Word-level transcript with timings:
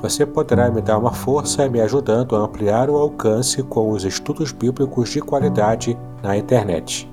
Você 0.00 0.24
poderá 0.24 0.70
me 0.70 0.80
dar 0.80 0.98
uma 0.98 1.12
força 1.12 1.68
me 1.68 1.80
ajudando 1.80 2.36
a 2.36 2.40
ampliar 2.40 2.88
o 2.88 2.96
alcance 2.96 3.62
com 3.62 3.90
os 3.90 4.04
estudos 4.04 4.52
bíblicos 4.52 5.10
de 5.10 5.20
qualidade 5.20 5.96
na 6.22 6.36
internet. 6.36 7.08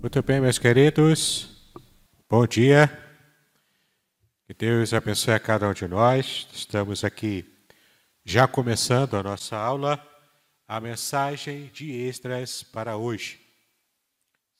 Muito 0.00 0.22
bem, 0.22 0.40
meus 0.40 0.58
queridos, 0.58 1.72
bom 2.28 2.46
dia. 2.46 2.90
Que 4.46 4.52
Deus 4.52 4.92
abençoe 4.92 5.32
a 5.32 5.40
cada 5.40 5.68
um 5.68 5.72
de 5.72 5.88
nós. 5.88 6.46
Estamos 6.52 7.04
aqui 7.04 7.44
já 8.24 8.46
começando 8.46 9.16
a 9.16 9.22
nossa 9.22 9.56
aula, 9.56 9.98
a 10.72 10.80
mensagem 10.80 11.66
de 11.66 11.92
Esdras 11.92 12.62
para 12.62 12.96
hoje. 12.96 13.38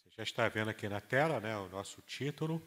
Você 0.05 0.11
já 0.19 0.23
está 0.23 0.47
vendo 0.47 0.69
aqui 0.69 0.87
na 0.87 1.01
tela 1.01 1.41
né, 1.41 1.57
o 1.57 1.71
nosso 1.71 2.03
título 2.03 2.63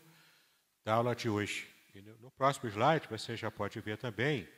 da 0.84 0.96
aula 0.96 1.16
de 1.16 1.30
hoje. 1.30 1.70
E 1.94 2.02
no 2.02 2.32
próximo 2.32 2.68
slide 2.72 3.08
você 3.08 3.38
já 3.38 3.52
pode 3.52 3.80
ver 3.80 4.00
também 4.00 4.50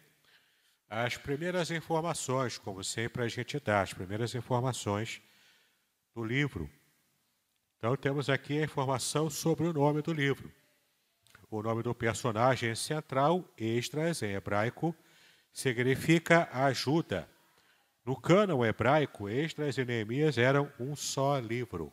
as 0.90 1.18
primeiras 1.18 1.70
informações, 1.70 2.58
como 2.58 2.82
sempre 2.82 3.24
a 3.24 3.28
gente 3.28 3.60
dá, 3.60 3.82
as 3.82 3.92
primeiras 3.92 4.34
informações 4.34 5.22
do 6.16 6.24
livro. 6.24 6.70
Então 7.76 7.94
temos 7.98 8.30
aqui 8.30 8.58
a 8.58 8.64
informação 8.64 9.30
sobre 9.30 9.68
o 9.68 9.74
nome 9.74 10.02
do 10.02 10.14
livro. 10.14 10.50
O 11.52 11.62
nome 11.62 11.84
do 11.84 11.94
personagem 11.94 12.74
central, 12.74 13.54
Esdras, 13.58 14.24
em 14.24 14.32
hebraico, 14.32 14.96
significa 15.52 16.48
ajuda. 16.54 17.30
No 18.08 18.16
cânon 18.16 18.64
hebraico, 18.64 19.28
Esdras 19.28 19.78
e 19.78 19.84
Neemias 19.84 20.38
eram 20.38 20.72
um 20.80 20.96
só 20.96 21.38
livro. 21.40 21.92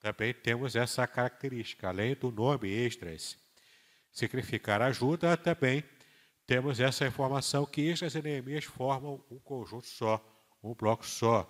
Também 0.00 0.32
temos 0.32 0.74
essa 0.74 1.06
característica, 1.06 1.88
além 1.88 2.14
do 2.14 2.32
nome 2.32 2.70
Esdras 2.70 3.36
significar 4.10 4.80
ajuda, 4.80 5.36
também 5.36 5.84
temos 6.46 6.80
essa 6.80 7.06
informação 7.06 7.66
que 7.66 7.82
Esdras 7.82 8.14
e 8.14 8.22
Neemias 8.22 8.64
formam 8.64 9.22
um 9.30 9.38
conjunto 9.38 9.86
só, 9.86 10.24
um 10.62 10.72
bloco 10.72 11.04
só 11.04 11.46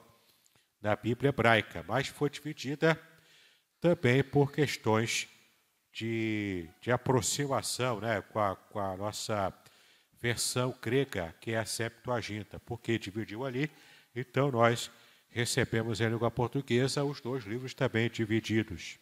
na 0.82 0.96
Bíblia 0.96 1.28
hebraica, 1.28 1.84
mas 1.86 2.08
foi 2.08 2.28
dividida 2.28 3.00
também 3.80 4.24
por 4.24 4.50
questões 4.50 5.28
de, 5.92 6.68
de 6.80 6.90
aproximação 6.90 8.00
né, 8.00 8.20
com, 8.20 8.40
a, 8.40 8.56
com 8.56 8.80
a 8.80 8.96
nossa 8.96 9.54
versão 10.26 10.76
grega, 10.82 11.32
que 11.40 11.52
é 11.52 11.58
a 11.58 11.64
Septuaginta, 11.64 12.58
porque 12.58 12.98
dividiu 12.98 13.44
ali, 13.44 13.70
então 14.14 14.50
nós 14.50 14.90
recebemos 15.28 16.00
em 16.00 16.08
língua 16.08 16.32
portuguesa 16.32 17.04
os 17.04 17.20
dois 17.20 17.44
livros 17.44 17.74
também 17.74 18.10
divididos. 18.10 18.98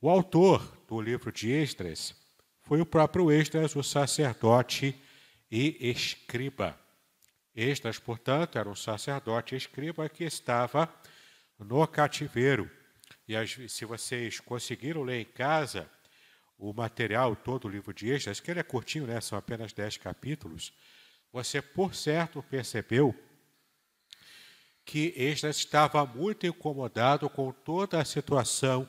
O 0.00 0.08
autor 0.08 0.60
do 0.86 1.00
livro 1.00 1.32
de 1.32 1.50
Esdras 1.50 2.14
foi 2.62 2.80
o 2.80 2.86
próprio 2.86 3.32
Esdras, 3.32 3.74
o 3.74 3.82
sacerdote 3.82 4.94
e 5.50 5.90
escriba. 5.90 6.78
Esdras, 7.56 7.98
portanto, 7.98 8.56
era 8.56 8.68
um 8.68 8.76
sacerdote 8.76 9.56
e 9.56 9.58
escriba 9.58 10.08
que 10.08 10.22
estava 10.22 10.88
no 11.58 11.84
cativeiro. 11.88 12.70
E 13.26 13.34
se 13.68 13.84
vocês 13.84 14.38
conseguiram 14.38 15.02
ler 15.02 15.22
em 15.22 15.24
casa 15.24 15.90
o 16.58 16.72
material 16.72 17.34
todo 17.34 17.66
o 17.66 17.70
livro 17.70 17.92
de 17.92 18.10
Esdras, 18.10 18.40
que 18.40 18.50
ele 18.50 18.60
é 18.60 18.62
curtinho, 18.62 19.06
né? 19.06 19.20
são 19.20 19.36
apenas 19.38 19.72
dez 19.72 19.96
capítulos, 19.96 20.72
você, 21.32 21.60
por 21.60 21.94
certo, 21.94 22.42
percebeu 22.42 23.14
que 24.84 25.12
Esdras 25.16 25.56
estava 25.56 26.04
muito 26.06 26.46
incomodado 26.46 27.28
com 27.28 27.50
toda 27.50 28.00
a 28.00 28.04
situação 28.04 28.88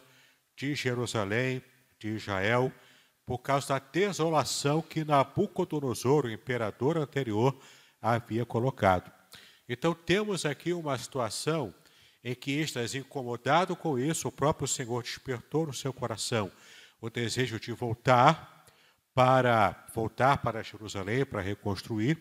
de 0.55 0.75
Jerusalém, 0.75 1.63
de 1.99 2.09
Israel, 2.09 2.71
por 3.25 3.39
causa 3.39 3.69
da 3.69 3.79
desolação 3.79 4.81
que 4.81 5.03
Nabucodonosor, 5.03 6.25
o 6.25 6.31
imperador 6.31 6.97
anterior, 6.97 7.57
havia 8.01 8.45
colocado. 8.45 9.11
Então 9.67 9.95
temos 9.95 10.45
aqui 10.45 10.73
uma 10.73 10.97
situação 10.97 11.73
em 12.23 12.35
que 12.35 12.51
estás 12.51 12.93
incomodado 12.93 13.75
com 13.75 13.97
isso, 13.97 14.27
o 14.27 14.31
próprio 14.31 14.67
Senhor 14.67 15.01
despertou 15.01 15.67
no 15.67 15.73
seu 15.73 15.91
coração 15.91 16.51
o 16.99 17.09
desejo 17.09 17.59
de 17.59 17.71
voltar 17.71 18.65
para 19.13 19.87
voltar 19.93 20.37
para 20.37 20.61
Jerusalém 20.61 21.25
para 21.25 21.41
reconstruir. 21.41 22.17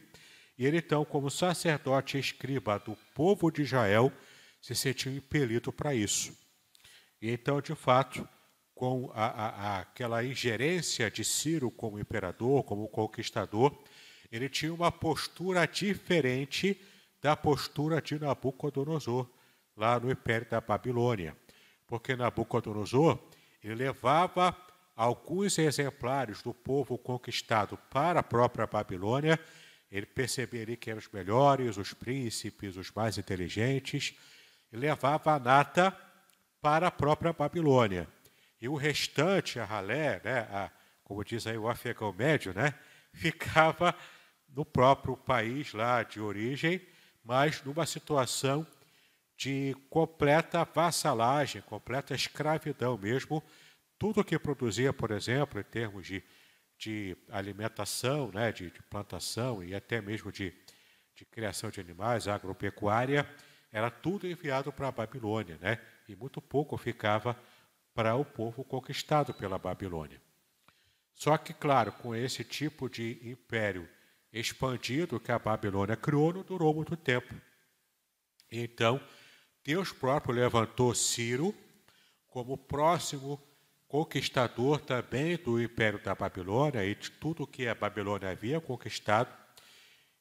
E 0.57 0.65
ele 0.65 0.79
então, 0.79 1.05
como 1.05 1.31
sacerdote 1.31 2.17
e 2.17 2.21
escriba 2.21 2.79
do 2.79 2.97
povo 3.15 3.51
de 3.51 3.63
Israel, 3.63 4.13
se 4.63 4.75
sentiu 4.75 5.13
impelido 5.13 5.73
para 5.73 5.95
isso. 5.95 6.33
E 7.21 7.31
então, 7.31 7.61
de 7.61 7.75
fato, 7.75 8.27
com 8.75 9.11
a, 9.15 9.27
a, 9.27 9.81
aquela 9.81 10.25
ingerência 10.25 11.11
de 11.11 11.25
Ciro 11.25 11.71
como 11.71 11.99
imperador, 11.99 12.63
como 12.65 12.89
conquistador, 12.89 13.77
ele 14.31 14.49
tinha 14.49 14.73
uma 14.73 14.91
postura 14.93 15.67
diferente 15.67 16.81
da 17.21 17.37
postura 17.37 18.03
de 18.03 18.19
Nabucodonosor, 18.19 19.29
lá 19.77 19.99
no 19.99 20.11
Império 20.11 20.49
da 20.49 20.61
Babilônia. 20.61 21.37
Porque 21.87 22.15
Nabucodonosor 22.15 23.19
ele 23.65 23.75
levava 23.75 24.55
alguns 24.95 25.59
exemplares 25.59 26.43
do 26.43 26.53
povo 26.53 26.99
conquistado 26.99 27.79
para 27.91 28.21
a 28.21 28.23
própria 28.23 28.67
Babilônia, 28.67 29.41
ele 29.91 30.07
perceberia 30.07 30.77
que 30.77 30.91
eram 30.91 30.99
os 30.99 31.09
melhores, 31.09 31.79
os 31.79 31.95
príncipes, 31.95 32.77
os 32.77 32.91
mais 32.93 33.17
inteligentes, 33.17 34.15
e 34.71 34.77
levava 34.77 35.33
a 35.33 35.39
nata 35.39 35.97
para 36.61 36.89
a 36.89 36.91
própria 36.91 37.33
Babilônia. 37.33 38.07
E 38.61 38.69
o 38.69 38.75
restante, 38.75 39.59
a 39.59 39.65
ralé, 39.65 40.21
né, 40.23 40.41
a, 40.51 40.71
como 41.03 41.25
diz 41.25 41.47
aí 41.47 41.57
o 41.57 41.69
afegão 41.69 42.13
médio, 42.13 42.53
né, 42.53 42.75
ficava 43.15 43.95
no 44.49 44.65
próprio 44.65 45.17
país 45.17 45.73
lá 45.73 46.03
de 46.03 46.21
origem, 46.21 46.81
mas 47.25 47.63
numa 47.63 47.87
situação 47.87 48.67
de 49.37 49.75
completa 49.91 50.65
vassalagem, 50.65 51.63
completa 51.63 52.15
escravidão 52.15 52.97
mesmo. 52.97 53.43
Tudo 53.99 54.25
que 54.25 54.39
produzia, 54.39 54.93
por 54.93 55.11
exemplo, 55.11 55.61
em 55.61 55.65
termos 55.65 56.07
de, 56.07 56.23
de 56.79 57.17
alimentação, 57.31 58.31
né, 58.33 58.53
de, 58.53 58.71
de 58.71 58.83
plantação 58.83 59.63
e 59.63 59.75
até 59.75 60.01
mesmo 60.01 60.31
de, 60.31 60.53
de 61.15 61.25
criação 61.25 61.71
de 61.71 61.81
animais, 61.81 62.29
agropecuária, 62.29 63.29
era 63.73 63.91
tudo 63.91 64.27
enviado 64.27 64.73
para 64.73 64.89
a 64.89 64.93
Babilônia, 64.93 65.59
né? 65.61 65.81
E 66.09 66.15
muito 66.15 66.41
pouco 66.41 66.77
ficava 66.77 67.37
para 67.93 68.15
o 68.15 68.25
povo 68.25 68.63
conquistado 68.65 69.35
pela 69.35 69.59
Babilônia. 69.59 70.21
Só 71.15 71.37
que, 71.37 71.53
claro, 71.53 71.93
com 71.93 72.15
esse 72.15 72.45
tipo 72.45 72.89
de 72.89 73.19
império 73.23 73.89
expandido 74.33 75.21
que 75.21 75.31
a 75.31 75.39
Babilônia 75.39 75.97
criou, 75.97 76.33
não 76.33 76.43
durou 76.43 76.75
muito 76.75 76.97
tempo. 76.97 77.33
Então, 78.51 79.01
Deus 79.65 79.93
próprio 79.93 80.35
levantou 80.35 80.95
Ciro 80.95 81.55
como 82.29 82.59
próximo 82.59 83.41
conquistador 83.89 84.81
também 84.81 85.37
do 85.37 85.63
império 85.63 85.99
da 86.03 86.15
Babilônia 86.15 86.85
e 86.85 86.95
de 86.95 87.11
tudo 87.11 87.47
que 87.47 87.67
a 87.67 87.75
Babilônia 87.75 88.31
havia 88.31 88.61
conquistado. 88.61 89.33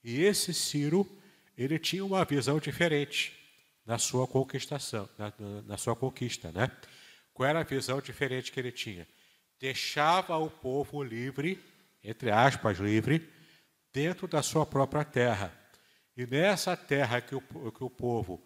E 0.03 0.21
esse 0.21 0.53
Ciro, 0.53 1.07
ele 1.57 1.77
tinha 1.77 2.05
uma 2.05 2.23
visão 2.23 2.59
diferente 2.59 3.33
na 3.85 3.97
sua 3.97 4.27
conquistação, 4.27 5.09
na, 5.17 5.33
na 5.65 5.77
sua 5.77 5.95
conquista, 5.95 6.51
né? 6.51 6.71
Qual 7.33 7.49
era 7.49 7.59
a 7.59 7.63
visão 7.63 7.99
diferente 7.99 8.51
que 8.51 8.59
ele 8.59 8.71
tinha? 8.71 9.07
Deixava 9.59 10.37
o 10.37 10.49
povo 10.49 11.03
livre 11.03 11.59
entre 12.03 12.29
aspas, 12.31 12.79
livre, 12.79 13.29
dentro 13.93 14.27
da 14.27 14.43
sua 14.43 14.65
própria 14.65 15.05
terra. 15.05 15.53
E 16.17 16.25
nessa 16.27 16.75
terra 16.75 17.21
que 17.21 17.33
o, 17.33 17.41
que 17.41 17.83
o 17.83 17.89
povo 17.89 18.43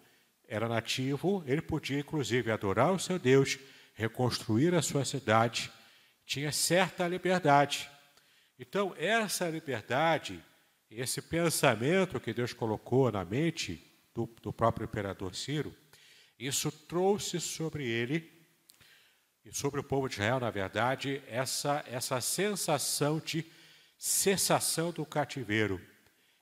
era 0.47 0.69
nativo, 0.69 1.43
ele 1.45 1.61
podia 1.61 1.99
inclusive 1.99 2.51
adorar 2.51 2.91
o 2.93 2.99
seu 2.99 3.19
Deus, 3.19 3.59
reconstruir 3.93 4.73
a 4.73 4.81
sua 4.81 5.03
cidade, 5.03 5.71
tinha 6.25 6.51
certa 6.51 7.07
liberdade. 7.07 7.89
Então, 8.57 8.95
essa 8.97 9.49
liberdade, 9.49 10.43
esse 10.89 11.21
pensamento 11.21 12.19
que 12.19 12.33
Deus 12.33 12.53
colocou 12.53 13.11
na 13.11 13.25
mente 13.25 13.83
do, 14.13 14.25
do 14.41 14.53
próprio 14.53 14.85
imperador 14.85 15.35
Ciro, 15.35 15.75
isso 16.39 16.71
trouxe 16.71 17.39
sobre 17.39 17.85
ele 17.85 18.31
e 19.43 19.55
sobre 19.55 19.79
o 19.79 19.83
povo 19.83 20.07
de 20.07 20.15
Israel, 20.15 20.39
na 20.39 20.49
verdade, 20.49 21.21
essa, 21.27 21.83
essa 21.87 22.21
sensação 22.21 23.19
de 23.19 23.45
cessação 23.97 24.91
do 24.91 25.05
cativeiro. 25.05 25.81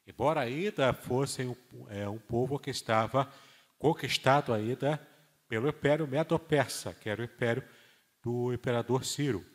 Embora 0.07 0.41
ainda 0.41 0.93
fossem 0.93 1.47
um, 1.47 1.55
é, 1.89 2.07
um 2.07 2.17
povo 2.17 2.59
que 2.59 2.69
estava 2.69 3.31
conquistado 3.77 4.53
ainda 4.53 4.99
pelo 5.47 5.69
Império 5.69 6.07
Medo-Persa, 6.07 6.93
que 6.93 7.09
era 7.09 7.21
o 7.21 7.25
império 7.25 7.63
do 8.21 8.51
imperador 8.53 9.05
Ciro. 9.05 9.45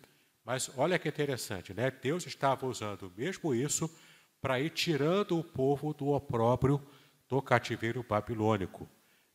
Mas 0.44 0.70
olha 0.76 0.98
que 0.98 1.08
interessante, 1.08 1.74
né? 1.74 1.90
Deus 1.90 2.26
estava 2.26 2.66
usando 2.66 3.12
mesmo 3.16 3.54
isso 3.54 3.90
para 4.40 4.60
ir 4.60 4.70
tirando 4.70 5.38
o 5.38 5.44
povo 5.44 5.92
do 5.92 6.08
opróbrio 6.08 6.80
do 7.28 7.42
cativeiro 7.42 8.02
babilônico, 8.02 8.88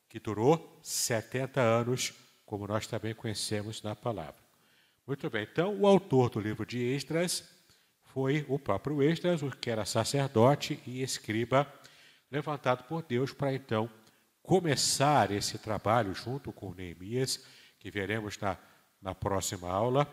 que 0.09 0.19
durou 0.19 0.79
70 0.81 1.61
anos, 1.61 2.13
como 2.45 2.67
nós 2.67 2.87
também 2.87 3.13
conhecemos 3.13 3.81
na 3.81 3.95
palavra. 3.95 4.43
Muito 5.05 5.29
bem, 5.29 5.43
então 5.43 5.79
o 5.79 5.85
autor 5.85 6.29
do 6.29 6.39
livro 6.39 6.65
de 6.65 6.79
Esdras 6.79 7.47
foi 8.05 8.45
o 8.49 8.57
próprio 8.57 9.03
Esdras, 9.03 9.41
que 9.61 9.69
era 9.69 9.85
sacerdote 9.85 10.81
e 10.87 11.01
escriba, 11.03 11.71
levantado 12.31 12.83
por 12.85 13.03
Deus 13.03 13.31
para 13.31 13.53
então 13.53 13.89
começar 14.45 15.31
esse 15.31 15.57
trabalho 15.57 16.13
junto 16.13 16.53
com 16.53 16.73
Neemias, 16.73 17.43
que 17.79 17.89
veremos 17.89 18.37
na, 18.37 18.57
na 19.01 19.15
próxima 19.15 19.69
aula. 19.69 20.07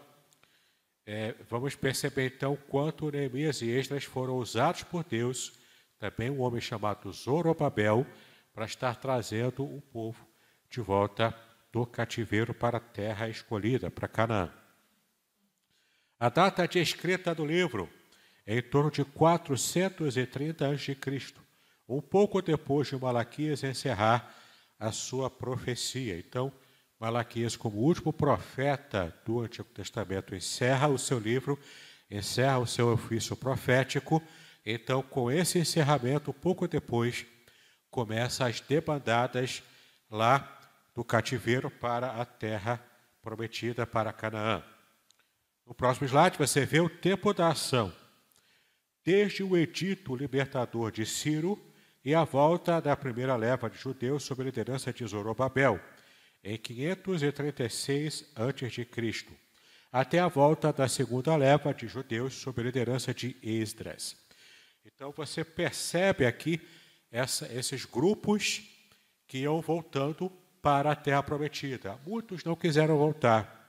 É, 1.04 1.34
vamos 1.48 1.74
perceber 1.74 2.32
então 2.34 2.56
quanto 2.68 3.10
Neemias 3.10 3.60
e 3.60 3.70
Esdras 3.70 4.04
foram 4.04 4.36
usados 4.36 4.82
por 4.84 5.04
Deus, 5.04 5.58
também 5.98 6.30
um 6.30 6.40
homem 6.40 6.60
chamado 6.60 7.12
Zorobabel, 7.12 8.06
para 8.52 8.64
estar 8.64 8.96
trazendo 8.96 9.64
o 9.64 9.80
povo 9.80 10.26
de 10.70 10.80
volta 10.80 11.34
do 11.72 11.86
cativeiro 11.86 12.52
para 12.52 12.78
a 12.78 12.80
terra 12.80 13.28
escolhida, 13.28 13.90
para 13.90 14.08
Canaã. 14.08 14.52
A 16.18 16.28
data 16.28 16.68
de 16.68 16.78
escrita 16.78 17.34
do 17.34 17.44
livro 17.44 17.88
é 18.46 18.58
em 18.58 18.62
torno 18.62 18.90
de 18.90 19.04
430 19.04 20.68
a.C., 20.68 20.94
um 21.96 22.00
pouco 22.00 22.40
depois 22.40 22.88
de 22.88 22.96
Malaquias 22.96 23.62
encerrar 23.62 24.34
a 24.78 24.90
sua 24.90 25.30
profecia. 25.30 26.18
Então, 26.18 26.52
Malaquias, 26.98 27.56
como 27.56 27.78
último 27.78 28.12
profeta 28.12 29.14
do 29.24 29.40
Antigo 29.40 29.68
Testamento, 29.68 30.34
encerra 30.34 30.88
o 30.88 30.98
seu 30.98 31.18
livro, 31.18 31.58
encerra 32.10 32.58
o 32.58 32.66
seu 32.66 32.92
ofício 32.92 33.36
profético. 33.36 34.22
Então, 34.64 35.02
com 35.02 35.30
esse 35.30 35.58
encerramento, 35.58 36.32
pouco 36.32 36.66
depois, 36.66 37.26
começa 37.90 38.46
as 38.46 38.60
debandadas 38.60 39.62
lá 40.10 40.60
do 40.94 41.04
cativeiro 41.04 41.70
para 41.70 42.20
a 42.20 42.24
terra 42.24 42.82
prometida 43.20 43.86
para 43.86 44.12
Canaã. 44.12 44.62
No 45.66 45.74
próximo 45.74 46.06
slide 46.06 46.36
você 46.36 46.64
vê 46.66 46.80
o 46.80 46.88
tempo 46.88 47.32
da 47.32 47.48
ação. 47.48 47.92
Desde 49.04 49.42
o 49.42 49.56
edito 49.56 50.14
libertador 50.14 50.90
de 50.90 51.04
Ciro 51.04 51.71
e 52.04 52.14
a 52.14 52.24
volta 52.24 52.80
da 52.80 52.96
primeira 52.96 53.36
leva 53.36 53.70
de 53.70 53.78
judeus 53.78 54.24
sob 54.24 54.42
a 54.42 54.44
liderança 54.44 54.92
de 54.92 55.06
Zorobabel, 55.06 55.80
em 56.42 56.58
536 56.58 58.32
a.C., 58.34 59.26
até 59.92 60.18
a 60.18 60.26
volta 60.26 60.72
da 60.72 60.88
segunda 60.88 61.36
leva 61.36 61.72
de 61.72 61.86
judeus 61.86 62.34
sob 62.34 62.60
a 62.60 62.64
liderança 62.64 63.12
de 63.12 63.36
Esdras. 63.42 64.16
Então 64.84 65.12
você 65.12 65.44
percebe 65.44 66.26
aqui 66.26 66.60
essa, 67.10 67.46
esses 67.52 67.84
grupos 67.84 68.62
que 69.28 69.38
iam 69.38 69.60
voltando 69.60 70.30
para 70.62 70.92
a 70.92 70.96
terra 70.96 71.22
prometida. 71.22 71.98
Muitos 72.06 72.42
não 72.42 72.56
quiseram 72.56 72.96
voltar. 72.96 73.60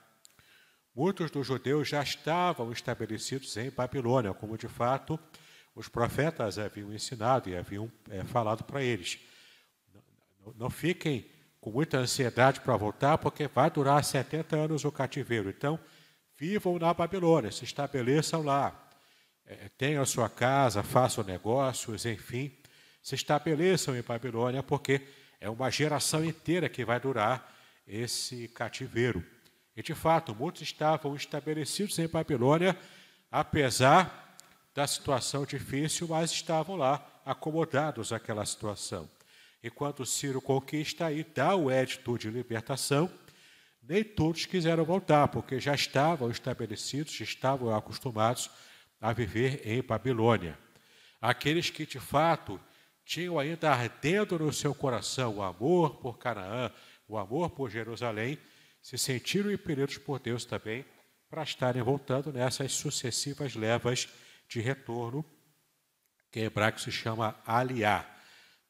Muitos 0.94 1.30
dos 1.30 1.46
judeus 1.46 1.88
já 1.88 2.02
estavam 2.02 2.72
estabelecidos 2.72 3.56
em 3.56 3.70
Babilônia, 3.70 4.32
como 4.32 4.56
de 4.56 4.68
fato 4.68 5.18
os 5.74 5.88
profetas 5.88 6.58
haviam 6.58 6.92
ensinado 6.92 7.48
e 7.48 7.56
haviam 7.56 7.90
é, 8.08 8.22
falado 8.24 8.62
para 8.62 8.82
eles. 8.82 9.18
Não, 10.44 10.54
não, 10.56 10.70
fiquem 10.70 11.28
com 11.60 11.70
muita 11.70 11.98
ansiedade 11.98 12.60
para 12.60 12.76
voltar, 12.76 13.18
porque 13.18 13.48
vai 13.48 13.70
durar 13.70 14.04
70 14.04 14.56
anos 14.56 14.84
o 14.84 14.92
cativeiro. 14.92 15.48
Então, 15.50 15.78
vivam 16.36 16.78
na 16.78 16.94
Babilônia, 16.94 17.50
se 17.50 17.64
estabeleçam 17.64 18.42
lá. 18.42 18.80
É, 19.46 19.68
tenham 19.76 20.04
sua 20.06 20.28
casa, 20.28 20.82
façam 20.82 21.24
negócios, 21.24 22.06
enfim, 22.06 22.56
se 23.02 23.14
estabeleçam 23.14 23.96
em 23.96 24.02
Babilônia, 24.02 24.62
porque 24.62 25.02
é 25.40 25.50
uma 25.50 25.70
geração 25.70 26.24
inteira 26.24 26.68
que 26.68 26.84
vai 26.84 27.00
durar 27.00 27.52
esse 27.86 28.48
cativeiro. 28.48 29.24
E 29.76 29.82
de 29.82 29.94
fato, 29.94 30.34
muitos 30.34 30.62
estavam 30.62 31.14
estabelecidos 31.16 31.98
em 31.98 32.06
Babilônia, 32.06 32.76
apesar 33.30 34.23
da 34.74 34.86
situação 34.86 35.44
difícil, 35.46 36.08
mas 36.08 36.32
estavam 36.32 36.76
lá 36.76 37.06
acomodados 37.24 38.12
àquela 38.12 38.44
situação. 38.44 39.08
E 39.62 39.70
quando 39.70 40.04
Ciro 40.04 40.42
conquista 40.42 41.10
e 41.12 41.24
dá 41.24 41.54
o 41.54 41.70
édito 41.70 42.18
de 42.18 42.28
libertação, 42.28 43.10
nem 43.82 44.02
todos 44.02 44.46
quiseram 44.46 44.84
voltar, 44.84 45.28
porque 45.28 45.60
já 45.60 45.74
estavam 45.74 46.30
estabelecidos, 46.30 47.14
já 47.14 47.24
estavam 47.24 47.74
acostumados 47.74 48.50
a 49.00 49.12
viver 49.12 49.62
em 49.64 49.82
Babilônia. 49.82 50.58
Aqueles 51.20 51.70
que 51.70 51.86
de 51.86 52.00
fato 52.00 52.60
tinham 53.04 53.38
ainda 53.38 53.70
ardendo 53.70 54.38
no 54.38 54.52
seu 54.52 54.74
coração 54.74 55.36
o 55.36 55.42
amor 55.42 55.96
por 55.96 56.18
Canaã, 56.18 56.70
o 57.06 57.16
amor 57.16 57.50
por 57.50 57.70
Jerusalém, 57.70 58.38
se 58.82 58.98
sentiram 58.98 59.52
impelidos 59.52 59.98
por 59.98 60.18
Deus 60.18 60.44
também 60.44 60.84
para 61.30 61.42
estarem 61.42 61.82
voltando 61.82 62.32
nessas 62.32 62.72
sucessivas 62.72 63.54
levas 63.54 64.08
de 64.48 64.60
retorno, 64.60 65.24
que 66.30 66.40
em 66.40 66.44
hebraico 66.44 66.80
se 66.80 66.90
chama 66.90 67.36
aliá. 67.46 68.04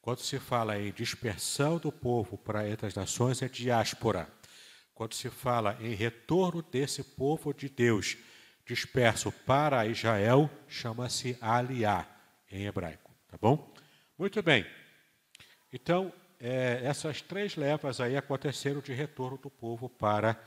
Quando 0.01 0.19
se 0.19 0.39
fala 0.39 0.79
em 0.79 0.91
dispersão 0.91 1.77
do 1.77 1.91
povo 1.91 2.37
para 2.37 2.69
entre 2.69 2.87
as 2.87 2.95
nações, 2.95 3.41
é 3.41 3.49
diáspora. 3.49 4.29
Quando 4.93 5.13
se 5.13 5.29
fala 5.29 5.77
em 5.81 5.93
retorno 5.93 6.61
desse 6.61 7.03
povo 7.03 7.53
de 7.53 7.67
Deus 7.67 8.17
disperso 8.65 9.31
para 9.31 9.85
Israel, 9.85 10.49
chama-se 10.67 11.37
aliá 11.41 12.07
em 12.51 12.65
hebraico. 12.65 13.11
Tá 13.27 13.37
bom? 13.39 13.73
Muito 14.17 14.41
bem. 14.41 14.65
Então, 15.71 16.13
é, 16.39 16.81
essas 16.83 17.21
três 17.21 17.55
levas 17.55 17.99
aí 17.99 18.15
aconteceram 18.15 18.81
de 18.81 18.93
retorno 18.93 19.37
do 19.37 19.49
povo 19.49 19.89
para 19.89 20.41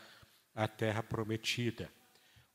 a 0.54 0.66
terra 0.66 1.02
prometida. 1.02 1.90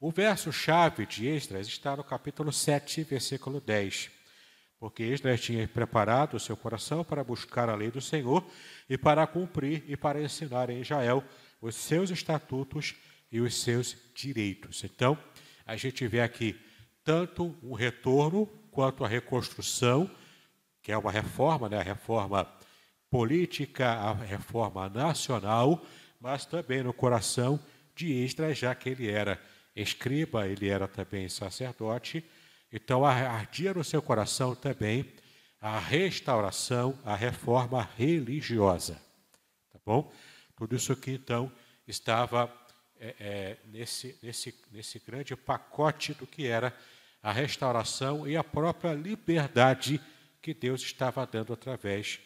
O 0.06 0.12
verso-chave 0.12 1.06
de 1.06 1.30
Esdras 1.30 1.66
está 1.66 1.96
no 1.96 2.04
capítulo 2.04 2.52
7, 2.52 3.06
versículo 3.06 3.62
10. 3.62 4.12
Porque 4.78 5.02
Esdras 5.02 5.40
tinha 5.40 5.66
preparado 5.66 6.34
o 6.34 6.40
seu 6.42 6.58
coração 6.58 7.06
para 7.06 7.24
buscar 7.24 7.70
a 7.70 7.76
lei 7.76 7.90
do 7.90 8.02
Senhor 8.02 8.46
e 8.90 8.98
para 8.98 9.26
cumprir 9.26 9.82
e 9.88 9.96
para 9.96 10.22
ensinar 10.22 10.70
em 10.70 10.82
Israel 10.82 11.24
os 11.62 11.76
seus 11.76 12.10
estatutos 12.10 12.96
e 13.32 13.40
os 13.40 13.56
seus 13.56 13.96
direitos. 14.14 14.84
Então, 14.84 15.18
a 15.66 15.78
gente 15.78 16.06
vê 16.06 16.20
aqui 16.20 16.60
tanto 17.02 17.56
um 17.64 17.72
retorno 17.72 18.46
quanto 18.72 19.06
a 19.06 19.08
reconstrução, 19.08 20.12
que 20.82 20.92
é 20.92 20.98
uma 20.98 21.14
reforma, 21.14 21.70
né? 21.70 21.78
a 21.78 21.82
reforma 21.82 22.46
política, 23.10 23.88
a 23.90 24.12
reforma 24.12 24.90
nacional, 24.90 25.82
mas 26.20 26.46
também 26.46 26.84
no 26.84 26.92
coração 26.92 27.58
de 27.96 28.12
Esdras, 28.12 28.58
já 28.58 28.76
que 28.76 28.90
ele 28.90 29.10
era 29.10 29.40
escriba, 29.76 30.48
ele 30.48 30.70
era 30.70 30.88
também 30.88 31.28
sacerdote, 31.30 32.24
então 32.72 33.06
ardia 33.06 33.74
no 33.74 33.84
seu 33.84 34.02
coração 34.02 34.56
também 34.56 35.06
a 35.60 35.80
restauração, 35.80 37.00
a 37.06 37.16
reforma 37.16 37.90
religiosa. 37.98 39.02
Tá 39.72 39.80
bom? 39.86 40.12
Tudo 40.58 40.76
isso 40.76 40.92
aqui, 40.92 41.12
então, 41.12 41.52
estava 41.88 42.52
é, 43.00 43.16
é, 43.20 43.58
nesse, 43.66 44.18
nesse, 44.22 44.54
nesse 44.72 45.00
grande 45.00 45.36
pacote 45.36 46.14
do 46.14 46.28
que 46.28 46.48
era 46.48 46.76
a 47.22 47.32
restauração 47.32 48.28
e 48.28 48.36
a 48.36 48.44
própria 48.44 48.94
liberdade 48.94 50.02
que 50.42 50.54
Deus 50.54 50.82
estava 50.82 51.26
dando 51.26 51.54
através 51.54 52.20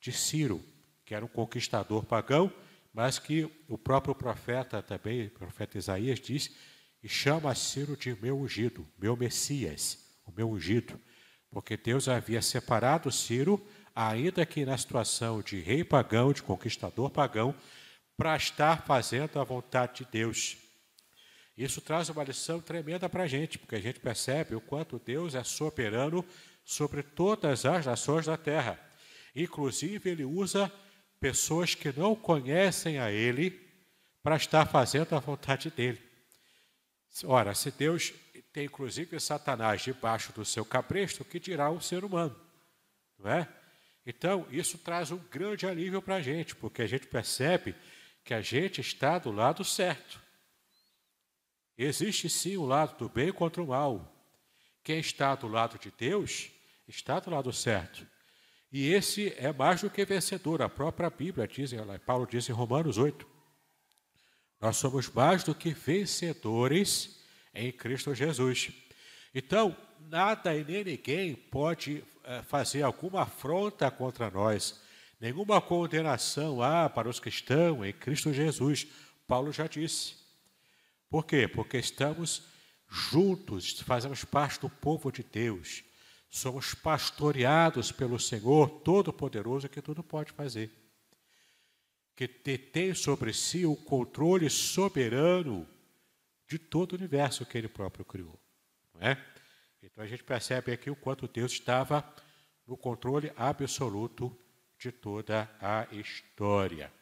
de 0.00 0.12
Ciro, 0.12 0.60
que 1.04 1.14
era 1.14 1.24
um 1.24 1.28
conquistador 1.28 2.04
pagão, 2.04 2.52
mas 2.92 3.18
que 3.18 3.48
o 3.68 3.78
próprio 3.78 4.14
profeta 4.14 4.82
também, 4.82 5.26
o 5.26 5.30
profeta 5.30 5.78
Isaías, 5.78 6.18
diz 6.18 6.50
e 7.02 7.08
chama 7.08 7.54
Ciro 7.54 7.96
de 7.96 8.14
meu 8.20 8.38
ungido, 8.38 8.86
meu 8.98 9.16
Messias, 9.16 9.98
o 10.24 10.32
meu 10.32 10.50
ungido, 10.50 11.00
porque 11.50 11.76
Deus 11.76 12.08
havia 12.08 12.42
separado 12.42 13.10
Ciro, 13.10 13.64
ainda 13.94 14.46
que 14.46 14.64
na 14.64 14.76
situação 14.76 15.42
de 15.42 15.60
rei 15.60 15.82
pagão, 15.82 16.32
de 16.32 16.42
conquistador 16.42 17.10
pagão, 17.10 17.54
para 18.16 18.36
estar 18.36 18.84
fazendo 18.84 19.40
a 19.40 19.44
vontade 19.44 20.04
de 20.04 20.10
Deus. 20.10 20.56
Isso 21.56 21.80
traz 21.80 22.08
uma 22.08 22.24
lição 22.24 22.60
tremenda 22.60 23.08
para 23.08 23.24
a 23.24 23.26
gente, 23.26 23.58
porque 23.58 23.74
a 23.74 23.80
gente 23.80 24.00
percebe 24.00 24.54
o 24.54 24.60
quanto 24.60 24.98
Deus 24.98 25.34
é 25.34 25.42
soberano 25.42 26.24
sobre 26.64 27.02
todas 27.02 27.64
as 27.64 27.84
nações 27.84 28.26
da 28.26 28.36
terra. 28.36 28.78
Inclusive, 29.34 30.10
ele 30.10 30.24
usa 30.24 30.72
pessoas 31.18 31.74
que 31.74 31.92
não 31.92 32.14
conhecem 32.14 32.98
a 32.98 33.10
Ele 33.10 33.60
para 34.22 34.36
estar 34.36 34.66
fazendo 34.66 35.14
a 35.14 35.20
vontade 35.20 35.70
dele. 35.70 36.09
Ora, 37.24 37.54
se 37.54 37.70
Deus 37.70 38.12
tem 38.52 38.64
inclusive 38.64 39.18
Satanás 39.20 39.82
debaixo 39.82 40.32
do 40.32 40.44
seu 40.44 40.64
cabresto, 40.64 41.22
o 41.22 41.24
que 41.24 41.38
dirá 41.38 41.70
o 41.70 41.80
ser 41.80 42.04
humano? 42.04 42.36
Não 43.18 43.30
é? 43.30 43.48
Então, 44.06 44.46
isso 44.50 44.78
traz 44.78 45.10
um 45.10 45.18
grande 45.30 45.66
alívio 45.66 46.00
para 46.00 46.16
a 46.16 46.22
gente, 46.22 46.56
porque 46.56 46.82
a 46.82 46.86
gente 46.86 47.06
percebe 47.06 47.74
que 48.24 48.34
a 48.34 48.40
gente 48.40 48.80
está 48.80 49.18
do 49.18 49.30
lado 49.30 49.64
certo. 49.64 50.20
Existe 51.76 52.28
sim 52.28 52.56
o 52.56 52.64
lado 52.64 52.96
do 52.98 53.08
bem 53.08 53.32
contra 53.32 53.62
o 53.62 53.68
mal. 53.68 54.14
Quem 54.82 54.98
está 54.98 55.34
do 55.34 55.48
lado 55.48 55.78
de 55.78 55.90
Deus 55.90 56.50
está 56.88 57.20
do 57.20 57.30
lado 57.30 57.52
certo. 57.52 58.06
E 58.72 58.92
esse 58.92 59.34
é 59.36 59.52
mais 59.52 59.80
do 59.80 59.90
que 59.90 60.04
vencedor. 60.04 60.62
A 60.62 60.68
própria 60.68 61.10
Bíblia 61.10 61.46
diz, 61.46 61.72
Paulo 62.04 62.26
diz 62.26 62.48
em 62.48 62.52
Romanos 62.52 62.98
8, 62.98 63.26
nós 64.60 64.76
somos 64.76 65.08
mais 65.08 65.42
do 65.42 65.54
que 65.54 65.70
vencedores 65.70 67.18
em 67.54 67.72
Cristo 67.72 68.14
Jesus. 68.14 68.70
Então, 69.34 69.76
nada 70.08 70.54
e 70.54 70.64
nem 70.64 70.84
ninguém 70.84 71.34
pode 71.34 72.04
eh, 72.24 72.42
fazer 72.42 72.82
alguma 72.82 73.22
afronta 73.22 73.90
contra 73.90 74.30
nós, 74.30 74.80
nenhuma 75.20 75.60
condenação 75.60 76.60
há 76.62 76.88
para 76.90 77.08
os 77.08 77.18
que 77.18 77.28
estão 77.28 77.84
em 77.84 77.92
Cristo 77.92 78.32
Jesus. 78.32 78.86
Paulo 79.26 79.52
já 79.52 79.66
disse. 79.66 80.14
Por 81.08 81.24
quê? 81.24 81.48
Porque 81.48 81.78
estamos 81.78 82.42
juntos, 82.88 83.80
fazemos 83.80 84.24
parte 84.24 84.60
do 84.60 84.68
povo 84.68 85.10
de 85.10 85.22
Deus. 85.22 85.82
Somos 86.28 86.74
pastoreados 86.74 87.90
pelo 87.90 88.18
Senhor 88.18 88.68
Todo-Poderoso 88.68 89.68
que 89.68 89.82
tudo 89.82 90.02
pode 90.02 90.32
fazer. 90.32 90.79
Que 92.20 92.28
detém 92.28 92.92
sobre 92.92 93.32
si 93.32 93.64
o 93.64 93.74
controle 93.74 94.50
soberano 94.50 95.66
de 96.46 96.58
todo 96.58 96.92
o 96.92 96.96
universo 96.96 97.46
que 97.46 97.56
ele 97.56 97.66
próprio 97.66 98.04
criou. 98.04 98.38
Não 98.92 99.08
é? 99.08 99.16
Então 99.82 100.04
a 100.04 100.06
gente 100.06 100.22
percebe 100.22 100.70
aqui 100.70 100.90
o 100.90 100.94
quanto 100.94 101.26
Deus 101.26 101.52
estava 101.52 102.04
no 102.66 102.76
controle 102.76 103.32
absoluto 103.34 104.38
de 104.78 104.92
toda 104.92 105.50
a 105.58 105.86
história. 105.92 106.92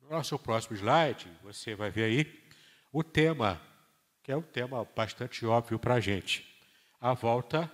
No 0.00 0.10
nosso 0.10 0.38
próximo 0.38 0.76
slide, 0.76 1.26
você 1.42 1.74
vai 1.74 1.90
ver 1.90 2.04
aí 2.04 2.40
o 2.92 3.02
tema, 3.02 3.60
que 4.22 4.30
é 4.30 4.36
um 4.36 4.42
tema 4.42 4.84
bastante 4.94 5.44
óbvio 5.44 5.76
para 5.76 5.94
a 5.94 6.00
gente: 6.00 6.46
a 7.00 7.14
volta 7.14 7.68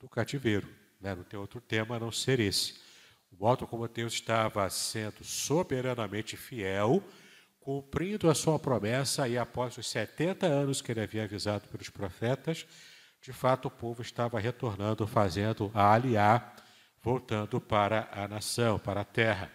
do 0.00 0.08
cativeiro. 0.08 0.74
Né? 1.02 1.14
Não 1.14 1.22
tem 1.22 1.38
outro 1.38 1.60
tema 1.60 1.96
a 1.96 2.00
não 2.00 2.10
ser 2.10 2.40
esse. 2.40 2.87
Modo 3.32 3.66
como 3.66 3.86
Deus 3.86 4.14
estava 4.14 4.68
sendo 4.70 5.22
soberanamente 5.22 6.36
fiel, 6.36 7.02
cumprindo 7.60 8.30
a 8.30 8.34
sua 8.34 8.58
promessa, 8.58 9.28
e 9.28 9.36
após 9.36 9.76
os 9.76 9.88
70 9.88 10.46
anos 10.46 10.80
que 10.80 10.90
ele 10.90 11.00
havia 11.00 11.24
avisado 11.24 11.68
pelos 11.68 11.88
profetas, 11.88 12.66
de 13.20 13.32
fato 13.32 13.66
o 13.66 13.70
povo 13.70 14.02
estava 14.02 14.40
retornando, 14.40 15.06
fazendo 15.06 15.70
a 15.74 15.92
aliar, 15.92 16.56
voltando 17.02 17.60
para 17.60 18.08
a 18.12 18.26
nação, 18.26 18.78
para 18.78 19.02
a 19.02 19.04
terra. 19.04 19.52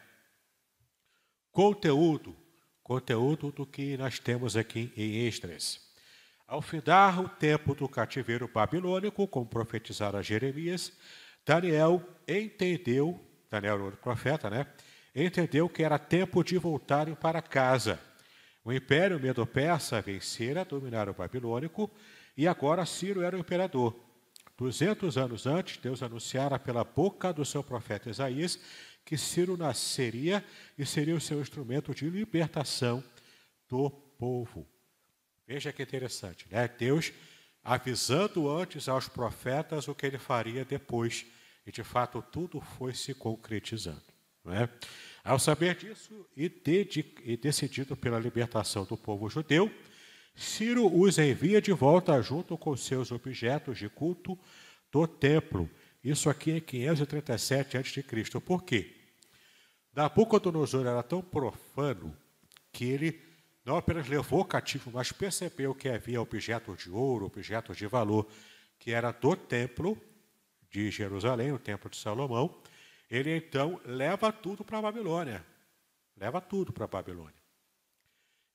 Conteúdo, 1.51 2.36
conteúdo 2.82 3.51
do 3.51 3.65
que 3.65 3.98
nós 3.98 4.20
temos 4.20 4.56
aqui 4.56 4.94
em 4.96 5.25
Esdras. 5.27 5.82
Ao 6.48 6.62
findar 6.62 7.20
o 7.22 7.30
tempo 7.30 7.74
do 7.74 7.88
cativeiro 7.88 8.48
babilônico, 8.48 9.27
como 9.27 9.46
profetizara 9.46 10.22
Jeremias, 10.22 10.92
Daniel 11.46 12.01
entendeu, 12.27 13.20
Daniel 13.53 13.75
era 13.75 13.83
o 13.89 13.98
profeta, 13.98 14.50
né? 14.50 14.65
Entendeu 15.15 15.69
que 15.69 15.83
era 15.83 16.00
tempo 16.00 16.43
de 16.43 16.57
voltarem 16.57 17.13
para 17.13 17.39
casa. 17.39 18.00
O 18.65 18.74
império 18.74 19.19
medo-persa 19.19 20.01
vencera, 20.01 20.65
dominar 20.65 21.07
o 21.07 21.13
babilônico, 21.13 21.91
e 22.36 22.48
agora 22.48 22.83
Ciro 22.83 23.22
era 23.22 23.36
o 23.36 23.39
imperador. 23.39 23.95
Duzentos 24.57 25.19
anos 25.19 25.45
antes, 25.45 25.77
Deus 25.77 26.01
anunciara 26.01 26.57
pela 26.57 26.83
boca 26.83 27.31
do 27.31 27.45
seu 27.45 27.63
profeta 27.63 28.10
Isaías 28.10 28.60
que 29.05 29.17
Ciro 29.17 29.55
nasceria 29.55 30.43
e 30.75 30.83
seria 30.83 31.15
o 31.15 31.22
seu 31.22 31.39
instrumento 31.39 31.93
de 31.93 32.10
libertação 32.10 33.03
do 33.69 33.89
povo. 33.89 34.65
Veja 35.45 35.72
que 35.72 35.83
interessante, 35.83 36.48
né? 36.50 36.67
Deus 36.67 37.12
avisando 37.63 38.50
antes 38.50 38.89
aos 38.89 39.07
profetas 39.07 39.88
o 39.88 39.93
que 39.93 40.07
ele 40.07 40.17
faria 40.17 40.65
depois. 40.65 41.25
E 41.65 41.72
de 41.72 41.84
fato 41.84 42.22
tudo 42.22 42.60
foi 42.60 42.93
se 42.93 43.13
concretizando. 43.13 44.01
É? 44.46 44.67
Ao 45.24 45.39
saber 45.39 45.75
disso 45.75 46.25
e, 46.36 46.51
e 47.24 47.38
decidido 47.38 47.96
pela 47.96 48.20
libertação 48.20 48.84
do 48.84 48.98
povo 48.98 49.29
judeu, 49.29 49.72
Ciro 50.36 50.91
os 50.93 51.17
envia 51.17 51.62
de 51.62 51.72
volta 51.72 52.20
junto 52.22 52.58
com 52.58 52.75
seus 52.75 53.12
objetos 53.12 53.77
de 53.77 53.88
culto 53.88 54.38
do 54.91 55.08
templo. 55.08 55.70
Isso 56.03 56.29
aqui 56.29 56.51
em 56.51 56.60
537 56.60 57.77
a.C. 57.77 58.03
Por 58.41 58.63
quê? 58.63 58.93
Nabucodonosor 59.96 60.86
era 60.86 61.03
tão 61.03 61.22
profano 61.22 62.17
que 62.72 62.86
ele 62.86 63.22
não 63.63 63.77
apenas 63.77 64.10
levou 64.10 64.43
cativo, 64.43 64.91
mas 64.91 65.12
percebeu 65.12 65.74
que 65.74 65.88
havia 65.88 66.22
objetos 66.22 66.84
de 66.84 66.91
ouro, 66.91 67.27
objetos 67.27 67.77
de 67.77 67.86
valor, 67.86 68.27
que 68.79 68.91
era 68.91 69.12
do 69.12 69.36
templo 69.36 69.98
de 70.74 70.89
Jerusalém, 70.89 71.51
o 71.51 71.60
templo 71.60 71.89
de 71.89 71.96
Salomão. 71.96 72.53
Ele 73.10 73.38
então 73.38 73.80
leva 73.86 74.34
tudo 74.34 74.63
para 74.63 74.80
a 74.80 74.82
Babilônia. 74.82 75.46
Leva 76.18 76.42
tudo 76.42 76.74
para 76.74 76.86
a 76.86 76.88
Babilônia. 76.88 77.36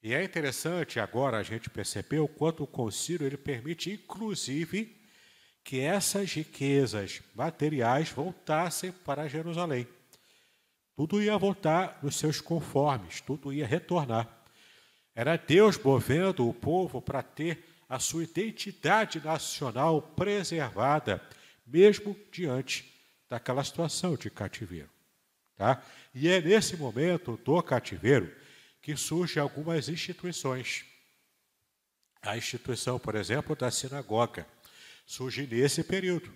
E 0.03 0.13
é 0.13 0.23
interessante 0.23 0.99
agora 0.99 1.39
a 1.39 1.43
gente 1.43 1.71
perceber 1.71 2.19
o 2.19 2.29
quanto 2.29 2.65
o 2.65 2.67
concílio 2.67 3.27
ele 3.27 3.37
permite, 3.37 3.93
inclusive, 3.93 4.97
que 5.63 5.81
essas 5.81 6.33
riquezas 6.33 7.23
materiais 7.35 8.11
voltassem 8.11 8.91
para 8.91 9.29
Jerusalém. 9.29 9.87
Tudo 10.97 11.23
ia 11.23 11.39
voltar 11.39 12.01
nos 12.03 12.17
seus 12.17 12.41
conformes, 12.41 13.21
tudo 13.21 13.53
ia 13.53 13.67
retornar. 13.67 14.29
Era 15.15 15.37
Deus 15.37 15.79
movendo 15.79 16.49
o 16.49 16.55
povo 16.55 17.01
para 17.01 17.23
ter 17.23 17.65
a 17.89 17.99
sua 17.99 18.25
identidade 18.25 19.21
nacional 19.25 20.03
preservada, 20.03 21.23
mesmo 21.69 22.17
diante 22.33 22.93
daquela 23.29 23.63
situação 23.63 24.17
de 24.17 24.31
cativeiro. 24.31 24.91
Tá? 25.57 25.83
E 26.15 26.29
é 26.29 26.41
nesse 26.41 26.77
momento 26.77 27.37
do 27.45 27.63
cativeiro 27.63 28.35
que 28.81 28.97
surgem 28.97 29.43
algumas 29.43 29.89
instituições. 29.89 30.85
A 32.23 32.37
instituição, 32.37 32.99
por 32.99 33.15
exemplo, 33.15 33.55
da 33.55 33.71
sinagoga 33.71 34.47
surge 35.07 35.47
nesse 35.47 35.85
período. 35.85 36.33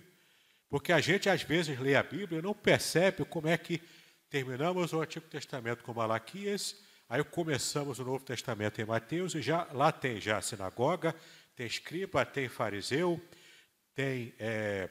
Porque 0.69 0.91
a 0.91 0.99
gente 0.99 1.29
às 1.29 1.43
vezes 1.43 1.79
lê 1.79 1.95
a 1.95 2.03
Bíblia 2.03 2.39
e 2.39 2.41
não 2.41 2.53
percebe 2.53 3.25
como 3.25 3.47
é 3.47 3.57
que 3.57 3.81
terminamos 4.29 4.93
o 4.93 5.01
Antigo 5.01 5.27
Testamento 5.27 5.83
com 5.83 5.93
Malaquias 5.93 6.75
Aí 7.13 7.23
começamos 7.23 7.99
o 7.99 8.03
Novo 8.03 8.25
Testamento 8.25 8.81
em 8.81 8.85
Mateus 8.85 9.35
e 9.35 9.41
já 9.43 9.67
lá 9.71 9.91
tem 9.91 10.19
já 10.19 10.39
a 10.39 10.41
sinagoga, 10.41 11.15
tem 11.55 11.67
escriba, 11.67 12.25
tem 12.25 12.49
fariseu, 12.49 13.21
tem 13.93 14.33
é, 14.39 14.89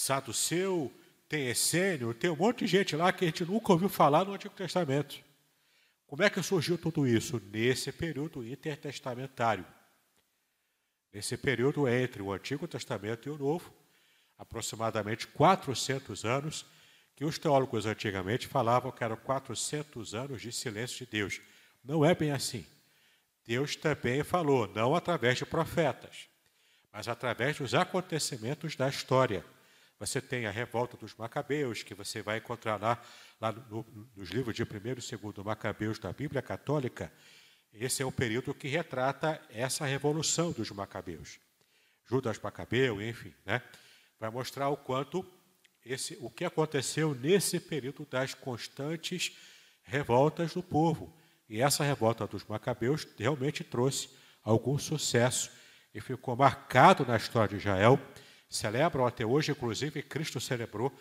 saduceu, 0.00 0.92
tem 1.28 1.48
essênio, 1.48 2.14
tem 2.14 2.30
um 2.30 2.36
monte 2.36 2.64
de 2.64 2.66
gente 2.66 2.96
lá 2.96 3.12
que 3.12 3.24
a 3.24 3.28
gente 3.28 3.44
nunca 3.44 3.72
ouviu 3.72 3.88
falar 3.88 4.24
no 4.24 4.32
Antigo 4.32 4.54
Testamento. 4.54 5.20
Como 6.06 6.22
é 6.22 6.30
que 6.30 6.42
surgiu 6.42 6.76
tudo 6.76 7.06
isso? 7.06 7.40
Nesse 7.52 7.92
período 7.92 8.44
intertestamentário. 8.44 9.64
Nesse 11.12 11.36
período 11.36 11.86
entre 11.86 12.22
o 12.22 12.32
Antigo 12.32 12.66
Testamento 12.66 13.28
e 13.28 13.30
o 13.30 13.38
Novo, 13.38 13.72
aproximadamente 14.38 15.26
400 15.28 16.24
anos, 16.24 16.66
que 17.14 17.24
os 17.24 17.38
teólogos 17.38 17.84
antigamente 17.84 18.48
falavam 18.48 18.90
que 18.90 19.04
eram 19.04 19.16
400 19.16 20.14
anos 20.14 20.40
de 20.40 20.50
silêncio 20.50 21.04
de 21.04 21.12
Deus. 21.12 21.40
Não 21.84 22.04
é 22.04 22.14
bem 22.14 22.32
assim. 22.32 22.66
Deus 23.44 23.76
também 23.76 24.24
falou, 24.24 24.66
não 24.68 24.94
através 24.94 25.36
de 25.36 25.44
profetas, 25.44 26.28
mas 26.92 27.06
através 27.06 27.58
dos 27.58 27.74
acontecimentos 27.74 28.74
da 28.74 28.88
história. 28.88 29.44
Você 30.00 30.18
tem 30.20 30.46
a 30.46 30.50
revolta 30.50 30.96
dos 30.96 31.14
Macabeus, 31.14 31.82
que 31.82 31.94
você 31.94 32.22
vai 32.22 32.38
encontrar 32.38 32.80
lá, 32.80 33.00
lá 33.38 33.52
no, 33.52 33.86
nos 34.16 34.30
livros 34.30 34.56
de 34.56 34.62
1 34.62 34.66
e 34.66 34.94
2 34.94 35.44
Macabeus 35.44 35.98
da 35.98 36.10
Bíblia 36.10 36.40
Católica, 36.40 37.12
esse 37.70 38.02
é 38.02 38.06
o 38.06 38.10
período 38.10 38.54
que 38.54 38.66
retrata 38.66 39.38
essa 39.50 39.84
revolução 39.84 40.52
dos 40.52 40.70
Macabeus. 40.70 41.38
Judas 42.08 42.38
Macabeu, 42.40 43.00
enfim, 43.00 43.32
né? 43.44 43.62
vai 44.18 44.30
mostrar 44.30 44.70
o 44.70 44.76
quanto 44.76 45.24
esse, 45.84 46.16
o 46.20 46.30
que 46.30 46.46
aconteceu 46.46 47.14
nesse 47.14 47.60
período 47.60 48.06
das 48.10 48.32
constantes 48.32 49.36
revoltas 49.82 50.54
do 50.54 50.62
povo. 50.62 51.14
E 51.46 51.60
essa 51.60 51.84
revolta 51.84 52.26
dos 52.26 52.44
Macabeus 52.46 53.06
realmente 53.18 53.62
trouxe 53.62 54.08
algum 54.42 54.78
sucesso 54.78 55.50
e 55.94 56.00
ficou 56.00 56.34
marcado 56.34 57.04
na 57.04 57.18
história 57.18 57.50
de 57.50 57.56
Israel. 57.56 58.00
Celebram 58.50 59.06
até 59.06 59.24
hoje, 59.24 59.52
inclusive, 59.52 60.02
Cristo 60.02 60.40
celebrou 60.40 60.92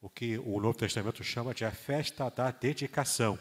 o 0.00 0.10
que 0.10 0.36
o 0.38 0.60
Novo 0.60 0.76
Testamento 0.76 1.22
chama 1.22 1.54
de 1.54 1.64
a 1.64 1.70
festa 1.70 2.28
da 2.28 2.50
dedicação. 2.50 3.38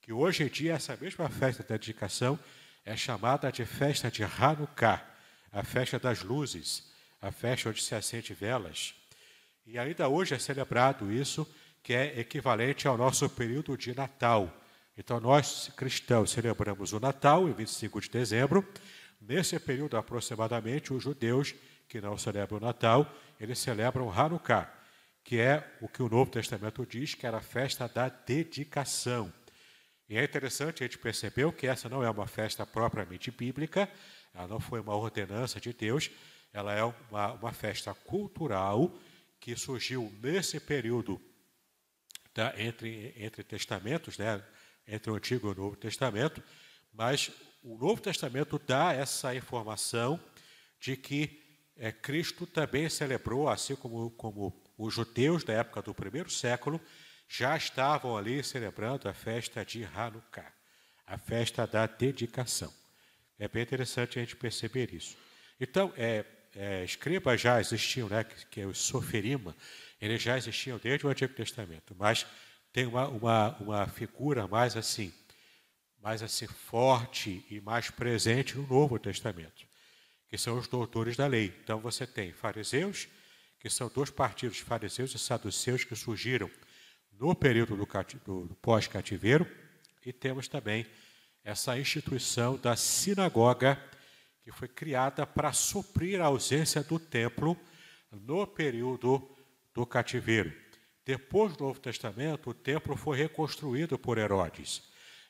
Que 0.00 0.10
hoje 0.10 0.44
em 0.44 0.48
dia, 0.48 0.72
essa 0.72 0.96
mesma 0.96 1.28
festa 1.28 1.62
da 1.62 1.76
dedicação 1.76 2.38
é 2.82 2.96
chamada 2.96 3.52
de 3.52 3.64
festa 3.66 4.10
de 4.10 4.24
Hanukkah, 4.24 5.04
a 5.52 5.62
festa 5.62 5.98
das 5.98 6.22
luzes, 6.22 6.90
a 7.20 7.30
festa 7.30 7.68
onde 7.68 7.82
se 7.82 7.94
acende 7.94 8.32
velas. 8.32 8.94
E 9.66 9.78
ainda 9.78 10.08
hoje 10.08 10.34
é 10.34 10.38
celebrado 10.38 11.12
isso, 11.12 11.46
que 11.82 11.92
é 11.92 12.18
equivalente 12.18 12.88
ao 12.88 12.96
nosso 12.96 13.28
período 13.28 13.76
de 13.76 13.94
Natal. 13.94 14.50
Então, 14.96 15.20
nós 15.20 15.70
cristãos 15.76 16.30
celebramos 16.30 16.94
o 16.94 17.00
Natal, 17.00 17.46
em 17.48 17.52
25 17.52 18.00
de 18.00 18.08
dezembro. 18.08 18.66
Nesse 19.20 19.58
período, 19.58 19.96
aproximadamente, 19.98 20.92
os 20.92 21.02
judeus 21.02 21.54
que 21.88 22.00
não 22.00 22.16
celebram 22.16 22.58
o 22.58 22.60
Natal, 22.60 23.10
eles 23.40 23.58
celebram 23.58 24.10
Hanukkah, 24.10 24.72
que 25.22 25.38
é 25.38 25.76
o 25.80 25.88
que 25.88 26.02
o 26.02 26.08
Novo 26.08 26.30
Testamento 26.30 26.84
diz 26.86 27.14
que 27.14 27.26
era 27.26 27.38
a 27.38 27.42
festa 27.42 27.88
da 27.88 28.08
dedicação. 28.08 29.32
E 30.08 30.18
é 30.18 30.24
interessante 30.24 30.82
a 30.82 30.86
gente 30.86 30.98
perceber 30.98 31.50
que 31.52 31.66
essa 31.66 31.88
não 31.88 32.02
é 32.02 32.10
uma 32.10 32.26
festa 32.26 32.66
propriamente 32.66 33.30
bíblica, 33.30 33.88
ela 34.34 34.46
não 34.46 34.60
foi 34.60 34.80
uma 34.80 34.94
ordenança 34.94 35.60
de 35.60 35.72
Deus, 35.72 36.10
ela 36.52 36.74
é 36.74 36.84
uma, 36.84 37.32
uma 37.32 37.52
festa 37.52 37.94
cultural 37.94 38.92
que 39.40 39.56
surgiu 39.56 40.12
nesse 40.22 40.60
período 40.60 41.20
tá, 42.32 42.52
entre, 42.58 43.14
entre 43.16 43.42
testamentos, 43.42 44.18
né, 44.18 44.42
entre 44.86 45.10
o 45.10 45.14
Antigo 45.14 45.48
e 45.48 45.52
o 45.52 45.54
Novo 45.54 45.76
Testamento, 45.76 46.42
mas 46.92 47.30
o 47.62 47.78
Novo 47.78 48.00
Testamento 48.00 48.60
dá 48.66 48.92
essa 48.92 49.34
informação 49.34 50.20
de 50.78 50.96
que 50.96 51.43
é, 51.76 51.90
Cristo 51.90 52.46
também 52.46 52.88
celebrou, 52.88 53.48
assim 53.48 53.74
como, 53.76 54.10
como 54.12 54.62
os 54.78 54.94
judeus 54.94 55.44
da 55.44 55.52
época 55.54 55.82
do 55.82 55.94
primeiro 55.94 56.30
século 56.30 56.80
já 57.28 57.56
estavam 57.56 58.16
ali 58.16 58.42
celebrando 58.44 59.08
a 59.08 59.14
festa 59.14 59.64
de 59.64 59.84
Hanukkah, 59.84 60.52
a 61.06 61.18
festa 61.18 61.66
da 61.66 61.86
dedicação. 61.86 62.72
É 63.38 63.48
bem 63.48 63.62
interessante 63.62 64.18
a 64.18 64.22
gente 64.22 64.36
perceber 64.36 64.94
isso. 64.94 65.16
Então, 65.60 65.92
é, 65.96 66.24
é, 66.54 66.84
escribas 66.84 67.40
já 67.40 67.60
existiam, 67.60 68.08
né, 68.08 68.24
que, 68.24 68.46
que 68.46 68.60
é 68.60 68.66
o 68.66 68.74
soferima, 68.74 69.56
eles 70.00 70.22
já 70.22 70.36
existiam 70.36 70.78
desde 70.78 71.06
o 71.06 71.10
Antigo 71.10 71.34
Testamento, 71.34 71.94
mas 71.98 72.26
tem 72.72 72.86
uma, 72.86 73.08
uma, 73.08 73.56
uma 73.58 73.86
figura 73.86 74.46
mais 74.46 74.76
assim, 74.76 75.12
mais 76.00 76.22
assim 76.22 76.46
forte 76.46 77.44
e 77.50 77.60
mais 77.60 77.90
presente 77.90 78.56
no 78.56 78.66
Novo 78.66 78.98
Testamento, 78.98 79.66
que 80.28 80.38
são 80.38 80.58
os 80.58 80.68
doutores 80.68 81.16
da 81.16 81.26
lei. 81.26 81.54
Então 81.62 81.78
você 81.80 82.06
tem 82.06 82.32
fariseus, 82.32 83.08
que 83.58 83.70
são 83.70 83.88
dois 83.88 84.10
partidos, 84.10 84.58
fariseus 84.58 85.14
e 85.14 85.18
saduceus, 85.18 85.84
que 85.84 85.94
surgiram 85.94 86.50
no 87.12 87.34
período 87.34 87.76
do, 87.76 87.86
do, 88.24 88.46
do 88.46 88.54
pós-cativeiro, 88.56 89.46
e 90.04 90.12
temos 90.12 90.48
também 90.48 90.86
essa 91.42 91.78
instituição 91.78 92.56
da 92.56 92.76
sinagoga 92.76 93.80
que 94.42 94.52
foi 94.52 94.68
criada 94.68 95.26
para 95.26 95.52
suprir 95.52 96.20
a 96.20 96.26
ausência 96.26 96.82
do 96.82 96.98
templo 96.98 97.56
no 98.10 98.46
período 98.46 99.26
do 99.72 99.86
cativeiro. 99.86 100.52
Depois 101.04 101.56
do 101.56 101.64
Novo 101.64 101.80
Testamento, 101.80 102.50
o 102.50 102.54
templo 102.54 102.96
foi 102.96 103.18
reconstruído 103.18 103.98
por 103.98 104.18
Herodes. 104.18 104.82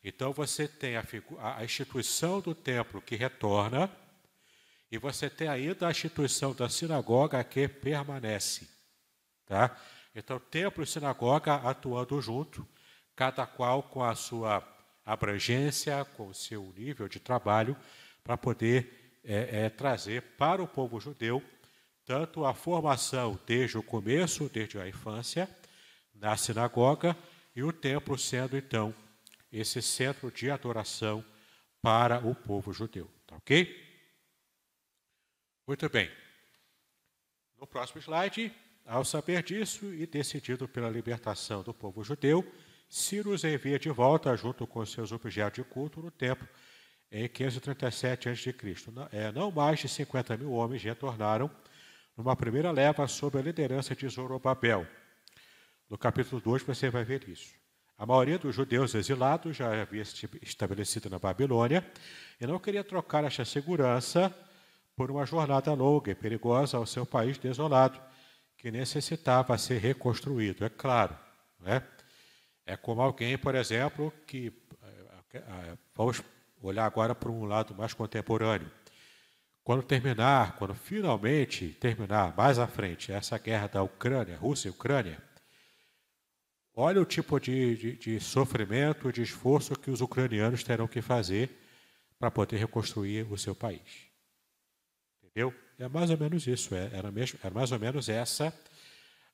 Então 0.02 0.32
você 0.32 0.68
tem 0.68 0.96
a, 0.96 1.04
a 1.38 1.64
instituição 1.64 2.40
do 2.40 2.54
templo 2.54 3.00
que 3.00 3.16
retorna, 3.16 3.90
e 4.94 4.98
você 4.98 5.28
tem 5.28 5.48
ainda 5.48 5.88
a 5.88 5.90
instituição 5.90 6.54
da 6.54 6.68
sinagoga 6.68 7.42
que 7.42 7.66
permanece. 7.66 8.68
Tá? 9.44 9.76
Então, 10.14 10.38
templo 10.38 10.84
e 10.84 10.86
sinagoga 10.86 11.56
atuando 11.56 12.22
junto, 12.22 12.64
cada 13.16 13.44
qual 13.44 13.82
com 13.82 14.04
a 14.04 14.14
sua 14.14 14.62
abrangência, 15.04 16.04
com 16.04 16.28
o 16.28 16.34
seu 16.34 16.72
nível 16.76 17.08
de 17.08 17.18
trabalho, 17.18 17.76
para 18.22 18.36
poder 18.36 19.18
é, 19.24 19.64
é 19.64 19.68
trazer 19.68 20.22
para 20.38 20.62
o 20.62 20.68
povo 20.68 21.00
judeu 21.00 21.42
tanto 22.04 22.44
a 22.44 22.54
formação 22.54 23.36
desde 23.44 23.76
o 23.76 23.82
começo, 23.82 24.48
desde 24.48 24.78
a 24.78 24.86
infância, 24.86 25.48
na 26.14 26.36
sinagoga, 26.36 27.16
e 27.56 27.64
o 27.64 27.72
templo 27.72 28.16
sendo 28.16 28.56
então 28.56 28.94
esse 29.50 29.82
centro 29.82 30.30
de 30.30 30.52
adoração 30.52 31.24
para 31.82 32.24
o 32.24 32.32
povo 32.32 32.72
judeu. 32.72 33.10
Tá 33.26 33.34
ok? 33.36 33.83
Muito 35.66 35.88
bem. 35.88 36.10
No 37.58 37.66
próximo 37.66 37.98
slide, 37.98 38.52
ao 38.84 39.02
saber 39.02 39.42
disso 39.42 39.86
e 39.94 40.06
decidido 40.06 40.68
pela 40.68 40.90
libertação 40.90 41.62
do 41.62 41.72
povo 41.72 42.04
judeu, 42.04 42.44
Ciro 42.86 43.30
os 43.30 43.44
envia 43.44 43.78
de 43.78 43.88
volta 43.88 44.36
junto 44.36 44.66
com 44.66 44.84
seus 44.84 45.10
objetos 45.10 45.64
de 45.64 45.68
culto 45.68 46.02
no 46.02 46.10
templo 46.10 46.46
em 47.10 47.26
537 47.28 48.28
a.C. 48.28 48.54
É, 49.10 49.32
não 49.32 49.50
mais 49.50 49.78
de 49.80 49.88
50 49.88 50.36
mil 50.36 50.52
homens 50.52 50.82
retornaram 50.82 51.50
numa 52.14 52.36
primeira 52.36 52.70
leva 52.70 53.08
sob 53.08 53.38
a 53.38 53.42
liderança 53.42 53.96
de 53.96 54.06
Zorobabel. 54.06 54.86
No 55.88 55.96
capítulo 55.96 56.42
2 56.42 56.62
você 56.62 56.90
vai 56.90 57.04
ver 57.04 57.26
isso. 57.26 57.54
A 57.96 58.04
maioria 58.04 58.38
dos 58.38 58.54
judeus 58.54 58.94
exilados 58.94 59.56
já 59.56 59.80
havia 59.80 60.04
se 60.04 60.28
estabelecido 60.42 61.08
na 61.08 61.18
Babilônia 61.18 61.90
e 62.38 62.46
não 62.46 62.58
queria 62.58 62.84
trocar 62.84 63.24
esta 63.24 63.46
segurança 63.46 64.34
por 64.96 65.10
uma 65.10 65.26
jornada 65.26 65.72
longa 65.72 66.10
e 66.10 66.14
perigosa 66.14 66.76
ao 66.76 66.86
seu 66.86 67.04
país 67.04 67.38
desolado, 67.38 68.00
que 68.56 68.70
necessitava 68.70 69.58
ser 69.58 69.78
reconstruído, 69.78 70.64
é 70.64 70.68
claro. 70.68 71.16
Não 71.58 71.72
é? 71.72 71.82
como 72.76 73.02
alguém, 73.02 73.36
por 73.36 73.54
exemplo, 73.54 74.12
que. 74.26 74.52
Eh, 74.82 75.38
eh, 75.38 75.78
vamos 75.94 76.22
olhar 76.62 76.86
agora 76.86 77.14
para 77.14 77.30
um 77.30 77.44
lado 77.44 77.74
mais 77.74 77.92
contemporâneo. 77.92 78.70
Quando 79.62 79.82
terminar, 79.82 80.56
quando 80.56 80.74
finalmente 80.74 81.68
terminar, 81.80 82.34
mais 82.36 82.58
à 82.58 82.66
frente, 82.66 83.12
essa 83.12 83.38
guerra 83.38 83.66
da 83.66 83.82
Ucrânia, 83.82 84.36
Rússia 84.36 84.68
e 84.68 84.70
Ucrânia, 84.70 85.22
olha 86.74 87.00
o 87.00 87.04
tipo 87.04 87.38
de, 87.38 87.76
de, 87.76 87.96
de 87.96 88.20
sofrimento, 88.20 89.12
de 89.12 89.22
esforço 89.22 89.78
que 89.78 89.90
os 89.90 90.00
ucranianos 90.00 90.62
terão 90.62 90.86
que 90.86 91.02
fazer 91.02 91.50
para 92.18 92.30
poder 92.30 92.56
reconstruir 92.56 93.30
o 93.30 93.38
seu 93.38 93.54
país. 93.54 94.03
Entendeu? 95.34 95.54
É 95.78 95.88
mais 95.88 96.10
ou 96.10 96.16
menos 96.16 96.46
isso, 96.46 96.74
é, 96.74 96.90
era, 96.92 97.10
mesmo, 97.10 97.38
era 97.42 97.52
mais 97.52 97.72
ou 97.72 97.78
menos 97.78 98.08
essa, 98.08 98.54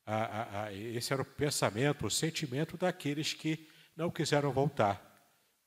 a, 0.07 0.17
a, 0.17 0.65
a, 0.65 0.73
esse 0.73 1.13
era 1.13 1.21
o 1.21 1.25
pensamento, 1.25 2.07
o 2.07 2.11
sentimento 2.11 2.77
daqueles 2.79 3.35
que 3.35 3.69
não 3.95 4.11
quiseram 4.11 4.51
voltar 4.51 5.11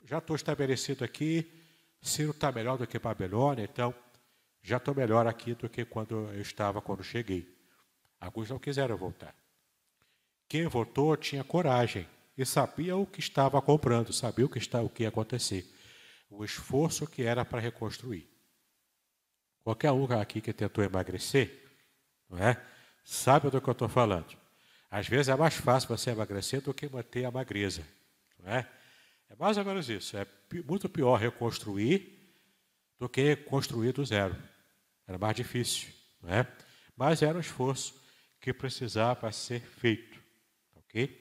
já 0.06 0.17
estou 0.17 0.36
estabelecido 0.36 1.04
aqui, 1.04 1.50
Ciro 2.02 2.32
está 2.32 2.52
melhor 2.52 2.78
do 2.78 2.86
que 2.86 3.00
Babilônia, 3.00 3.63
então 3.63 3.93
já 4.62 4.78
estou 4.78 4.93
melhor 4.93 5.26
aqui 5.28 5.54
do 5.56 5.69
que 5.69 5.86
quando 5.86 6.30
eu 6.34 6.41
estava 6.41 6.82
quando 6.82 7.04
cheguei. 7.04 7.48
Alguns 8.19 8.50
não 8.50 8.60
quiseram 8.60 8.98
voltar. 8.98 9.36
Quem 10.48 10.67
voltou 10.67 11.15
tinha 11.15 11.43
coragem 11.43 12.08
e 12.38 12.46
sabia 12.46 12.96
o 12.96 13.06
que 13.06 13.19
estava 13.19 13.62
comprando, 13.62 14.12
sabia 14.12 14.46
o 14.46 14.50
que, 14.50 14.58
está, 14.58 14.82
o 14.82 14.89
que 14.89 15.04
ia 15.04 15.10
acontecer, 15.10 15.65
o 16.30 16.43
esforço 16.43 17.08
que 17.08 17.24
era 17.24 17.46
para 17.46 17.62
reconstruir. 17.62 18.30
Qualquer 19.63 19.91
um 19.91 20.06
aqui 20.19 20.41
que 20.41 20.52
tentou 20.52 20.84
emagrecer, 20.84 21.71
não 22.30 22.38
é? 22.38 22.62
Sabe 23.04 23.49
do 23.49 23.62
que 23.62 23.69
eu 23.69 23.71
estou 23.71 23.88
falando. 23.88 24.38
Às 24.91 25.08
vezes 25.08 25.30
é 25.30 25.36
mais 25.36 25.56
fácil 25.56 25.89
você 25.89 26.12
emagrecer 26.12 26.62
do 26.62 26.73
que 26.73 26.88
manter 26.89 27.26
a 27.26 27.32
magreza, 27.32 27.84
não 28.39 28.52
é? 28.52 28.69
É 29.30 29.36
mais 29.39 29.58
ou 29.58 29.65
menos 29.65 29.89
isso. 29.89 30.17
É 30.17 30.28
muito 30.65 30.89
pior 30.89 31.15
reconstruir 31.15 32.19
do 32.99 33.08
que 33.08 33.36
construir 33.36 33.93
do 33.93 34.06
zero. 34.06 34.36
Era 35.08 35.17
mais 35.17 35.36
difícil, 35.36 35.89
não 36.21 36.30
é? 36.34 36.47
Mas 36.95 37.21
era 37.21 37.38
um 37.38 37.41
esforço 37.41 37.99
que 38.39 38.54
precisava 38.54 39.32
ser 39.32 39.62
feito, 39.62 40.19
ok? 40.76 41.19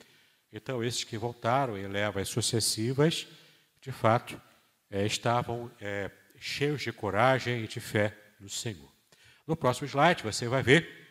Então 0.53 0.83
esses 0.83 1.05
que 1.05 1.17
voltaram 1.17 1.79
em 1.79 1.87
levas 1.87 2.29
sucessivas, 2.29 3.27
de 3.81 3.91
fato, 3.91 4.41
é, 4.91 5.07
estavam 5.07 5.71
é, 5.81 6.11
cheios 6.39 6.83
de 6.83 6.93
coragem 6.93 7.65
e 7.65 7.69
de 7.69 7.81
fé 7.81 8.22
no 8.43 8.49
Senhor. 8.51 8.91
No 9.47 9.57
próximo 9.57 9.89
slide 9.89 10.23
você 10.23 10.49
vai 10.49 10.63
ver 10.63 11.03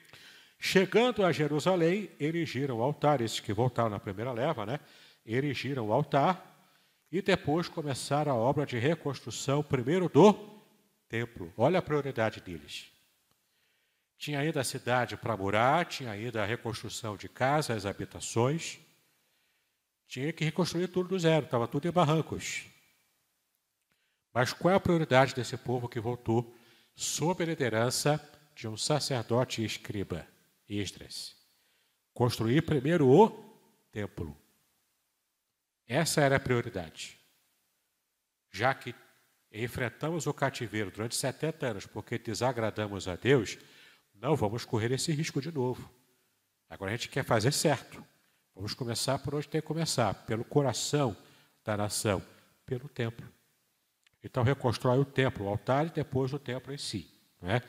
Chegando 0.64 1.26
a 1.26 1.32
Jerusalém, 1.32 2.08
erigiram 2.20 2.78
o 2.78 2.84
altar. 2.84 3.20
Esses 3.20 3.40
que 3.40 3.52
voltaram 3.52 3.90
na 3.90 4.00
primeira 4.00 4.32
leva, 4.32 4.64
né? 4.64 4.80
Erigiram 5.26 5.88
o 5.88 5.92
altar 5.92 6.70
e 7.12 7.20
depois 7.20 7.68
começaram 7.68 8.32
a 8.32 8.36
obra 8.36 8.64
de 8.64 8.78
reconstrução, 8.78 9.64
primeiro 9.64 10.08
do 10.08 10.34
templo. 11.10 11.52
Olha 11.58 11.80
a 11.80 11.82
prioridade 11.82 12.40
deles. 12.42 12.92
Tinha 14.20 14.40
ainda 14.40 14.62
a 14.62 14.64
cidade 14.64 15.18
para 15.18 15.36
morar, 15.36 15.84
tinha 15.88 16.12
ainda 16.12 16.44
a 16.44 16.46
reconstrução 16.46 17.18
de 17.18 17.28
casas, 17.28 17.88
habitações. 17.88 18.78
Tinha 20.08 20.32
que 20.32 20.46
reconstruir 20.46 20.90
tudo 20.90 21.10
do 21.10 21.18
zero, 21.18 21.46
estava 21.46 21.68
tudo 21.68 21.88
em 21.88 21.92
barrancos. 21.92 22.68
Mas 24.32 24.54
qual 24.54 24.76
é 24.76 24.78
a 24.78 24.80
prioridade 24.80 25.34
desse 25.34 25.58
povo 25.58 25.90
que 25.90 26.00
voltou 26.00 26.56
sob 27.02 27.44
a 27.44 27.48
liderança 27.48 28.22
de 28.54 28.68
um 28.68 28.78
sacerdote 28.78 29.62
e 29.62 29.66
escriba, 29.66 30.28
Esdras? 30.70 31.36
Construir 32.14 32.62
primeiro 32.62 33.10
o 33.10 33.30
templo. 33.92 34.38
Essa 35.88 36.22
era 36.22 36.36
a 36.36 36.40
prioridade. 36.40 37.18
Já 38.52 38.74
que 38.76 38.94
enfrentamos 39.52 40.28
o 40.28 40.34
cativeiro 40.34 40.92
durante 40.92 41.16
70 41.16 41.66
anos 41.66 41.86
porque 41.88 42.20
desagradamos 42.20 43.08
a 43.08 43.16
Deus, 43.16 43.58
não 44.14 44.36
vamos 44.36 44.64
correr 44.64 44.92
esse 44.92 45.12
risco 45.12 45.42
de 45.42 45.52
novo. 45.52 45.92
Agora 46.70 46.92
a 46.92 46.96
gente 46.96 47.10
quer 47.10 47.26
fazer 47.26 47.52
certo. 47.52 48.06
Vamos 48.54 48.76
começar 48.76 49.18
por 49.20 49.34
onde 49.34 49.48
tem 49.48 49.60
que 49.60 49.68
começar, 49.68 50.14
pelo 50.26 50.46
coração 50.46 51.18
da 51.64 51.76
nação, 51.76 52.22
pelo 52.64 52.88
templo. 52.88 53.28
Então 54.24 54.44
reconstrói 54.44 55.00
o 55.00 55.06
templo, 55.06 55.46
o 55.46 55.50
altar 55.50 55.88
e 55.88 55.90
depois 55.90 56.32
o 56.34 56.40
templo 56.40 56.74
em 56.74 56.78
si. 56.78 57.10
é? 57.42 57.62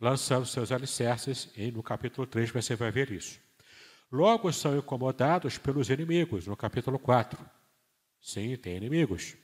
Lançando 0.00 0.46
seus 0.46 0.72
alicerces, 0.72 1.50
e 1.56 1.70
no 1.70 1.82
capítulo 1.82 2.26
3 2.26 2.50
você 2.50 2.74
vai 2.74 2.90
ver 2.90 3.10
isso. 3.12 3.38
Logo 4.10 4.52
são 4.52 4.76
incomodados 4.76 5.58
pelos 5.58 5.88
inimigos, 5.88 6.46
no 6.46 6.56
capítulo 6.56 6.98
4. 6.98 7.38
Sim, 8.20 8.56
tem 8.56 8.76
inimigos. 8.76 9.36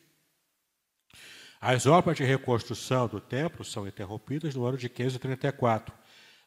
As 1.61 1.87
obras 1.87 2.17
de 2.17 2.25
reconstrução 2.25 3.09
do 3.09 3.21
templo 3.21 3.65
são 3.65 3.87
interrompidas 3.87 4.55
no 4.55 4.65
ano 4.65 4.77
de 4.77 4.89
534 4.89 5.95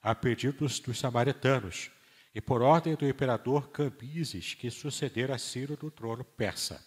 a 0.02 0.15
pedido 0.15 0.60
dos, 0.60 0.80
dos 0.80 1.00
samaritanos 1.00 1.91
e 2.34 2.39
por 2.39 2.62
ordem 2.62 2.95
do 2.95 3.08
imperador 3.08 3.69
Cambises, 3.69 4.54
que 4.54 4.71
sucedera 4.71 5.38
Ciro 5.38 5.76
do 5.76 5.91
trono 5.91 6.24
persa. 6.24 6.84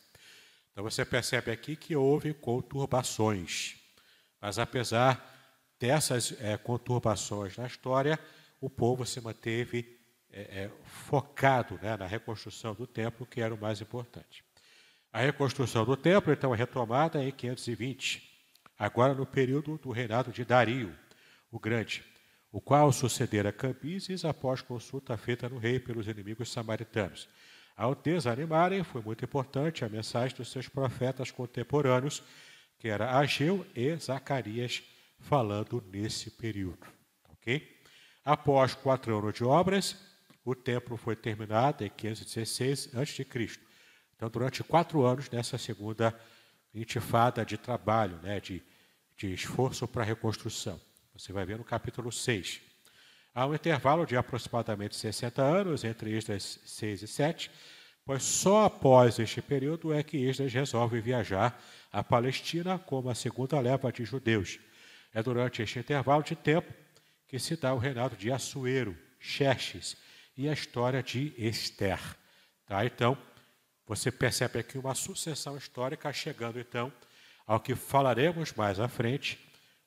Então 0.75 0.83
você 0.83 1.05
percebe 1.05 1.53
aqui 1.53 1.77
que 1.77 1.95
houve 1.95 2.35
conturbações, 2.35 3.77
mas 4.41 4.59
apesar 4.59 5.33
dessas 5.79 6.35
é, 6.41 6.59
conturbações 6.59 7.57
na 7.57 7.67
história, 7.67 8.19
o 8.61 8.69
povo 8.69 9.07
se 9.07 9.21
manteve 9.21 9.99
é, 10.31 10.41
é, 10.41 10.71
focado 10.85 11.79
né, 11.81 11.97
na 11.97 12.07
reconstrução 12.07 12.75
do 12.75 12.87
templo, 12.87 13.25
que 13.25 13.41
era 13.41 13.55
o 13.55 13.61
mais 13.61 13.81
importante. 13.81 14.45
A 15.13 15.21
reconstrução 15.21 15.85
do 15.87 15.97
templo, 15.97 16.33
então, 16.33 16.53
é 16.53 16.59
retomada 16.59 17.25
em 17.25 17.31
520, 17.31 18.21
agora 18.77 19.15
no 19.15 19.25
período 19.25 19.79
do 19.79 19.93
reinado 19.93 20.33
de 20.33 20.45
Dario, 20.45 20.93
o 21.53 21.59
Grande 21.59 22.05
o 22.55 22.61
qual 22.61 22.93
sucedera 22.93 23.51
Cambises 23.51 24.25
após 24.25 24.63
consulta 24.63 25.17
feita 25.17 25.49
no 25.49 25.59
rei 25.59 25.81
pelos 25.81 26.07
inimigos 26.07 26.53
samaritanos. 26.53 27.29
Ao 27.77 27.95
desanimarem, 27.95 28.85
foi 28.85 29.03
muito 29.03 29.25
importante 29.25 29.85
a 29.85 29.89
mensagem 29.89 30.37
dos 30.37 30.51
seus 30.51 30.69
profetas 30.69 31.31
contemporâneos, 31.31 32.23
que 32.79 32.89
era 32.89 33.19
Ageu 33.19 33.67
e 33.75 33.95
Zacarias, 33.97 34.83
falando 35.19 35.83
nesse 35.93 36.31
período. 36.31 36.87
Ok? 37.31 37.81
Após 38.25 38.75
quatro 38.75 39.19
anos 39.19 39.35
de 39.35 39.45
obras, 39.45 39.97
o 40.45 40.55
templo 40.55 40.97
foi 40.97 41.17
terminado 41.17 41.85
em 41.85 41.91
516 41.91 42.95
a.C. 42.95 43.27
Então, 44.15 44.31
durante 44.31 44.63
quatro 44.63 45.03
anos, 45.05 45.29
nessa 45.29 45.59
segunda 45.59 46.19
intifada 46.73 47.45
de 47.45 47.57
trabalho, 47.57 48.19
né, 48.23 48.41
de, 48.41 48.63
de 49.17 49.33
esforço 49.33 49.89
para 49.89 50.03
a 50.03 50.07
reconstrução. 50.07 50.81
Você 51.13 51.33
vai 51.33 51.45
ver 51.45 51.59
no 51.59 51.65
capítulo 51.65 52.13
6. 52.13 52.61
Há 53.37 53.49
um 53.49 53.55
intervalo 53.55 54.07
de 54.07 54.17
aproximadamente 54.17 54.95
60 54.95 55.43
anos 55.43 55.83
entre 55.83 56.17
Esdras 56.17 56.61
6 56.65 57.03
e 57.03 57.09
7, 57.09 57.51
pois 58.05 58.23
só 58.23 58.67
após 58.67 59.19
este 59.19 59.43
período 59.43 59.93
é 59.93 60.05
que 60.05 60.19
Esdras 60.19 60.53
resolve 60.53 61.01
viajar 61.01 61.61
à 61.93 62.05
Palestina 62.05 62.79
como 62.79 63.11
a 63.11 63.15
segunda 63.15 63.59
leva 63.59 63.91
de 63.91 64.05
judeus. 64.05 64.61
É 65.13 65.21
durante 65.21 65.63
este 65.63 65.81
intervalo 65.81 66.23
de 66.23 66.37
tempo 66.37 66.73
que 67.27 67.41
se 67.41 67.57
dá 67.57 67.75
o 67.75 67.79
reinado 67.79 68.15
de 68.15 68.31
Assuero, 68.31 68.97
Xerxes 69.19 69.97
e 70.37 70.49
a 70.49 70.53
história 70.53 71.03
de 71.03 71.35
Esther. 71.37 71.99
Tá? 72.69 72.87
Então, 72.87 73.19
você 73.85 74.13
percebe 74.13 74.61
aqui 74.61 74.79
uma 74.79 74.95
sucessão 74.95 75.57
histórica 75.57 76.13
chegando 76.13 76.61
então 76.61 76.93
ao 77.45 77.59
que 77.59 77.75
falaremos 77.75 78.53
mais 78.53 78.79
à 78.79 78.87
frente 78.87 79.41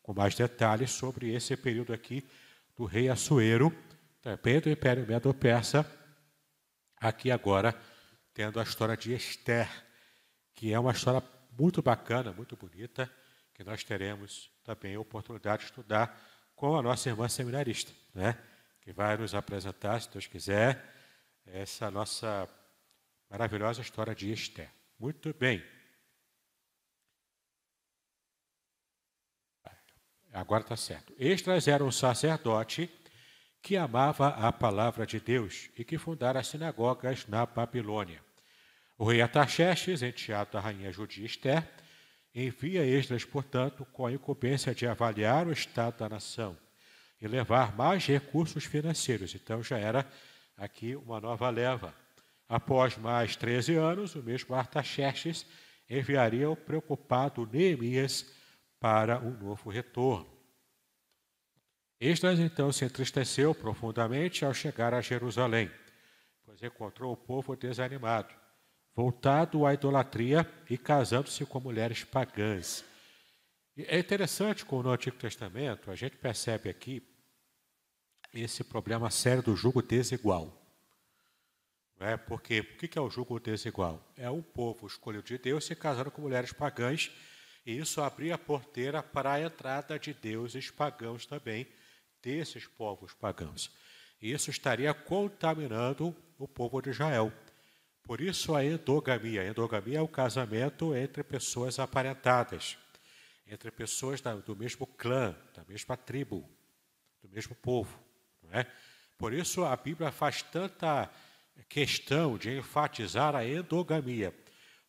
com 0.03 0.13
mais 0.13 0.35
detalhes 0.35 0.91
sobre 0.91 1.33
esse 1.33 1.55
período 1.55 1.93
aqui 1.93 2.27
do 2.77 2.85
rei 2.85 3.09
Assuero, 3.09 3.75
também 4.21 4.59
do 4.59 4.69
Império 4.69 5.05
Medo-Persa, 5.07 5.85
aqui 6.97 7.31
agora 7.31 7.75
tendo 8.33 8.59
a 8.59 8.63
história 8.63 8.95
de 8.95 9.13
Esther, 9.13 9.67
que 10.53 10.71
é 10.71 10.79
uma 10.79 10.91
história 10.91 11.27
muito 11.57 11.81
bacana, 11.81 12.31
muito 12.31 12.55
bonita, 12.55 13.11
que 13.55 13.63
nós 13.63 13.83
teremos 13.83 14.51
também 14.63 14.93
a 14.93 14.99
oportunidade 14.99 15.63
de 15.63 15.69
estudar 15.69 16.21
com 16.55 16.77
a 16.77 16.81
nossa 16.83 17.09
irmã 17.09 17.27
seminarista, 17.27 17.91
né? 18.13 18.37
que 18.81 18.93
vai 18.93 19.17
nos 19.17 19.33
apresentar, 19.33 19.99
se 19.99 20.11
Deus 20.11 20.27
quiser, 20.27 20.85
essa 21.45 21.89
nossa 21.89 22.47
maravilhosa 23.27 23.81
história 23.81 24.13
de 24.13 24.31
Esther. 24.31 24.69
Muito 24.99 25.33
bem. 25.33 25.63
Agora 30.33 30.61
está 30.61 30.75
certo. 30.75 31.13
Esdras 31.17 31.67
era 31.67 31.83
um 31.83 31.91
sacerdote 31.91 32.89
que 33.61 33.75
amava 33.75 34.29
a 34.29 34.51
palavra 34.51 35.05
de 35.05 35.19
Deus 35.19 35.69
e 35.77 35.83
que 35.83 35.97
fundara 35.97 36.39
as 36.39 36.47
sinagogas 36.47 37.27
na 37.27 37.45
Babilônia. 37.45 38.21
O 38.97 39.05
rei 39.05 39.21
Ataxerxes, 39.21 40.01
enteado 40.01 40.51
da 40.53 40.59
rainha 40.59 40.91
judia 40.91 41.25
Esther, 41.25 41.67
envia 42.33 42.85
Esdras, 42.85 43.25
portanto, 43.25 43.85
com 43.91 44.05
a 44.05 44.11
incumbência 44.11 44.73
de 44.73 44.87
avaliar 44.87 45.47
o 45.47 45.51
estado 45.51 45.97
da 45.99 46.09
nação 46.09 46.57
e 47.21 47.27
levar 47.27 47.75
mais 47.75 48.05
recursos 48.05 48.63
financeiros. 48.63 49.33
Então 49.35 49.61
já 49.63 49.77
era 49.77 50.07
aqui 50.55 50.95
uma 50.95 51.19
nova 51.19 51.49
leva. 51.49 51.93
Após 52.47 52.97
mais 52.97 53.35
13 53.35 53.75
anos, 53.75 54.15
o 54.15 54.23
mesmo 54.23 54.55
Artaxerxes 54.55 55.45
enviaria 55.89 56.49
o 56.49 56.55
preocupado 56.55 57.47
Neemias 57.51 58.25
para 58.79 59.19
um 59.19 59.31
novo 59.31 59.69
retorno. 59.69 60.27
Esdras 61.99 62.39
então 62.39 62.71
se 62.71 62.85
entristeceu 62.85 63.55
profundamente 63.55 64.45
ao 64.45 64.53
chegar 64.53 64.93
a 64.93 65.01
Jerusalém, 65.01 65.71
pois 66.45 66.61
encontrou 66.61 67.11
o 67.11 67.17
povo 67.17 67.55
desanimado, 67.55 68.33
voltado 68.95 69.65
à 69.65 69.73
idolatria 69.73 70.47
e 70.69 70.77
casando-se 70.77 71.43
com 71.45 71.59
mulheres 71.59 72.03
pagãs. 72.03 72.85
É 73.75 73.97
interessante 73.97 74.63
com 74.63 74.81
no 74.81 74.91
Antigo 74.91 75.17
Testamento, 75.17 75.89
a 75.89 75.95
gente 75.95 76.17
percebe 76.17 76.69
aqui 76.69 77.01
esse 78.33 78.63
problema 78.63 79.09
sério 79.09 79.41
do 79.41 79.55
jugo 79.55 79.81
desigual. 79.81 80.53
É? 81.99 82.15
Porque 82.15 82.59
o 82.59 82.63
que 82.77 82.97
é 82.97 83.01
o 83.01 83.09
jugo 83.09 83.39
desigual? 83.39 84.03
É 84.15 84.29
um 84.29 84.41
povo 84.41 84.85
escolhido 84.85 85.23
de 85.23 85.37
Deus 85.39 85.65
se 85.65 85.75
casando 85.75 86.11
com 86.11 86.21
mulheres 86.21 86.53
pagãs 86.53 87.11
e 87.67 87.77
isso 87.79 88.01
abria 88.01 88.35
a 88.35 88.37
porteira 88.37 89.03
para 89.03 89.33
a 89.33 89.41
entrada 89.41 89.99
de 89.99 90.13
deuses 90.13 90.71
pagãos 90.71 91.25
também, 91.25 91.67
desses 92.23 92.65
povos 92.65 93.13
pagãos. 93.13 93.69
E 94.21 94.31
isso 94.31 94.49
estaria 94.49 94.93
contaminando 94.93 96.15
o 96.39 96.47
povo 96.47 96.81
de 96.81 96.91
Israel. 96.91 97.29
Por 98.03 98.21
isso 98.21 98.55
a 98.55 98.63
endogamia. 98.63 99.41
A 99.41 99.47
endogamia 99.47 99.97
é 99.97 100.01
o 100.01 100.07
casamento 100.07 100.95
entre 100.95 101.25
pessoas 101.25 101.77
aparentadas, 101.77 102.77
entre 103.45 103.69
pessoas 103.69 104.21
do 104.21 104.55
mesmo 104.55 104.87
clã, 104.87 105.35
da 105.53 105.65
mesma 105.65 105.97
tribo, 105.97 106.49
do 107.21 107.27
mesmo 107.27 107.53
povo. 107.53 107.99
É? 108.49 108.65
Por 109.17 109.33
isso 109.33 109.65
a 109.65 109.75
Bíblia 109.75 110.09
faz 110.09 110.41
tanta 110.41 111.11
questão 111.67 112.37
de 112.37 112.57
enfatizar 112.57 113.35
a 113.35 113.45
endogamia. 113.45 114.33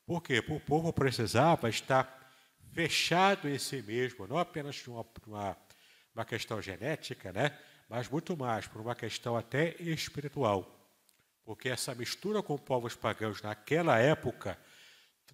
Por 0.06 0.22
quê? 0.22 0.40
Porque 0.40 0.62
o 0.62 0.64
povo 0.64 0.92
precisava 0.92 1.68
estar 1.68 2.17
fechado 2.72 3.48
em 3.48 3.58
si 3.58 3.82
mesmo, 3.82 4.26
não 4.26 4.38
apenas 4.38 4.76
de 4.76 4.90
uma, 4.90 5.04
uma, 5.26 5.56
uma 6.14 6.24
questão 6.24 6.60
genética, 6.60 7.32
né? 7.32 7.56
mas 7.88 8.08
muito 8.08 8.36
mais 8.36 8.66
por 8.66 8.80
uma 8.80 8.94
questão 8.94 9.36
até 9.36 9.74
espiritual. 9.80 10.74
Porque 11.44 11.68
essa 11.68 11.94
mistura 11.94 12.42
com 12.42 12.58
povos 12.58 12.94
pagãos 12.94 13.40
naquela 13.40 13.98
época 13.98 14.58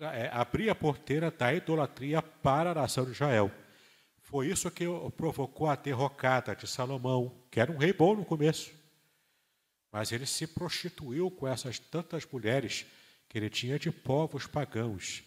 é, 0.00 0.28
abria 0.32 0.72
a 0.72 0.74
porteira 0.74 1.30
da 1.30 1.52
idolatria 1.52 2.22
para 2.22 2.70
a 2.70 2.74
nação 2.74 3.04
de 3.04 3.10
Israel. 3.10 3.50
Foi 4.22 4.48
isso 4.48 4.70
que 4.70 4.84
provocou 5.16 5.68
a 5.68 5.76
derrocada 5.76 6.54
de 6.54 6.66
Salomão, 6.66 7.44
que 7.50 7.60
era 7.60 7.70
um 7.70 7.76
rei 7.76 7.92
bom 7.92 8.14
no 8.14 8.24
começo. 8.24 8.72
Mas 9.92 10.12
ele 10.12 10.26
se 10.26 10.46
prostituiu 10.46 11.30
com 11.30 11.46
essas 11.46 11.78
tantas 11.78 12.24
mulheres 12.26 12.86
que 13.28 13.38
ele 13.38 13.50
tinha 13.50 13.78
de 13.78 13.90
povos 13.90 14.46
pagãos. 14.46 15.22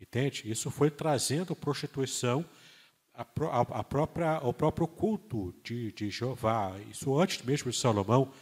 Entende? 0.00 0.50
Isso 0.50 0.70
foi 0.70 0.90
trazendo 0.90 1.54
prostituição 1.54 2.44
a, 3.14 3.22
a, 3.22 3.60
a 3.80 3.84
própria, 3.84 4.32
ao 4.32 4.52
próprio 4.52 4.88
culto 4.88 5.54
de, 5.62 5.92
de 5.92 6.10
Jeová. 6.10 6.76
Isso 6.90 7.18
antes 7.18 7.42
mesmo 7.42 7.70
de 7.70 7.78
Salomão. 7.78 8.32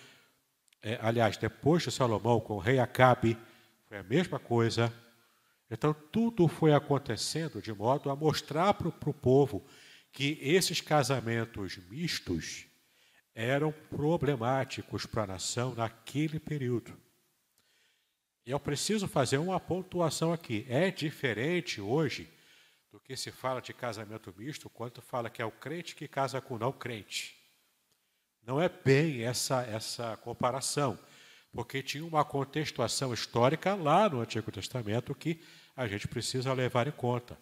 É, 0.83 0.99
aliás, 1.01 1.37
depois 1.37 1.83
de 1.83 1.91
Salomão, 1.91 2.41
com 2.41 2.55
o 2.55 2.59
rei 2.59 2.79
Acabe, 2.79 3.37
foi 3.87 3.99
a 3.99 4.03
mesma 4.03 4.39
coisa. 4.39 4.93
Então, 5.71 5.95
tudo 5.95 6.49
foi 6.49 6.73
acontecendo 6.73 7.63
de 7.63 7.73
modo 7.73 8.11
a 8.11 8.17
mostrar 8.17 8.75
para 8.75 8.89
o 8.89 9.15
povo 9.15 9.65
que 10.13 10.39
esses 10.43 10.81
casamentos 10.81 11.79
mistos 11.89 12.67
eram 13.35 13.73
problemáticos 13.91 15.07
para 15.07 15.23
a 15.23 15.27
nação 15.27 15.75
naquele 15.75 16.39
período. 16.39 17.02
E 18.45 18.51
eu 18.51 18.59
preciso 18.59 19.07
fazer 19.07 19.39
uma 19.39 19.61
pontuação 19.61 20.33
aqui. 20.33 20.67
É 20.69 20.91
diferente 20.91 21.81
hoje 21.81 22.29
do 22.91 23.01
que 23.01 23.17
se 23.17 23.31
fala 23.31 23.61
de 23.63 23.73
casamento 23.73 24.35
misto 24.37 24.69
quando 24.69 25.01
fala 25.01 25.31
que 25.31 25.41
é 25.41 25.45
o 25.45 25.51
crente 25.51 25.95
que 25.95 26.09
casa 26.09 26.41
com 26.41 26.59
não 26.59 26.73
crente. 26.73 27.37
Não 28.45 28.61
é 28.61 28.69
bem 28.69 29.23
essa, 29.23 29.63
essa 29.63 30.17
comparação, 30.17 30.99
porque 31.53 31.83
tinha 31.83 32.05
uma 32.05 32.25
contextuação 32.25 33.15
histórica 33.15 33.75
lá 33.75 34.09
no 34.09 34.21
Antigo 34.21 34.51
Testamento 34.51 35.15
que 35.15 35.41
a 35.77 35.87
gente 35.87 36.09
precisa 36.09 36.53
levar 36.53 36.89
em 36.89 36.93
conta. 36.93 37.39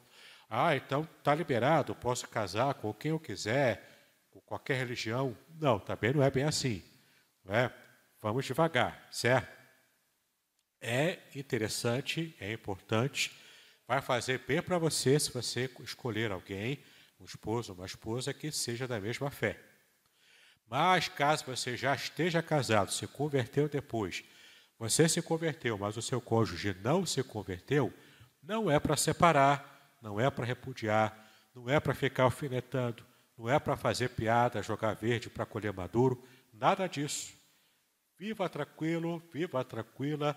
Ah, 0.48 0.76
então 0.76 1.08
está 1.18 1.34
liberado, 1.34 1.94
posso 1.94 2.28
casar 2.28 2.74
com 2.74 2.92
quem 2.92 3.12
eu 3.12 3.18
quiser, 3.18 3.88
com 4.30 4.40
qualquer 4.40 4.76
religião. 4.76 5.36
Não, 5.58 5.78
também 5.78 6.12
não 6.12 6.22
é 6.22 6.30
bem 6.30 6.44
assim. 6.44 6.82
Não 7.44 7.54
é? 7.54 7.72
Vamos 8.20 8.44
devagar, 8.44 9.08
certo? 9.10 9.59
É 10.80 11.18
interessante, 11.34 12.34
é 12.40 12.52
importante, 12.52 13.30
vai 13.86 14.00
fazer 14.00 14.38
bem 14.46 14.62
para 14.62 14.78
você 14.78 15.20
se 15.20 15.30
você 15.30 15.70
escolher 15.80 16.32
alguém, 16.32 16.82
um 17.20 17.24
esposo 17.24 17.72
ou 17.72 17.78
uma 17.78 17.86
esposa 17.86 18.32
que 18.32 18.50
seja 18.50 18.88
da 18.88 18.98
mesma 18.98 19.30
fé. 19.30 19.60
Mas 20.66 21.08
caso 21.08 21.44
você 21.44 21.76
já 21.76 21.94
esteja 21.94 22.42
casado, 22.42 22.92
se 22.92 23.06
converteu 23.06 23.68
depois, 23.68 24.24
você 24.78 25.06
se 25.08 25.20
converteu, 25.20 25.76
mas 25.76 25.96
o 25.98 26.02
seu 26.02 26.20
cônjuge 26.20 26.74
não 26.82 27.04
se 27.04 27.22
converteu, 27.22 27.92
não 28.42 28.70
é 28.70 28.80
para 28.80 28.96
separar, 28.96 29.98
não 30.00 30.18
é 30.18 30.30
para 30.30 30.46
repudiar, 30.46 31.30
não 31.54 31.68
é 31.68 31.78
para 31.78 31.92
ficar 31.92 32.22
alfinetando, 32.22 33.04
não 33.36 33.50
é 33.50 33.58
para 33.58 33.76
fazer 33.76 34.08
piada, 34.10 34.62
jogar 34.62 34.94
verde 34.94 35.28
para 35.28 35.44
colher 35.44 35.72
maduro, 35.72 36.26
nada 36.54 36.86
disso. 36.86 37.34
Viva 38.18 38.48
tranquilo, 38.48 39.22
viva 39.32 39.62
tranquila, 39.64 40.34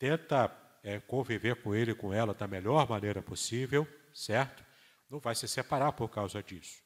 tenta 0.00 0.50
é, 0.82 0.98
conviver 0.98 1.56
com 1.56 1.74
ele 1.74 1.92
e 1.92 1.94
com 1.94 2.12
ela 2.12 2.32
da 2.32 2.48
melhor 2.48 2.88
maneira 2.88 3.20
possível, 3.20 3.86
certo? 4.14 4.64
Não 5.10 5.20
vai 5.20 5.34
se 5.34 5.46
separar 5.46 5.92
por 5.92 6.08
causa 6.08 6.42
disso. 6.42 6.80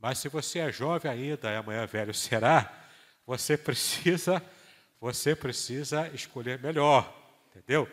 Mas 0.00 0.18
se 0.18 0.30
você 0.30 0.60
é 0.60 0.72
jovem 0.72 1.12
ainda 1.12 1.52
e 1.52 1.56
amanhã 1.56 1.86
velho 1.86 2.12
será, 2.14 2.88
você 3.26 3.56
precisa, 3.56 4.42
você 4.98 5.36
precisa 5.36 6.08
escolher 6.08 6.58
melhor, 6.58 7.14
entendeu? 7.50 7.86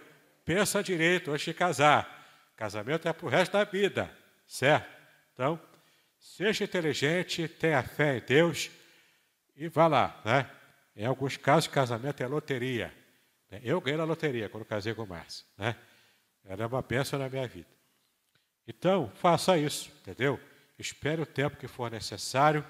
Pensa 0.45 0.81
direito 0.81 1.31
antes 1.31 1.45
de 1.45 1.53
casar. 1.53 2.19
Casamento 2.55 3.07
é 3.07 3.13
para 3.13 3.25
o 3.25 3.29
resto 3.29 3.51
da 3.51 3.65
vida, 3.65 4.09
certo? 4.47 4.89
Então, 5.33 5.59
seja 6.17 6.63
inteligente, 6.63 7.47
tenha 7.47 7.83
fé 7.83 8.17
em 8.17 8.21
Deus 8.21 8.71
e 9.55 9.67
vá 9.67 9.87
lá, 9.87 10.21
né? 10.23 10.49
Em 10.95 11.05
alguns 11.05 11.35
casos, 11.35 11.67
casamento 11.67 12.23
é 12.23 12.27
loteria. 12.27 13.00
Né? 13.51 13.59
Eu 13.63 13.81
ganhei 13.81 13.97
na 13.97 14.05
loteria 14.05 14.47
quando 14.49 14.65
casei 14.65 14.95
com 14.95 15.03
o 15.03 15.07
Márcio. 15.07 15.45
Né? 15.57 15.75
Era 16.45 16.65
uma 16.65 16.81
bênção 16.81 17.19
na 17.19 17.29
minha 17.29 17.47
vida. 17.47 17.69
Então, 18.67 19.11
faça 19.15 19.57
isso, 19.57 19.91
entendeu? 20.01 20.39
Espere 20.79 21.21
o 21.21 21.25
tempo 21.25 21.57
que 21.57 21.67
for 21.67 21.91
necessário, 21.91 22.65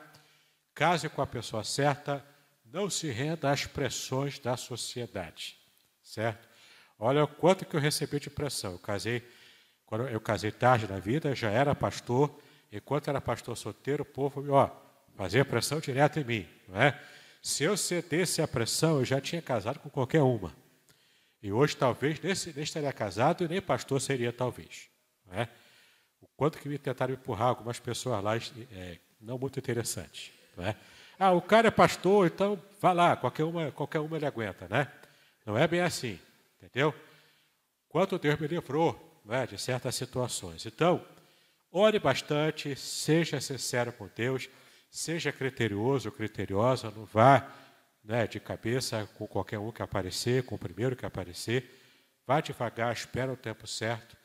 case 0.73 1.07
com 1.07 1.21
a 1.21 1.27
pessoa 1.27 1.63
certa, 1.63 2.25
não 2.65 2.89
se 2.89 3.09
renda 3.09 3.51
às 3.51 3.65
pressões 3.65 4.39
da 4.39 4.57
sociedade, 4.57 5.57
certo? 6.01 6.49
Olha 6.97 7.23
o 7.23 7.27
quanto 7.27 7.65
que 7.65 7.75
eu 7.75 7.79
recebi 7.79 8.19
de 8.19 8.29
pressão. 8.29 8.73
Eu 8.73 8.79
casei, 8.79 9.27
quando 9.85 10.07
eu 10.07 10.19
casei 10.19 10.51
tarde 10.51 10.87
na 10.87 10.99
vida, 10.99 11.35
já 11.35 11.49
era 11.49 11.75
pastor, 11.75 12.39
enquanto 12.71 13.09
era 13.09 13.19
pastor 13.19 13.57
solteiro, 13.57 14.03
o 14.03 14.05
povo, 14.05 14.49
ó, 14.51 14.69
fazia 15.15 15.43
pressão 15.43 15.79
direta 15.79 16.19
em 16.19 16.23
mim, 16.23 16.49
não 16.67 16.81
é? 16.81 16.99
Se 17.41 17.63
eu 17.63 17.75
cedesse 17.75 18.41
a 18.41 18.47
pressão, 18.47 18.99
eu 18.99 19.05
já 19.05 19.19
tinha 19.19 19.41
casado 19.41 19.79
com 19.79 19.89
qualquer 19.89 20.21
uma. 20.21 20.60
E 21.41 21.51
hoje 21.51 21.75
talvez 21.75 22.19
nem, 22.21 22.31
estaria 22.63 22.93
casado 22.93 23.43
e 23.43 23.47
nem 23.47 23.61
pastor 23.61 23.99
seria 23.99 24.31
talvez. 24.31 24.89
Não 25.25 25.35
é? 25.39 25.49
O 26.21 26.27
quanto 26.35 26.59
que 26.59 26.69
me 26.69 26.77
tentaram 26.77 27.13
empurrar 27.13 27.49
algumas 27.49 27.79
pessoas 27.79 28.23
lá, 28.23 28.37
é, 28.37 28.99
não 29.19 29.37
muito 29.37 29.57
interessante. 29.57 30.33
Não 30.55 30.65
é? 30.65 30.75
Ah, 31.17 31.31
o 31.31 31.41
cara 31.41 31.67
é 31.67 31.71
pastor, 31.71 32.27
então 32.27 32.61
vá 32.79 32.93
lá, 32.93 33.15
qualquer 33.15 33.43
uma, 33.43 33.71
qualquer 33.71 33.99
uma 33.99 34.17
ele 34.17 34.25
aguenta, 34.25 34.67
né? 34.67 34.91
Não 35.45 35.57
é 35.57 35.67
bem 35.67 35.81
assim, 35.81 36.19
entendeu? 36.57 36.93
Quanto 37.89 38.17
Deus 38.19 38.39
me 38.39 38.47
livrou 38.47 39.21
não 39.25 39.35
é, 39.35 39.45
de 39.45 39.57
certas 39.57 39.95
situações. 39.95 40.65
Então, 40.65 41.03
ore 41.71 41.99
bastante, 41.99 42.75
seja 42.75 43.39
sincero 43.39 43.93
com 43.93 44.09
Deus, 44.15 44.49
seja 44.89 45.31
criterioso, 45.31 46.11
criteriosa, 46.11 46.91
não 46.91 47.05
vá 47.05 47.51
né, 48.03 48.27
de 48.27 48.39
cabeça 48.39 49.07
com 49.17 49.27
qualquer 49.27 49.59
um 49.59 49.71
que 49.71 49.81
aparecer, 49.81 50.43
com 50.43 50.55
o 50.55 50.59
primeiro 50.59 50.95
que 50.95 51.05
aparecer. 51.05 51.69
Vá 52.25 52.41
devagar, 52.41 52.93
espera 52.93 53.31
o 53.31 53.37
tempo 53.37 53.67
certo. 53.67 54.17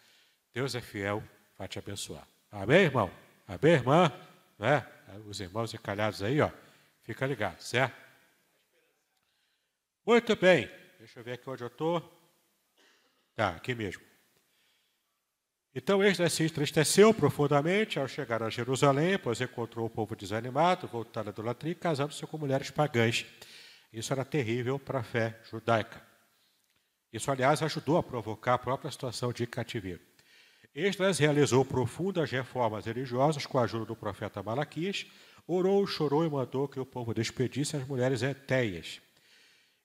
Deus 0.52 0.74
é 0.74 0.80
fiel, 0.80 1.22
vai 1.58 1.68
te 1.68 1.78
abençoar. 1.78 2.26
Amém, 2.50 2.82
irmão? 2.82 3.10
Amém, 3.46 3.72
irmã? 3.72 4.12
Né? 4.58 4.86
Os 5.26 5.40
irmãos 5.40 5.72
encalhados 5.74 6.22
aí, 6.22 6.40
ó. 6.40 6.50
Fica 7.02 7.26
ligado, 7.26 7.60
certo? 7.60 7.94
Muito 10.04 10.34
bem. 10.36 10.70
Deixa 10.98 11.20
eu 11.20 11.24
ver 11.24 11.32
aqui 11.32 11.48
onde 11.48 11.62
eu 11.62 11.68
estou. 11.68 12.00
Tá, 13.34 13.50
aqui 13.50 13.74
mesmo. 13.74 14.02
Então 15.74 16.02
Esdras 16.02 16.32
se 16.32 16.42
entristeceu 16.42 17.12
profundamente 17.12 17.98
ao 17.98 18.08
chegar 18.08 18.42
a 18.42 18.48
Jerusalém, 18.48 19.18
pois 19.18 19.42
encontrou 19.42 19.86
o 19.86 19.90
povo 19.90 20.16
desanimado, 20.16 20.88
voltado 20.88 21.28
à 21.28 21.32
idolatria 21.32 21.72
e 21.72 21.74
casando-se 21.74 22.26
com 22.26 22.38
mulheres 22.38 22.70
pagãs. 22.70 23.26
Isso 23.96 24.12
era 24.12 24.26
terrível 24.26 24.78
para 24.78 24.98
a 24.98 25.02
fé 25.02 25.40
judaica. 25.50 26.02
Isso, 27.10 27.30
aliás, 27.30 27.62
ajudou 27.62 27.96
a 27.96 28.02
provocar 28.02 28.52
a 28.52 28.58
própria 28.58 28.90
situação 28.90 29.32
de 29.32 29.46
cativeiro. 29.46 30.02
Esdras 30.74 31.18
realizou 31.18 31.64
profundas 31.64 32.30
reformas 32.30 32.84
religiosas 32.84 33.46
com 33.46 33.58
a 33.58 33.62
ajuda 33.62 33.86
do 33.86 33.96
profeta 33.96 34.42
Malaquias, 34.42 35.06
orou, 35.46 35.86
chorou 35.86 36.26
e 36.26 36.28
mandou 36.28 36.68
que 36.68 36.78
o 36.78 36.84
povo 36.84 37.14
despedisse 37.14 37.74
as 37.74 37.86
mulheres 37.86 38.20
etéias 38.20 39.00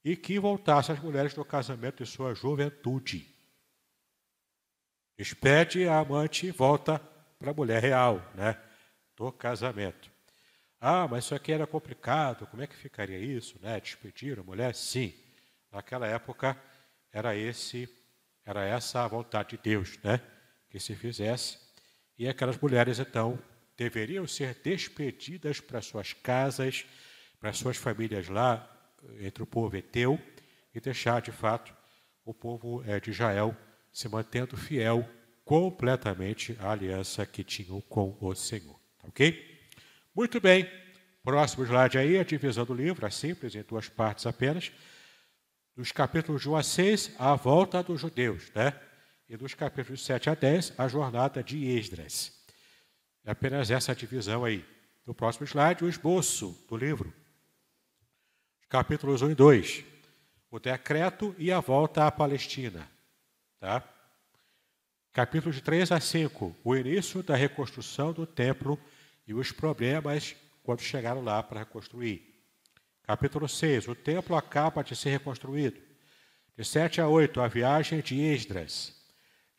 e 0.03 0.17
que 0.17 0.37
voltasse 0.37 0.91
as 0.91 0.99
mulheres 0.99 1.33
do 1.33 1.45
casamento 1.45 2.03
de 2.03 2.09
sua 2.09 2.35
juventude. 2.35 3.25
Despede 5.17 5.87
a 5.87 5.99
amante 5.99 6.47
e 6.47 6.51
volta 6.51 6.99
para 7.39 7.51
a 7.51 7.53
mulher 7.53 7.81
real, 7.81 8.21
né? 8.35 8.61
Do 9.15 9.31
casamento. 9.31 10.10
Ah, 10.83 11.07
mas 11.07 11.25
isso 11.25 11.35
aqui 11.35 11.51
era 11.51 11.67
complicado, 11.67 12.47
como 12.47 12.63
é 12.63 12.65
que 12.67 12.75
ficaria 12.75 13.19
isso, 13.19 13.55
né? 13.61 13.79
Despedir 13.79 14.39
a 14.39 14.43
mulher? 14.43 14.73
Sim. 14.73 15.13
Naquela 15.71 16.07
época 16.07 16.59
era 17.13 17.35
esse, 17.35 17.87
era 18.43 18.65
essa 18.65 19.03
a 19.03 19.07
vontade 19.07 19.49
de 19.49 19.57
Deus, 19.61 19.99
né? 20.03 20.19
Que 20.71 20.79
se 20.79 20.95
fizesse. 20.95 21.59
E 22.17 22.27
aquelas 22.27 22.57
mulheres 22.57 22.97
então 22.97 23.37
deveriam 23.77 24.25
ser 24.25 24.55
despedidas 24.63 25.59
para 25.59 25.83
suas 25.83 26.13
casas, 26.13 26.83
para 27.39 27.53
suas 27.53 27.77
famílias 27.77 28.27
lá 28.27 28.67
entre 29.19 29.43
o 29.43 29.47
povo 29.47 29.77
eteu 29.77 30.19
e 30.73 30.79
deixar 30.79 31.21
de 31.21 31.31
fato 31.31 31.75
o 32.25 32.33
povo 32.33 32.83
eh, 32.87 32.99
de 32.99 33.11
Israel 33.11 33.55
se 33.91 34.09
mantendo 34.09 34.57
fiel 34.57 35.07
completamente 35.45 36.57
à 36.59 36.71
aliança 36.71 37.23
que 37.23 37.43
tinham 37.43 37.81
com 37.81 38.17
o 38.19 38.33
Senhor. 38.33 38.79
Tá 38.99 39.07
ok? 39.07 39.50
Muito 40.13 40.41
bem. 40.41 40.69
Próximo 41.23 41.63
slide 41.63 41.97
aí, 41.97 42.17
a 42.17 42.23
divisão 42.23 42.65
do 42.65 42.73
livro, 42.73 43.05
é 43.05 43.09
simples, 43.09 43.55
em 43.55 43.63
duas 43.63 43.87
partes 43.87 44.25
apenas. 44.25 44.71
Dos 45.73 45.93
capítulos 45.93 46.41
de 46.41 46.49
1 46.49 46.55
a 46.57 46.63
6, 46.63 47.15
a 47.17 47.35
volta 47.35 47.81
dos 47.81 48.01
judeus, 48.01 48.51
né? 48.53 48.77
E 49.29 49.37
dos 49.37 49.53
capítulos 49.53 50.03
7 50.03 50.29
a 50.29 50.35
10, 50.35 50.73
a 50.77 50.87
jornada 50.89 51.41
de 51.41 51.65
Esdras. 51.65 52.33
É 53.23 53.31
apenas 53.31 53.71
essa 53.71 53.95
divisão 53.95 54.43
aí. 54.43 54.65
No 55.05 55.13
próximo 55.13 55.45
slide, 55.45 55.85
o 55.85 55.89
esboço 55.89 56.61
do 56.67 56.75
livro. 56.75 57.13
Capítulos 58.67 59.21
1 59.21 59.31
e 59.31 59.35
2. 59.35 59.83
O 60.49 60.59
decreto 60.59 61.33
e 61.37 61.53
a 61.53 61.61
volta 61.61 62.05
à 62.05 62.11
Palestina. 62.11 62.89
Tá? 63.61 63.81
Capítulos 65.13 65.55
de 65.55 65.61
3 65.61 65.93
a 65.93 66.01
5. 66.01 66.57
O 66.65 66.75
início 66.75 67.23
da 67.23 67.35
reconstrução 67.35 68.11
do 68.11 68.25
templo 68.25 68.77
e 69.27 69.33
os 69.33 69.51
problemas 69.51 70.35
quando 70.63 70.81
chegaram 70.81 71.21
lá 71.21 71.41
para 71.41 71.59
reconstruir. 71.59 72.31
Capítulo 73.03 73.47
6, 73.47 73.87
o 73.87 73.95
templo 73.95 74.35
acaba 74.35 74.83
de 74.83 74.95
ser 74.95 75.09
reconstruído. 75.09 75.79
De 76.55 76.63
7 76.63 77.01
a 77.01 77.07
8, 77.07 77.41
a 77.41 77.47
viagem 77.47 78.01
de 78.01 78.19
Esdras. 78.21 78.95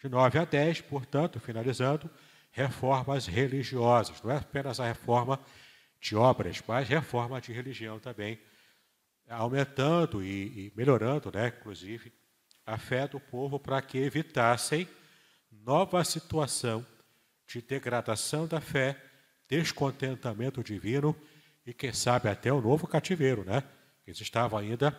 De 0.01 0.09
9 0.09 0.39
a 0.39 0.45
10, 0.45 0.83
portanto, 0.83 1.41
finalizando, 1.41 2.11
reformas 2.51 3.27
religiosas. 3.27 4.23
Não 4.23 4.31
é 4.31 4.37
apenas 4.37 4.79
a 4.79 4.87
reforma 4.87 5.41
de 6.01 6.17
obras, 6.17 6.63
mas 6.67 6.89
reforma 6.89 7.41
de 7.41 7.53
religião 7.53 7.99
também, 7.99 8.39
aumentando 9.29 10.23
e, 10.23 10.69
e 10.69 10.73
melhorando, 10.77 11.31
né, 11.33 11.49
inclusive, 11.49 12.13
a 12.67 12.77
fé 12.77 13.09
do 13.09 13.19
povo 13.19 13.59
para 13.59 13.81
que 13.81 13.99
evitassem 13.99 14.89
nova 15.51 16.03
situação 16.05 16.87
de 17.47 17.61
degradação 17.61 18.47
da 18.47 18.61
fé, 18.61 18.97
descontentamento 19.53 20.65
divino 20.65 21.15
e, 21.67 21.75
quem 21.75 21.93
sabe, 21.93 22.31
até 22.31 22.51
o 22.51 22.63
novo 22.63 22.87
cativeiro, 22.87 23.45
né? 23.45 23.63
Eles 24.07 24.19
estavam 24.19 24.59
ainda 24.59 24.99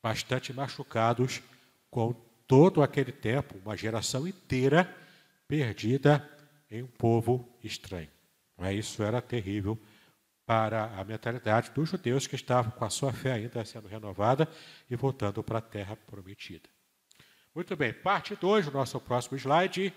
bastante 0.00 0.52
machucados 0.52 1.42
com 1.90 2.12
todo 2.46 2.80
aquele 2.80 3.10
tempo, 3.10 3.56
uma 3.64 3.76
geração 3.76 4.28
inteira 4.28 4.94
perdida 5.48 6.26
em 6.70 6.84
um 6.84 6.86
povo 6.86 7.52
estranho. 7.64 8.08
É? 8.58 8.72
Isso 8.72 9.02
era 9.02 9.20
terrível 9.20 9.76
para 10.46 10.84
a 10.96 11.04
mentalidade 11.04 11.72
dos 11.72 11.88
judeus 11.88 12.28
que 12.28 12.36
estavam 12.36 12.70
com 12.70 12.84
a 12.84 12.90
sua 12.90 13.12
fé 13.12 13.32
ainda 13.32 13.64
sendo 13.64 13.88
renovada 13.88 14.48
e 14.88 14.94
voltando 14.94 15.42
para 15.42 15.58
a 15.58 15.62
terra 15.62 15.96
prometida. 15.96 16.68
Muito 17.52 17.74
bem, 17.74 17.92
parte 17.92 18.36
2, 18.36 18.68
o 18.68 18.70
nosso 18.70 19.00
próximo 19.00 19.36
slide. 19.36 19.92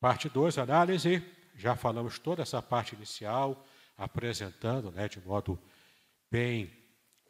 Parte 0.00 0.28
2, 0.28 0.58
análise. 0.58 1.37
Já 1.58 1.74
falamos 1.74 2.20
toda 2.20 2.42
essa 2.42 2.62
parte 2.62 2.94
inicial, 2.94 3.66
apresentando 3.96 4.92
né, 4.92 5.08
de 5.08 5.20
modo 5.20 5.58
bem 6.30 6.72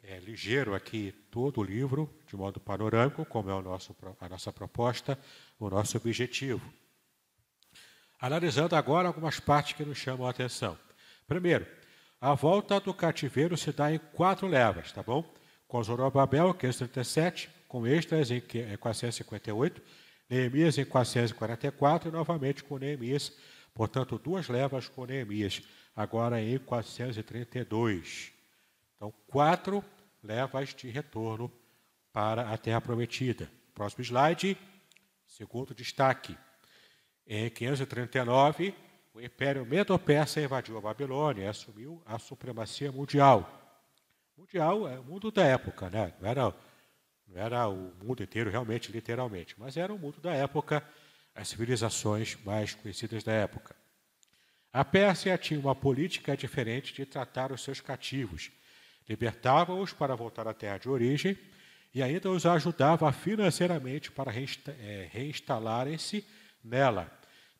é, 0.03 0.19
ligeiro 0.19 0.75
aqui 0.75 1.11
todo 1.31 1.61
o 1.61 1.63
livro, 1.63 2.07
de 2.27 2.35
modo 2.35 2.59
panorâmico, 2.59 3.25
como 3.25 3.49
é 3.49 3.55
o 3.55 3.61
nosso, 3.63 3.95
a 4.21 4.29
nossa 4.29 4.53
proposta, 4.53 5.17
o 5.59 5.67
nosso 5.67 5.97
objetivo. 5.97 6.61
Analisando 8.21 8.75
agora 8.75 9.07
algumas 9.07 9.39
partes 9.39 9.73
que 9.73 9.83
nos 9.83 9.97
chamam 9.97 10.27
a 10.27 10.29
atenção. 10.29 10.77
Primeiro, 11.27 11.65
a 12.21 12.35
volta 12.35 12.79
do 12.79 12.93
cativeiro 12.93 13.57
se 13.57 13.71
dá 13.71 13.91
em 13.91 13.97
quatro 13.97 14.45
levas, 14.45 14.91
tá 14.91 15.01
bom? 15.01 15.23
Com 15.67 15.81
Zorobabel, 15.81 16.53
537, 16.53 17.49
com 17.67 17.87
Esdras 17.87 18.29
em 18.29 18.41
458, 18.41 19.81
Neemias 20.29 20.77
em 20.77 20.85
444 20.85 22.09
e 22.09 22.11
novamente 22.11 22.63
com 22.63 22.77
Neemias, 22.77 23.35
portanto, 23.79 24.19
duas 24.19 24.49
levas 24.49 24.89
com 24.89 25.05
Neemias, 25.05 25.61
agora 25.95 26.41
em 26.41 26.59
432. 26.59 28.33
Então, 28.93 29.13
quatro 29.25 29.81
levas 30.21 30.75
de 30.75 30.89
retorno 30.89 31.49
para 32.11 32.49
a 32.49 32.57
Terra 32.57 32.81
Prometida. 32.81 33.49
Próximo 33.73 34.03
slide, 34.03 34.57
segundo 35.25 35.73
destaque. 35.73 36.37
Em 37.25 37.49
539, 37.49 38.75
o 39.13 39.21
Império 39.21 39.65
Medo-Persa 39.65 40.41
invadiu 40.41 40.77
a 40.77 40.81
Babilônia 40.81 41.45
e 41.45 41.47
assumiu 41.47 42.03
a 42.05 42.19
supremacia 42.19 42.91
mundial. 42.91 43.49
Mundial 44.37 44.89
é 44.89 44.99
o 44.99 45.05
mundo 45.05 45.31
da 45.31 45.45
época, 45.45 45.89
né? 45.89 46.13
não, 46.19 46.27
era, 46.29 46.55
não 47.25 47.41
era 47.41 47.69
o 47.69 47.93
mundo 48.03 48.21
inteiro 48.21 48.49
realmente, 48.49 48.91
literalmente, 48.91 49.55
mas 49.57 49.77
era 49.77 49.93
o 49.93 49.97
mundo 49.97 50.19
da 50.19 50.33
época, 50.33 50.83
as 51.35 51.47
civilizações 51.47 52.37
mais 52.43 52.73
conhecidas 52.73 53.23
da 53.23 53.31
época. 53.31 53.75
A 54.71 54.85
Pérsia 54.85 55.37
tinha 55.37 55.59
uma 55.59 55.75
política 55.75 56.37
diferente 56.37 56.93
de 56.93 57.05
tratar 57.05 57.51
os 57.51 57.63
seus 57.63 57.81
cativos 57.81 58.51
libertava-os 59.09 59.91
para 59.91 60.15
voltar 60.15 60.47
à 60.47 60.53
terra 60.53 60.77
de 60.77 60.87
origem 60.87 61.35
e 61.93 62.03
ainda 62.03 62.29
os 62.29 62.45
ajudava 62.45 63.11
financeiramente 63.11 64.11
para 64.11 64.31
é, 64.31 65.09
reinstalarem-se 65.11 66.23
nela, 66.63 67.11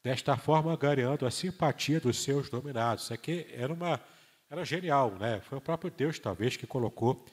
desta 0.03 0.37
forma 0.37 0.77
ganhando 0.77 1.25
a 1.25 1.31
simpatia 1.31 1.99
dos 1.99 2.21
seus 2.21 2.47
dominados. 2.47 3.05
Isso 3.05 3.13
aqui 3.13 3.47
era 3.51 3.73
uma 3.73 3.99
era 4.51 4.63
genial, 4.63 5.15
né? 5.19 5.41
Foi 5.41 5.57
o 5.57 5.61
próprio 5.61 5.91
Deus 5.91 6.17
talvez 6.17 6.55
que 6.57 6.65
colocou 6.65 7.25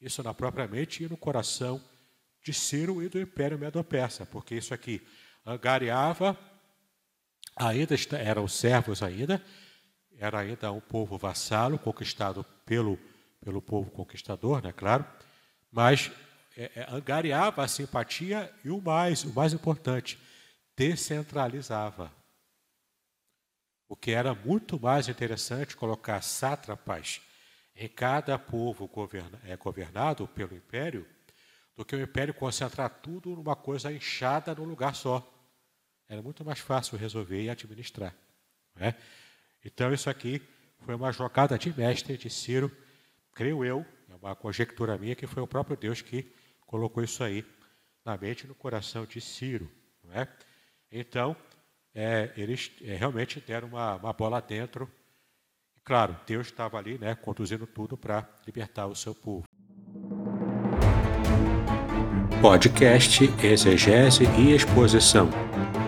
isso 0.00 0.22
na 0.22 0.34
própria 0.34 0.66
mente 0.66 1.04
e 1.04 1.08
no 1.08 1.16
coração 1.16 1.80
de 2.42 2.52
Ciro 2.52 3.02
e 3.02 3.08
do 3.08 3.20
Império 3.20 3.58
Medo-Persa, 3.58 4.26
porque 4.26 4.56
isso 4.56 4.74
aqui 4.74 5.00
angariava 5.44 6.36
ainda 7.56 7.94
eram 8.18 8.48
servos 8.48 9.02
ainda, 9.02 9.42
era 10.18 10.40
ainda 10.40 10.72
um 10.72 10.80
povo 10.80 11.16
vassalo 11.18 11.78
conquistado 11.78 12.44
pelo 12.64 12.98
pelo 13.44 13.60
povo 13.60 13.90
conquistador, 13.90 14.62
né, 14.62 14.72
claro, 14.72 15.04
mas 15.70 16.10
é, 16.56 16.70
é, 16.74 16.86
angariava 16.88 17.62
a 17.62 17.68
simpatia 17.68 18.50
e 18.64 18.70
o 18.70 18.80
mais, 18.80 19.22
o 19.22 19.34
mais 19.34 19.52
importante, 19.52 20.18
descentralizava. 20.74 22.10
O 23.86 23.94
que 23.94 24.12
era 24.12 24.34
muito 24.34 24.80
mais 24.80 25.08
interessante 25.08 25.76
colocar 25.76 26.22
sátrapas 26.22 27.20
em 27.76 27.88
cada 27.88 28.38
povo 28.38 28.88
governa, 28.88 29.38
é, 29.44 29.56
governado 29.56 30.26
pelo 30.28 30.56
império 30.56 31.06
do 31.76 31.84
que 31.84 31.94
o 31.94 32.00
império 32.00 32.32
concentrar 32.32 32.88
tudo 32.88 33.30
numa 33.30 33.54
coisa 33.54 33.92
inchada 33.92 34.54
num 34.54 34.64
lugar 34.64 34.94
só. 34.94 35.28
Era 36.08 36.22
muito 36.22 36.44
mais 36.44 36.58
fácil 36.58 36.98
resolver 36.98 37.42
e 37.42 37.50
administrar. 37.50 38.14
É? 38.76 38.94
Então, 39.64 39.92
isso 39.92 40.10
aqui 40.10 40.42
foi 40.80 40.94
uma 40.94 41.12
jogada 41.12 41.56
de 41.58 41.76
mestre 41.76 42.16
de 42.16 42.28
Ciro 42.28 42.70
creio 43.34 43.64
eu, 43.64 43.84
é 44.08 44.14
uma 44.14 44.34
conjectura 44.36 44.96
minha, 44.96 45.14
que 45.14 45.26
foi 45.26 45.42
o 45.42 45.46
próprio 45.46 45.76
Deus 45.76 46.00
que 46.00 46.32
colocou 46.66 47.02
isso 47.02 47.22
aí 47.22 47.44
na 48.04 48.16
mente 48.16 48.44
e 48.44 48.46
no 48.46 48.54
coração 48.54 49.04
de 49.04 49.20
Ciro. 49.20 49.70
Não 50.02 50.14
é? 50.14 50.28
Então, 50.90 51.36
é, 51.94 52.30
eles 52.36 52.70
é, 52.82 52.94
realmente 52.94 53.40
deram 53.40 53.68
uma, 53.68 53.96
uma, 53.96 54.12
bola 54.12 54.40
dentro. 54.40 54.90
E, 55.76 55.80
claro, 55.80 56.16
Deus 56.26 56.46
estava 56.46 56.78
ali 56.78 56.96
né, 56.98 57.14
conduzindo 57.14 57.66
tudo 57.66 57.96
para 57.96 58.28
libertar 58.46 58.86
o 58.86 58.94
seu 58.94 59.14
povo. 59.14 59.44
Podcast 62.40 63.24
Exegese 63.42 64.24
e 64.38 64.52
Exposição. 64.52 65.30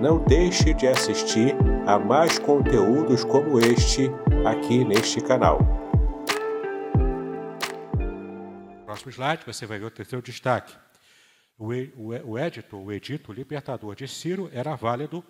não 0.00 0.22
deixe 0.24 0.74
de 0.74 0.86
assistir 0.86 1.54
a 1.86 1.98
mais 1.98 2.38
conteúdos 2.38 3.24
como 3.24 3.58
este 3.58 4.10
aqui 4.44 4.84
neste 4.84 5.20
canal. 5.20 5.58
próximo 8.84 9.10
slide, 9.10 9.44
você 9.44 9.66
vai 9.66 9.78
ver 9.78 9.86
o 9.86 9.90
terceiro 9.90 10.24
destaque. 10.24 10.74
O, 11.58 11.68
o, 12.24 12.38
edito, 12.38 12.76
o 12.76 12.92
edito 12.92 13.32
libertador 13.32 13.94
de 13.94 14.08
Ciro 14.08 14.48
era 14.52 14.74
válido 14.74 15.24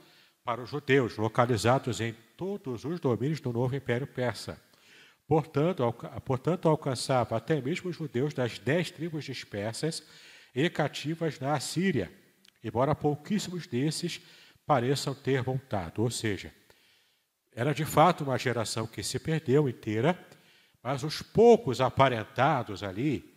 para 0.44 0.62
os 0.62 0.70
judeus, 0.70 1.16
localizados 1.16 2.00
em 2.00 2.14
todos 2.36 2.84
os 2.84 3.00
domínios 3.00 3.40
do 3.40 3.52
novo 3.52 3.74
Império 3.74 4.06
Persa. 4.06 4.60
Portanto, 5.26 5.82
alca, 5.82 6.08
portanto 6.20 6.68
alcançava 6.68 7.36
até 7.36 7.60
mesmo 7.60 7.90
os 7.90 7.96
judeus 7.96 8.32
das 8.32 8.58
dez 8.58 8.90
tribos 8.90 9.24
dispersas 9.24 10.04
e 10.54 10.70
cativas 10.70 11.40
na 11.40 11.54
Assíria, 11.54 12.12
embora 12.62 12.94
pouquíssimos 12.94 13.66
desses 13.66 14.20
pareçam 14.66 15.14
ter 15.14 15.42
voltado. 15.42 16.02
Ou 16.02 16.10
seja, 16.10 16.52
era 17.54 17.72
de 17.72 17.84
fato 17.84 18.24
uma 18.24 18.38
geração 18.38 18.86
que 18.86 19.02
se 19.02 19.18
perdeu 19.18 19.68
inteira, 19.68 20.18
mas 20.82 21.02
os 21.02 21.22
poucos 21.22 21.80
aparentados 21.80 22.82
ali, 22.82 23.32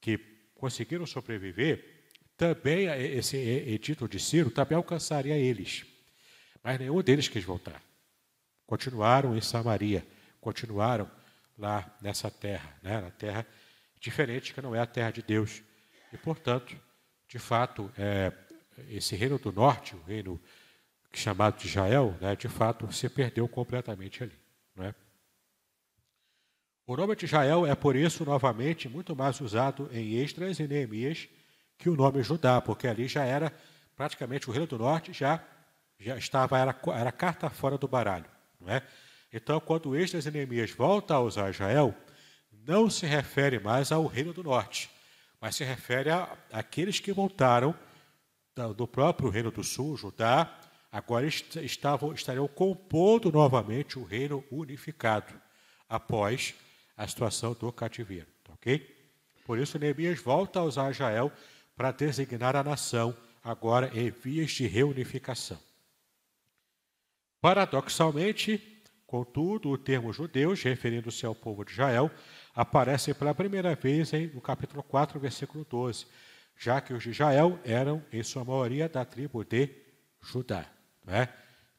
que 0.00 0.18
conseguiram 0.54 1.06
sobreviver, 1.06 1.92
também 2.36 2.86
esse 3.16 3.36
edito 3.36 4.08
de 4.08 4.18
Ciro 4.18 4.50
também 4.50 4.76
alcançaria 4.76 5.36
eles. 5.36 5.86
Mas 6.62 6.78
nenhum 6.78 7.00
deles 7.02 7.28
quis 7.28 7.44
voltar. 7.44 7.80
Continuaram 8.66 9.36
em 9.36 9.40
Samaria, 9.40 10.04
continuaram 10.40 11.10
lá 11.56 11.96
nessa 12.02 12.30
terra, 12.30 12.76
né, 12.82 13.00
na 13.00 13.10
terra 13.10 13.46
diferente 14.00 14.52
que 14.52 14.60
não 14.60 14.74
é 14.74 14.80
a 14.80 14.86
terra 14.86 15.10
de 15.10 15.22
Deus. 15.22 15.62
E, 16.12 16.18
portanto, 16.18 16.76
de 17.26 17.38
fato, 17.38 17.90
é, 17.96 18.32
esse 18.88 19.16
reino 19.16 19.38
do 19.38 19.50
norte, 19.50 19.94
o 19.94 20.02
reino 20.02 20.40
chamado 21.18 21.58
de 21.58 21.66
Israel, 21.66 22.16
né, 22.20 22.36
de 22.36 22.48
fato, 22.48 22.92
se 22.92 23.08
perdeu 23.08 23.48
completamente 23.48 24.22
ali. 24.22 24.38
Não 24.74 24.84
é? 24.84 24.94
O 26.86 26.96
nome 26.96 27.16
de 27.16 27.24
Israel 27.24 27.66
é, 27.66 27.74
por 27.74 27.96
isso, 27.96 28.24
novamente, 28.24 28.88
muito 28.88 29.16
mais 29.16 29.40
usado 29.40 29.88
em 29.92 30.16
Esdras 30.16 30.58
e 30.58 30.68
Neemias 30.68 31.28
que 31.78 31.88
o 31.88 31.96
nome 31.96 32.22
Judá, 32.22 32.60
porque 32.60 32.86
ali 32.86 33.08
já 33.08 33.24
era 33.24 33.52
praticamente 33.96 34.48
o 34.48 34.52
reino 34.52 34.66
do 34.66 34.78
norte, 34.78 35.12
já 35.12 35.42
já 35.98 36.16
estava, 36.18 36.58
era, 36.58 36.76
era 36.94 37.12
carta 37.12 37.48
fora 37.48 37.78
do 37.78 37.88
baralho. 37.88 38.26
Não 38.60 38.72
é? 38.72 38.82
Então, 39.32 39.58
quando 39.60 39.96
Esdras 39.96 40.26
e 40.26 40.30
Neemias 40.30 40.70
volta 40.70 41.14
a 41.14 41.20
usar 41.20 41.50
Israel, 41.50 41.94
não 42.52 42.88
se 42.90 43.06
refere 43.06 43.58
mais 43.58 43.90
ao 43.90 44.06
reino 44.06 44.32
do 44.32 44.42
norte, 44.42 44.90
mas 45.40 45.56
se 45.56 45.64
refere 45.64 46.10
a 46.10 46.36
aqueles 46.52 47.00
que 47.00 47.12
voltaram 47.12 47.74
do 48.76 48.86
próprio 48.86 49.30
reino 49.30 49.50
do 49.50 49.64
sul, 49.64 49.96
Judá, 49.96 50.54
agora 50.94 51.26
estavam, 51.26 52.12
estariam 52.12 52.46
compondo 52.46 53.32
novamente 53.32 53.98
o 53.98 54.04
reino 54.04 54.44
unificado 54.48 55.34
após 55.88 56.54
a 56.96 57.04
situação 57.08 57.52
do 57.52 57.72
cativeiro. 57.72 58.28
Tá 58.44 58.52
ok? 58.52 58.96
Por 59.44 59.58
isso, 59.58 59.76
Neemias 59.76 60.20
volta 60.20 60.60
a 60.60 60.62
usar 60.62 60.92
Israel 60.92 61.32
para 61.74 61.90
designar 61.90 62.54
a 62.54 62.62
nação 62.62 63.12
agora 63.42 63.90
em 63.92 64.08
vias 64.08 64.52
de 64.52 64.68
reunificação. 64.68 65.58
Paradoxalmente, 67.40 68.80
contudo, 69.04 69.70
o 69.70 69.76
termo 69.76 70.12
judeus, 70.12 70.62
referindo-se 70.62 71.26
ao 71.26 71.34
povo 71.34 71.64
de 71.64 71.72
Israel, 71.72 72.08
aparece 72.54 73.12
pela 73.14 73.34
primeira 73.34 73.74
vez 73.74 74.12
no 74.32 74.40
capítulo 74.40 74.84
4, 74.84 75.18
versículo 75.18 75.66
12, 75.68 76.06
já 76.56 76.80
que 76.80 76.94
os 76.94 77.02
de 77.02 77.10
Israel 77.10 77.58
eram, 77.64 78.00
em 78.12 78.22
sua 78.22 78.44
maioria, 78.44 78.88
da 78.88 79.04
tribo 79.04 79.44
de 79.44 79.68
Judá. 80.22 80.73
Né? 81.04 81.28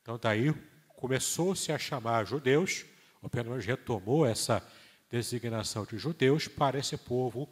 Então, 0.02 0.18
daí 0.18 0.54
começou-se 0.90 1.72
a 1.72 1.78
chamar 1.78 2.26
judeus, 2.26 2.86
ou 3.22 3.30
pelo 3.30 3.50
menos 3.50 3.66
retomou 3.66 4.26
essa 4.26 4.66
designação 5.10 5.86
de 5.86 5.98
judeus 5.98 6.48
para 6.48 6.80
esse 6.80 6.98
povo 6.98 7.52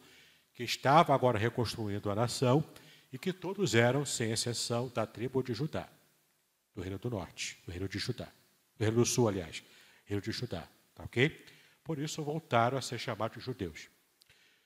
que 0.54 0.64
estava 0.64 1.14
agora 1.14 1.38
reconstruindo 1.38 2.12
a 2.12 2.16
nação 2.16 2.64
e 3.12 3.18
que 3.18 3.34
todos 3.34 3.76
eram, 3.76 4.06
sem 4.06 4.32
exceção, 4.32 4.88
da 4.90 5.06
tribo 5.06 5.44
de 5.44 5.54
Judá, 5.54 5.88
do 6.76 6.82
reino 6.82 6.98
do 6.98 7.10
norte, 7.10 7.60
do 7.66 7.72
reino 7.72 7.88
de 7.88 8.00
Judá, 8.00 8.28
do 8.78 8.84
reino 8.84 8.98
do 8.98 9.06
sul, 9.06 9.28
aliás, 9.28 9.64
reino 10.06 10.22
de 10.22 10.32
Judá, 10.32 10.68
tá 10.96 11.04
ok? 11.04 11.46
Por 11.84 12.00
isso 12.00 12.24
voltaram 12.24 12.78
a 12.78 12.82
ser 12.82 12.98
chamados 12.98 13.38
de 13.38 13.44
judeus. 13.44 13.90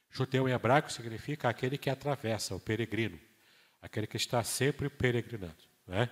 Judeu 0.10 0.47
em 0.47 0.53
hebraico 0.53 0.91
significa 0.91 1.49
aquele 1.49 1.78
que 1.78 1.89
atravessa, 1.89 2.55
o 2.55 2.60
peregrino, 2.60 3.20
aquele 3.82 4.08
que 4.08 4.18
está 4.18 4.43
sempre 4.43 4.89
peregrinando, 4.89 5.64
né? 5.86 6.10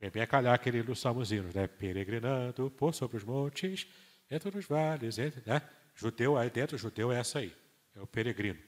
Vem 0.00 0.10
bem 0.10 0.26
calhar 0.26 0.54
aquele 0.54 0.82
dos 0.82 0.98
salmozinhos, 0.98 1.54
né? 1.54 1.66
Peregrinando 1.66 2.70
por 2.70 2.94
sobre 2.94 3.18
os 3.18 3.24
montes, 3.24 3.86
dentro 4.28 4.50
dos 4.50 4.64
vales, 4.64 5.18
entre, 5.18 5.42
né? 5.44 5.60
Judeu, 5.94 6.38
aí 6.38 6.48
dentro 6.48 6.78
judeu 6.78 7.12
é 7.12 7.18
essa 7.18 7.40
aí, 7.40 7.54
é 7.94 8.00
o 8.00 8.06
peregrino. 8.06 8.58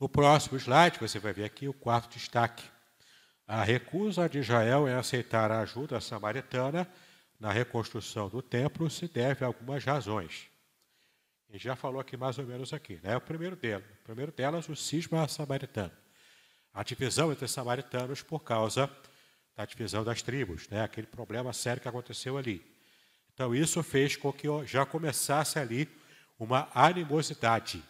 No 0.00 0.08
próximo 0.08 0.58
slide, 0.58 0.98
você 0.98 1.20
vai 1.20 1.32
ver 1.32 1.44
aqui 1.44 1.68
o 1.68 1.72
quarto 1.72 2.12
destaque. 2.12 2.64
A 3.46 3.62
recusa 3.62 4.28
de 4.28 4.40
Israel 4.40 4.88
em 4.88 4.94
aceitar 4.94 5.52
a 5.52 5.60
ajuda 5.60 6.00
samaritana 6.00 6.88
na 7.38 7.52
reconstrução 7.52 8.28
do 8.28 8.42
templo 8.42 8.90
se 8.90 9.06
deve 9.06 9.44
a 9.44 9.46
algumas 9.46 9.84
razões. 9.84 10.48
Gente 11.48 11.62
já 11.62 11.76
falou 11.76 12.00
aqui 12.00 12.16
mais 12.16 12.38
ou 12.38 12.46
menos 12.46 12.72
aqui. 12.72 12.98
Né? 13.02 13.16
O 13.16 13.20
primeiro 13.20 13.54
delas, 13.54 13.84
o 13.84 14.04
primeiro 14.04 14.32
delas, 14.32 14.68
o 14.68 14.74
cisma 14.74 15.28
samaritano. 15.28 15.92
A 16.74 16.82
divisão 16.82 17.30
entre 17.30 17.46
samaritanos 17.46 18.22
por 18.22 18.40
causa 18.40 18.90
da 19.56 19.64
divisão 19.64 20.02
das 20.02 20.22
tribos, 20.22 20.68
né? 20.68 20.82
aquele 20.82 21.06
problema 21.06 21.52
sério 21.52 21.82
que 21.82 21.88
aconteceu 21.88 22.36
ali. 22.38 22.64
Então, 23.34 23.54
isso 23.54 23.82
fez 23.82 24.16
com 24.16 24.32
que 24.32 24.46
já 24.66 24.84
começasse 24.84 25.58
ali 25.58 25.88
uma 26.38 26.68
animosidade 26.74 27.82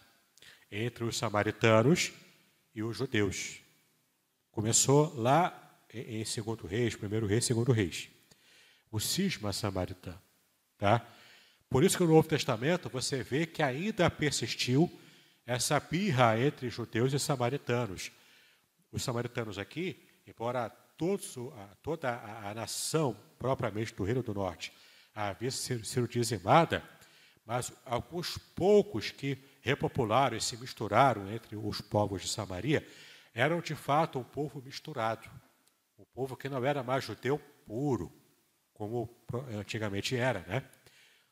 entre 0.71 1.03
os 1.03 1.17
samaritanos 1.17 2.11
e 2.73 2.81
os 2.81 2.97
judeus. 2.97 3.59
Começou 4.51 5.13
lá 5.15 5.59
em 5.93 6.23
Segundo 6.25 6.65
Reis, 6.65 6.95
Primeiro 6.95 7.27
Reis, 7.27 7.45
Segundo 7.45 7.71
Reis. 7.71 8.09
O 8.91 8.99
cisma 8.99 9.51
samaritano. 9.51 10.21
Tá? 10.77 11.05
Por 11.69 11.83
isso 11.83 11.97
que 11.97 12.03
no 12.03 12.13
Novo 12.13 12.27
Testamento 12.27 12.89
você 12.89 13.23
vê 13.23 13.45
que 13.45 13.63
ainda 13.63 14.09
persistiu 14.09 14.91
essa 15.45 15.79
birra 15.79 16.39
entre 16.39 16.69
judeus 16.69 17.13
e 17.13 17.19
samaritanos. 17.19 18.11
Os 18.91 19.03
samaritanos 19.03 19.57
aqui, 19.57 20.07
embora 20.27 20.71
todos, 20.97 21.35
toda 21.81 22.09
a, 22.09 22.53
nação 22.53 23.15
propriamente 23.37 23.93
do 23.93 24.03
Reino 24.03 24.23
do 24.23 24.33
Norte 24.33 24.73
havia 25.13 25.51
sido 25.51 26.07
dizimada, 26.07 26.83
mas 27.45 27.71
alguns 27.85 28.37
poucos 28.37 29.11
que 29.11 29.37
repopularam 29.61 30.35
e 30.35 30.41
se 30.41 30.57
misturaram 30.57 31.31
entre 31.31 31.55
os 31.55 31.81
povos 31.81 32.21
de 32.21 32.29
Samaria 32.29 32.87
eram 33.33 33.61
de 33.61 33.75
fato 33.75 34.19
um 34.19 34.23
povo 34.23 34.61
misturado, 34.61 35.29
um 35.97 36.05
povo 36.13 36.35
que 36.35 36.49
não 36.49 36.63
era 36.63 36.83
mais 36.83 37.03
judeu 37.03 37.39
puro, 37.65 38.11
como 38.73 39.09
antigamente 39.57 40.15
era, 40.15 40.39
né? 40.47 40.63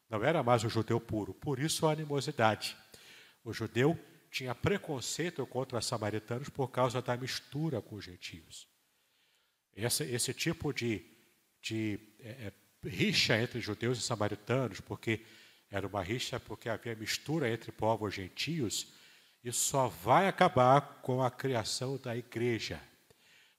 Não 0.10 0.24
era 0.24 0.44
mais 0.44 0.64
o 0.64 0.70
judeu 0.70 1.00
puro, 1.00 1.34
por 1.34 1.60
isso 1.60 1.88
a 1.88 1.94
animosidade. 1.94 2.76
O 3.44 3.54
judeu 3.54 3.98
tinha 4.30 4.54
preconceito 4.54 5.46
contra 5.46 5.80
os 5.80 5.86
samaritanos 5.86 6.50
por 6.50 6.70
causa 6.70 7.02
da 7.02 7.16
mistura 7.16 7.82
com 7.82 7.96
os 7.96 8.06
gentios. 8.06 8.71
Esse, 9.76 10.04
esse 10.04 10.34
tipo 10.34 10.74
de, 10.74 11.04
de 11.62 12.00
é, 12.20 12.30
é, 12.30 12.54
rixa 12.84 13.38
entre 13.38 13.60
judeus 13.60 13.98
e 13.98 14.02
samaritanos, 14.02 14.80
porque 14.82 15.26
era 15.70 15.88
uma 15.88 16.04
rixa 16.04 16.40
porque 16.40 16.68
havia 16.68 16.96
mistura 16.96 17.50
entre 17.50 17.72
povos 17.72 18.14
gentios, 18.14 18.94
isso 19.44 19.66
só 19.66 19.88
vai 19.88 20.28
acabar 20.28 21.02
com 21.02 21.24
a 21.24 21.32
criação 21.32 21.98
da 21.98 22.16
igreja, 22.16 22.80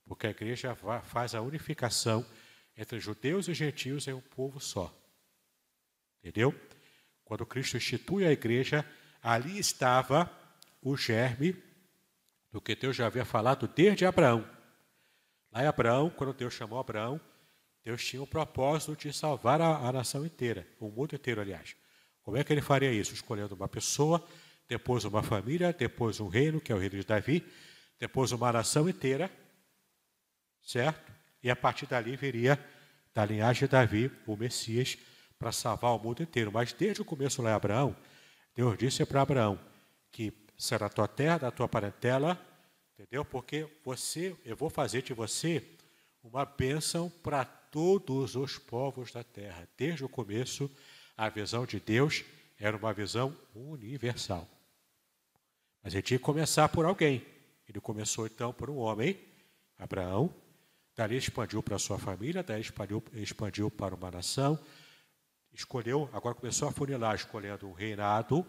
porque 0.05 0.27
a 0.27 0.29
igreja 0.29 0.77
faz 1.03 1.33
a 1.35 1.41
unificação 1.41 2.25
entre 2.77 2.99
judeus 2.99 3.47
e 3.47 3.53
gentios 3.53 4.07
em 4.07 4.13
um 4.13 4.21
povo 4.21 4.59
só. 4.59 4.93
Entendeu? 6.19 6.53
Quando 7.25 7.45
Cristo 7.45 7.77
institui 7.77 8.25
a 8.25 8.31
igreja, 8.31 8.85
ali 9.21 9.57
estava 9.57 10.31
o 10.81 10.95
germe 10.95 11.55
do 12.51 12.61
que 12.61 12.75
Deus 12.75 12.95
já 12.95 13.07
havia 13.07 13.25
falado 13.25 13.67
desde 13.67 14.05
Abraão. 14.05 14.47
Lá 15.53 15.63
em 15.63 15.67
Abraão, 15.67 16.09
quando 16.09 16.33
Deus 16.33 16.53
chamou 16.53 16.79
Abraão, 16.79 17.21
Deus 17.83 18.03
tinha 18.03 18.23
o 18.23 18.27
propósito 18.27 18.95
de 18.95 19.13
salvar 19.13 19.61
a, 19.61 19.77
a 19.77 19.91
nação 19.91 20.25
inteira, 20.25 20.67
o 20.79 20.89
mundo 20.89 21.13
inteiro, 21.13 21.41
aliás. 21.41 21.75
Como 22.23 22.37
é 22.37 22.43
que 22.43 22.51
ele 22.51 22.61
faria 22.61 22.91
isso? 22.91 23.13
Escolhendo 23.13 23.53
uma 23.53 23.67
pessoa, 23.67 24.25
depois 24.67 25.05
uma 25.05 25.21
família, 25.21 25.71
depois 25.71 26.19
um 26.19 26.27
reino, 26.27 26.59
que 26.59 26.71
é 26.71 26.75
o 26.75 26.79
reino 26.79 26.95
de 26.95 27.05
Davi, 27.05 27.45
depois 27.99 28.31
uma 28.31 28.51
nação 28.51 28.89
inteira, 28.89 29.29
certo? 30.61 31.11
E 31.43 31.51
a 31.51 31.55
partir 31.55 31.85
dali 31.85 32.15
viria 32.15 32.57
da 33.13 33.23
linhagem 33.23 33.67
de 33.67 33.71
Davi 33.71 34.11
o 34.25 34.35
Messias 34.35 34.97
para 35.37 35.51
salvar 35.51 35.91
o 35.91 35.99
mundo 35.99 36.23
inteiro. 36.23 36.51
Mas 36.51 36.73
desde 36.73 37.01
o 37.01 37.05
começo 37.05 37.41
lá 37.41 37.51
em 37.51 37.53
Abraão, 37.53 37.95
Deus 38.55 38.75
disse 38.77 39.05
para 39.05 39.21
Abraão 39.21 39.59
que 40.09 40.33
será 40.57 40.87
a 40.87 40.89
tua 40.89 41.07
terra, 41.07 41.37
da 41.37 41.51
tua 41.51 41.67
parentela, 41.67 42.39
Entendeu? 43.03 43.25
Porque 43.25 43.67
você, 43.83 44.33
eu 44.45 44.55
vou 44.55 44.69
fazer 44.69 45.01
de 45.01 45.13
você 45.13 45.61
uma 46.23 46.45
bênção 46.45 47.09
para 47.21 47.43
todos 47.43 48.37
os 48.37 48.57
povos 48.57 49.11
da 49.11 49.21
terra. 49.25 49.67
Desde 49.77 50.05
o 50.05 50.09
começo, 50.09 50.71
a 51.17 51.27
visão 51.27 51.65
de 51.65 51.81
Deus 51.81 52.23
era 52.57 52.77
uma 52.77 52.93
visão 52.93 53.35
universal. 53.53 54.47
Mas 55.83 55.93
ele 55.93 56.01
tinha 56.01 56.17
que 56.17 56.23
começar 56.23 56.69
por 56.69 56.85
alguém. 56.85 57.25
Ele 57.67 57.81
começou 57.81 58.25
então 58.25 58.53
por 58.53 58.69
um 58.69 58.77
homem, 58.77 59.19
Abraão, 59.77 60.33
dali 60.95 61.17
expandiu 61.17 61.61
para 61.61 61.77
sua 61.77 61.99
família, 61.99 62.41
daí 62.41 62.61
expandiu, 62.61 63.03
expandiu 63.15 63.69
para 63.69 63.93
uma 63.93 64.11
nação, 64.11 64.57
escolheu, 65.51 66.09
agora 66.13 66.35
começou 66.35 66.69
a 66.69 66.71
funilar, 66.71 67.15
escolhendo 67.15 67.67
um 67.67 67.73
reinado 67.73 68.45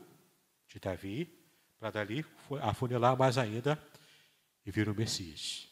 de 0.69 0.79
Davi, 0.79 1.29
para 1.77 1.91
dali 1.91 2.25
afunilar 2.63 3.19
mais 3.19 3.37
ainda 3.37 3.77
e 4.65 4.71
vira 4.71 4.91
o 4.91 4.95
Messias. 4.95 5.69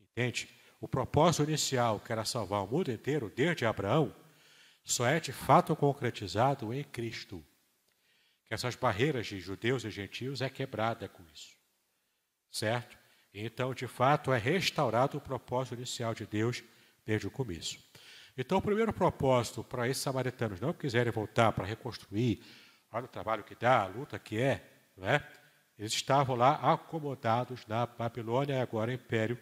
Entende? 0.00 0.48
O 0.80 0.88
propósito 0.88 1.48
inicial, 1.48 2.00
que 2.00 2.12
era 2.12 2.24
salvar 2.24 2.62
o 2.62 2.66
mundo 2.66 2.90
inteiro, 2.90 3.32
desde 3.34 3.64
Abraão, 3.64 4.14
só 4.84 5.06
é 5.06 5.18
de 5.18 5.32
fato 5.32 5.74
concretizado 5.74 6.72
em 6.72 6.84
Cristo. 6.84 7.44
Que 8.44 8.54
essas 8.54 8.76
barreiras 8.76 9.26
de 9.26 9.40
judeus 9.40 9.84
e 9.84 9.90
gentios 9.90 10.40
é 10.40 10.48
quebrada 10.48 11.08
com 11.08 11.24
isso. 11.34 11.56
Certo? 12.50 12.96
Então, 13.34 13.74
de 13.74 13.86
fato, 13.86 14.32
é 14.32 14.38
restaurado 14.38 15.18
o 15.18 15.20
propósito 15.20 15.74
inicial 15.74 16.14
de 16.14 16.24
Deus 16.26 16.62
desde 17.04 17.26
o 17.26 17.30
começo. 17.30 17.78
Então, 18.36 18.58
o 18.58 18.62
primeiro 18.62 18.92
propósito 18.92 19.64
para 19.64 19.88
esses 19.88 20.02
samaritanos 20.02 20.60
não 20.60 20.72
quiserem 20.72 21.12
voltar 21.12 21.52
para 21.52 21.64
reconstruir, 21.64 22.42
olha 22.92 23.06
o 23.06 23.08
trabalho 23.08 23.44
que 23.44 23.54
dá, 23.54 23.82
a 23.82 23.86
luta 23.86 24.18
que 24.18 24.38
é, 24.38 24.64
não 24.96 25.08
é? 25.08 25.26
Eles 25.78 25.92
estavam 25.92 26.36
lá 26.36 26.54
acomodados 26.72 27.66
na 27.66 27.86
Babilônia 27.86 28.62
agora 28.62 28.92
Império 28.92 29.38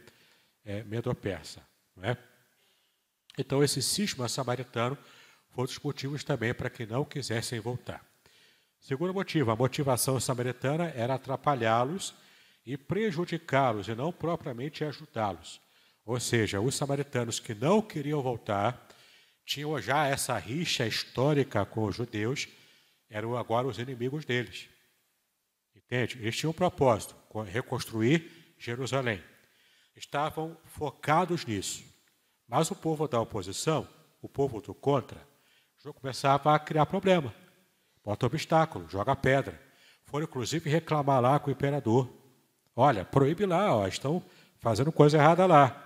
é, 0.65 0.83
Medo-Persa. 0.83 1.63
É? 2.03 2.17
Então, 3.39 3.63
esse 3.63 3.81
cisma 3.81 4.29
samaritano 4.29 4.99
foi 5.51 5.65
um 5.65 5.67
dos 5.67 5.79
motivos 5.79 6.25
também 6.25 6.53
para 6.53 6.69
que 6.69 6.85
não 6.85 7.05
quisessem 7.05 7.61
voltar. 7.61 8.05
Segundo 8.81 9.15
motivo, 9.15 9.51
a 9.51 9.57
motivação 9.57 10.19
samaritana 10.19 10.93
era 10.95 11.15
atrapalhá-los 11.15 12.15
e 12.67 12.77
prejudicá-los, 12.77 13.89
e 13.89 13.95
não 13.95 14.13
propriamente 14.13 14.85
ajudá-los. 14.85 15.61
Ou 16.05 16.19
seja, 16.19 16.61
os 16.61 16.75
samaritanos 16.75 17.39
que 17.39 17.55
não 17.55 17.81
queriam 17.81 18.21
voltar 18.21 18.89
tinham 19.47 19.81
já 19.81 20.07
essa 20.07 20.37
rixa 20.39 20.87
histórica 20.87 21.65
com 21.65 21.85
os 21.85 21.97
judeus, 21.97 22.49
eram 23.09 23.37
agora 23.37 23.67
os 23.67 23.79
inimigos 23.79 24.25
deles. 24.25 24.69
Entende? 25.95 26.19
Eles 26.19 26.37
tinham 26.37 26.51
um 26.51 26.55
propósito, 26.55 27.15
reconstruir 27.47 28.57
Jerusalém. 28.59 29.23
Estavam 29.95 30.57
focados 30.65 31.47
nisso. 31.47 31.85
Mas 32.49 32.69
o 32.69 32.75
povo 32.75 33.07
da 33.07 33.21
oposição, 33.21 33.87
o 34.21 34.29
povo 34.29 34.61
do 34.61 34.75
contra, 34.75 35.25
já 35.85 35.93
começava 35.93 36.53
a 36.53 36.59
criar 36.59 36.87
problema. 36.87 37.33
Bota 38.05 38.27
obstáculo, 38.27 38.89
joga 38.89 39.15
pedra. 39.15 39.61
Foram 40.07 40.25
inclusive 40.25 40.69
reclamar 40.69 41.21
lá 41.21 41.39
com 41.39 41.49
o 41.49 41.53
imperador. 41.53 42.13
Olha, 42.75 43.05
proíbe 43.05 43.47
lá, 43.47 43.77
ó, 43.77 43.87
estão 43.87 44.21
fazendo 44.59 44.91
coisa 44.91 45.17
errada 45.17 45.47
lá. 45.47 45.81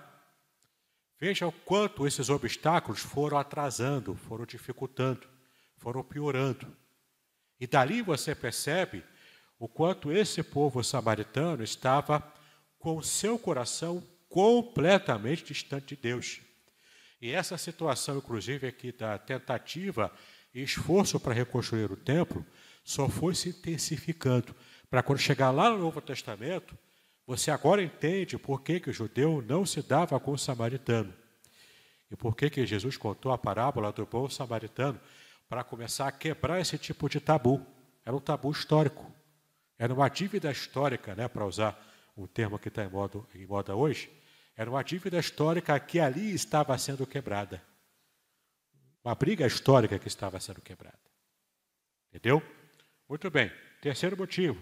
Veja 1.19 1.45
o 1.45 1.51
quanto 1.51 2.07
esses 2.07 2.29
obstáculos 2.29 2.99
foram 2.99 3.37
atrasando, 3.37 4.15
foram 4.15 4.43
dificultando, 4.43 5.29
foram 5.77 6.03
piorando. 6.03 6.65
E 7.59 7.67
dali 7.67 8.01
você 8.01 8.33
percebe 8.33 9.03
o 9.59 9.67
quanto 9.67 10.11
esse 10.11 10.41
povo 10.41 10.81
samaritano 10.83 11.63
estava 11.63 12.23
com 12.79 13.01
seu 13.01 13.37
coração 13.37 14.01
completamente 14.29 15.43
distante 15.43 15.95
de 15.95 16.01
Deus. 16.01 16.39
E 17.21 17.31
essa 17.31 17.57
situação, 17.57 18.17
inclusive, 18.17 18.65
aqui 18.65 18.93
da 18.93 19.17
tentativa 19.17 20.11
e 20.53 20.63
esforço 20.63 21.19
para 21.19 21.33
reconstruir 21.33 21.91
o 21.91 21.97
templo, 21.97 22.45
só 22.83 23.09
foi 23.09 23.35
se 23.35 23.49
intensificando. 23.49 24.55
Para 24.89 25.03
quando 25.03 25.19
chegar 25.19 25.51
lá 25.51 25.69
no 25.69 25.77
Novo 25.77 25.99
Testamento, 25.99 26.77
você 27.27 27.51
agora 27.51 27.83
entende 27.83 28.37
por 28.37 28.61
que, 28.61 28.79
que 28.79 28.89
o 28.89 28.93
judeu 28.93 29.43
não 29.45 29.65
se 29.65 29.81
dava 29.81 30.19
com 30.19 30.31
o 30.31 30.37
samaritano. 30.37 31.13
E 32.09 32.15
por 32.15 32.35
que, 32.35 32.49
que 32.49 32.65
Jesus 32.65 32.97
contou 32.97 33.31
a 33.31 33.37
parábola 33.37 33.91
do 33.91 34.05
bom 34.05 34.29
samaritano 34.29 34.99
para 35.49 35.63
começar 35.63 36.07
a 36.07 36.11
quebrar 36.11 36.61
esse 36.61 36.77
tipo 36.77 37.09
de 37.09 37.19
tabu. 37.19 37.65
Era 38.05 38.15
um 38.15 38.19
tabu 38.19 38.51
histórico. 38.51 39.18
Era 39.79 39.93
uma 39.93 40.09
dívida 40.09 40.51
histórica, 40.51 41.15
né, 41.15 41.29
para 41.29 41.45
usar 41.45 41.81
o 42.13 42.27
termo 42.27 42.59
que 42.59 42.67
está 42.67 42.83
em 42.83 42.91
em 43.33 43.45
moda 43.47 43.73
hoje. 43.73 44.11
Era 44.53 44.69
uma 44.69 44.83
dívida 44.83 45.17
histórica 45.17 45.79
que 45.79 46.01
ali 46.01 46.33
estava 46.33 46.77
sendo 46.77 47.07
quebrada. 47.07 47.63
Uma 49.01 49.15
briga 49.15 49.47
histórica 49.47 49.97
que 49.97 50.09
estava 50.09 50.37
sendo 50.41 50.61
quebrada. 50.61 50.99
Entendeu? 52.09 52.43
Muito 53.07 53.31
bem. 53.31 53.49
Terceiro 53.81 54.17
motivo. 54.17 54.61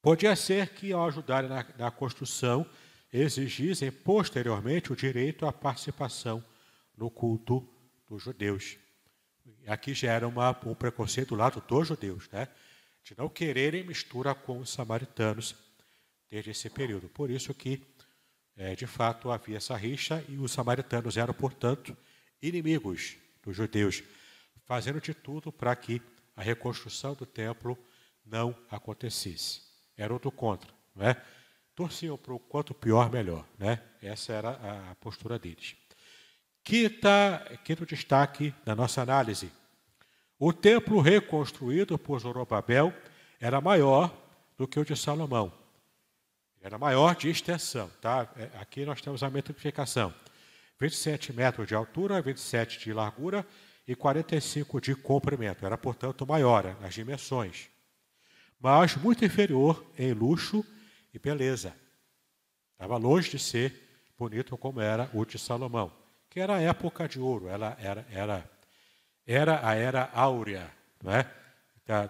Podia 0.00 0.36
ser 0.36 0.68
que, 0.68 0.92
ao 0.92 1.08
ajudarem 1.08 1.50
na, 1.50 1.66
na 1.76 1.90
construção, 1.90 2.64
exigissem 3.12 3.90
posteriormente 3.90 4.92
o 4.92 4.96
direito 4.96 5.44
à 5.44 5.52
participação 5.52 6.44
no 6.96 7.10
culto 7.10 7.68
dos 8.08 8.22
judeus. 8.22 8.78
Aqui 9.66 9.94
já 9.94 10.12
era 10.12 10.28
uma, 10.28 10.50
um 10.64 10.74
preconceito 10.76 11.30
do 11.30 11.34
lado 11.34 11.60
dos 11.60 11.88
judeus, 11.88 12.28
né? 12.30 12.46
De 13.08 13.14
não 13.16 13.26
quererem 13.26 13.82
mistura 13.82 14.34
com 14.34 14.58
os 14.58 14.68
samaritanos 14.68 15.54
desde 16.30 16.50
esse 16.50 16.68
período. 16.68 17.08
Por 17.08 17.30
isso 17.30 17.54
que, 17.54 17.82
é, 18.54 18.76
de 18.76 18.86
fato, 18.86 19.30
havia 19.30 19.56
essa 19.56 19.74
rixa 19.74 20.22
e 20.28 20.36
os 20.36 20.52
samaritanos 20.52 21.16
eram, 21.16 21.32
portanto, 21.32 21.96
inimigos 22.42 23.16
dos 23.42 23.56
judeus, 23.56 24.02
fazendo 24.66 25.00
de 25.00 25.14
tudo 25.14 25.50
para 25.50 25.74
que 25.74 26.02
a 26.36 26.42
reconstrução 26.42 27.14
do 27.14 27.24
templo 27.24 27.78
não 28.26 28.54
acontecesse. 28.70 29.62
Eram 29.96 30.18
do 30.18 30.30
contra, 30.30 30.70
não 30.94 31.08
é? 31.08 31.16
Torciam 31.74 32.18
para 32.18 32.34
o 32.34 32.38
quanto 32.38 32.74
pior, 32.74 33.10
melhor. 33.10 33.46
Né? 33.58 33.80
Essa 34.02 34.34
era 34.34 34.50
a 34.90 34.94
postura 34.96 35.38
deles. 35.38 35.76
Quinta, 36.62 37.58
quinto 37.64 37.86
destaque 37.86 38.52
da 38.66 38.76
nossa 38.76 39.00
análise. 39.00 39.50
O 40.38 40.52
templo 40.52 41.00
reconstruído 41.00 41.98
por 41.98 42.20
Zorobabel 42.20 42.92
era 43.40 43.60
maior 43.60 44.14
do 44.56 44.68
que 44.68 44.78
o 44.78 44.84
de 44.84 44.96
Salomão. 44.96 45.52
Era 46.60 46.78
maior 46.78 47.16
de 47.16 47.28
extensão. 47.28 47.90
Tá? 48.00 48.28
É, 48.36 48.50
aqui 48.60 48.84
nós 48.84 49.00
temos 49.00 49.22
a 49.22 49.30
metrificação. 49.30 50.14
27 50.78 51.32
metros 51.32 51.66
de 51.66 51.74
altura, 51.74 52.22
27 52.22 52.78
de 52.78 52.92
largura 52.92 53.46
e 53.86 53.94
45 53.94 54.80
de 54.80 54.94
comprimento. 54.94 55.66
Era, 55.66 55.76
portanto, 55.76 56.26
maior 56.26 56.76
nas 56.80 56.94
dimensões. 56.94 57.68
Mas 58.60 58.96
muito 58.96 59.24
inferior 59.24 59.84
em 59.98 60.12
luxo 60.12 60.64
e 61.12 61.18
beleza. 61.18 61.74
Estava 62.72 62.96
longe 62.96 63.30
de 63.30 63.38
ser 63.38 63.74
bonito 64.16 64.56
como 64.56 64.80
era 64.80 65.10
o 65.12 65.24
de 65.24 65.38
Salomão 65.38 65.92
que 66.30 66.40
era 66.40 66.56
a 66.56 66.60
época 66.60 67.08
de 67.08 67.18
ouro, 67.18 67.48
ela 67.48 67.76
era, 67.80 68.06
era, 68.10 68.50
era 69.28 69.68
a 69.68 69.74
era 69.74 70.10
áurea 70.14 70.72
não 71.02 71.12
é? 71.12 71.30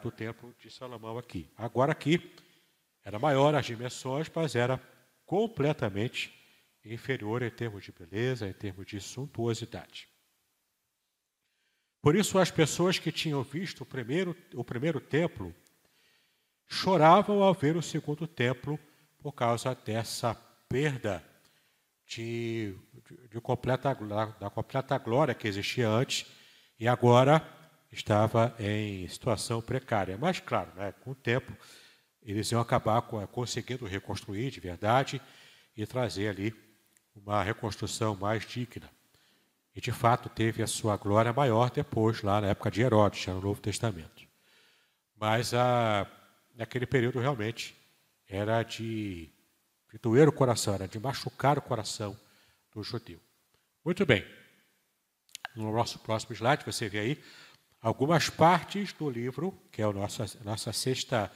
do 0.01 0.11
templo 0.11 0.55
de 0.61 0.71
Salomão 0.71 1.19
aqui. 1.19 1.51
Agora 1.57 1.91
aqui 1.91 2.33
era 3.05 3.19
maior 3.19 3.57
as 3.57 3.67
dimensões, 3.67 4.31
mas 4.33 4.55
era 4.55 4.81
completamente 5.27 6.33
inferior 6.85 7.43
em 7.43 7.51
termos 7.51 7.85
de 7.85 7.91
beleza, 7.91 8.49
em 8.49 8.53
termos 8.53 8.87
de 8.87 9.01
suntuosidade. 9.01 10.09
Por 12.01 12.15
isso, 12.15 12.39
as 12.39 12.53
pessoas 12.53 13.01
que 13.01 13.11
tinham 13.11 13.43
visto 13.43 13.81
o 13.81 13.87
primeiro, 13.87 14.37
o 14.55 14.63
primeiro 14.63 15.01
templo 15.01 15.53
choravam 16.69 17.43
ao 17.43 17.53
ver 17.53 17.77
o 17.77 17.83
segundo 17.83 18.29
templo 18.29 18.79
por 19.19 19.33
causa 19.33 19.75
dessa 19.75 20.35
perda 20.69 21.25
de, 22.07 22.77
de, 23.05 23.29
de 23.29 23.41
completa, 23.41 23.97
da 24.39 24.51
completa 24.51 24.97
glória 24.99 25.35
que 25.35 25.49
existia 25.49 25.89
antes 25.89 26.38
e 26.79 26.87
agora 26.87 27.43
estava 27.91 28.55
em 28.59 29.07
situação 29.09 29.61
precária. 29.61 30.17
Mas, 30.19 30.41
claro, 30.41 30.71
né, 30.75 30.93
com 31.03 31.13
o 31.13 31.15
tempo, 31.15 31.53
eles 32.23 32.51
iam 32.53 32.61
acabar 32.61 33.01
conseguindo 33.03 33.87
reconstruir 33.87 34.51
de 34.51 34.61
verdade 34.61 35.21
e 35.77 35.87
trazer 35.87 36.29
ali 36.29 36.55
uma 37.15 37.43
reconstrução 37.43 38.15
mais 38.15 38.47
digna. 38.47 38.89
E, 39.75 39.81
de 39.81 39.93
fato, 39.93 40.29
teve 40.29 40.63
a 40.63 40.67
sua 40.67 40.97
glória 40.97 41.33
maior 41.33 41.71
depois, 41.71 42.23
lá 42.23 42.41
na 42.41 42.49
época 42.49 42.71
de 42.71 42.83
Herodes, 42.83 43.23
já 43.23 43.33
no 43.33 43.41
Novo 43.41 43.61
Testamento. 43.61 44.27
Mas, 45.17 45.55
a, 45.55 46.07
naquele 46.55 46.87
período, 46.87 47.21
realmente, 47.21 47.77
era 48.29 48.63
de 48.63 49.31
de 49.91 49.99
doer 49.99 50.29
o 50.29 50.33
coração, 50.33 50.75
era 50.75 50.87
de 50.87 50.99
machucar 50.99 51.59
o 51.59 51.63
coração 51.63 52.19
do 52.73 52.83
judeu. 52.83 53.19
Muito 53.85 54.05
bem. 54.05 54.25
No 55.59 55.73
nosso 55.73 55.99
próximo 55.99 56.37
slide, 56.37 56.65
você 56.65 56.89
vê 56.89 57.01
aí 57.01 57.25
algumas 57.81 58.31
partes 58.31 58.93
do 58.93 59.11
livro, 59.11 59.53
que 59.73 59.83
é 59.83 59.87
o 59.89 59.93
nosso, 59.93 60.23
nossa 60.45 60.73
sexta, 60.73 61.29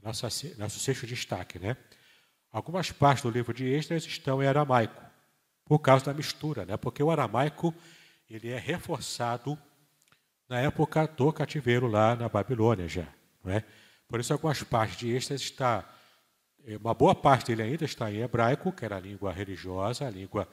nossa, 0.00 0.28
nosso 0.56 0.78
sexto 0.78 1.04
destaque. 1.04 1.58
Né? 1.58 1.76
Algumas 2.52 2.92
partes 2.92 3.24
do 3.24 3.30
livro 3.30 3.52
de 3.52 3.66
Esdras 3.66 4.06
estão 4.06 4.40
em 4.40 4.46
aramaico, 4.46 5.02
por 5.64 5.80
causa 5.80 6.04
da 6.04 6.14
mistura, 6.14 6.64
né? 6.64 6.76
porque 6.76 7.02
o 7.02 7.10
aramaico 7.10 7.74
ele 8.28 8.50
é 8.50 8.58
reforçado 8.58 9.58
na 10.48 10.60
época 10.60 11.08
do 11.08 11.32
cativeiro 11.32 11.88
lá 11.88 12.14
na 12.14 12.28
Babilônia 12.28 12.86
já. 12.86 13.08
Não 13.42 13.52
é? 13.52 13.64
Por 14.06 14.20
isso, 14.20 14.32
algumas 14.32 14.62
partes 14.62 14.96
de 14.96 15.10
Esdras 15.10 15.40
estão 15.40 15.84
é, 16.64 16.76
uma 16.76 16.94
boa 16.94 17.16
parte 17.16 17.48
dele 17.48 17.62
ainda 17.62 17.84
está 17.84 18.12
em 18.12 18.18
hebraico, 18.18 18.70
que 18.70 18.84
era 18.84 18.96
a 18.96 19.00
língua 19.00 19.32
religiosa, 19.32 20.06
a 20.06 20.10
língua 20.10 20.48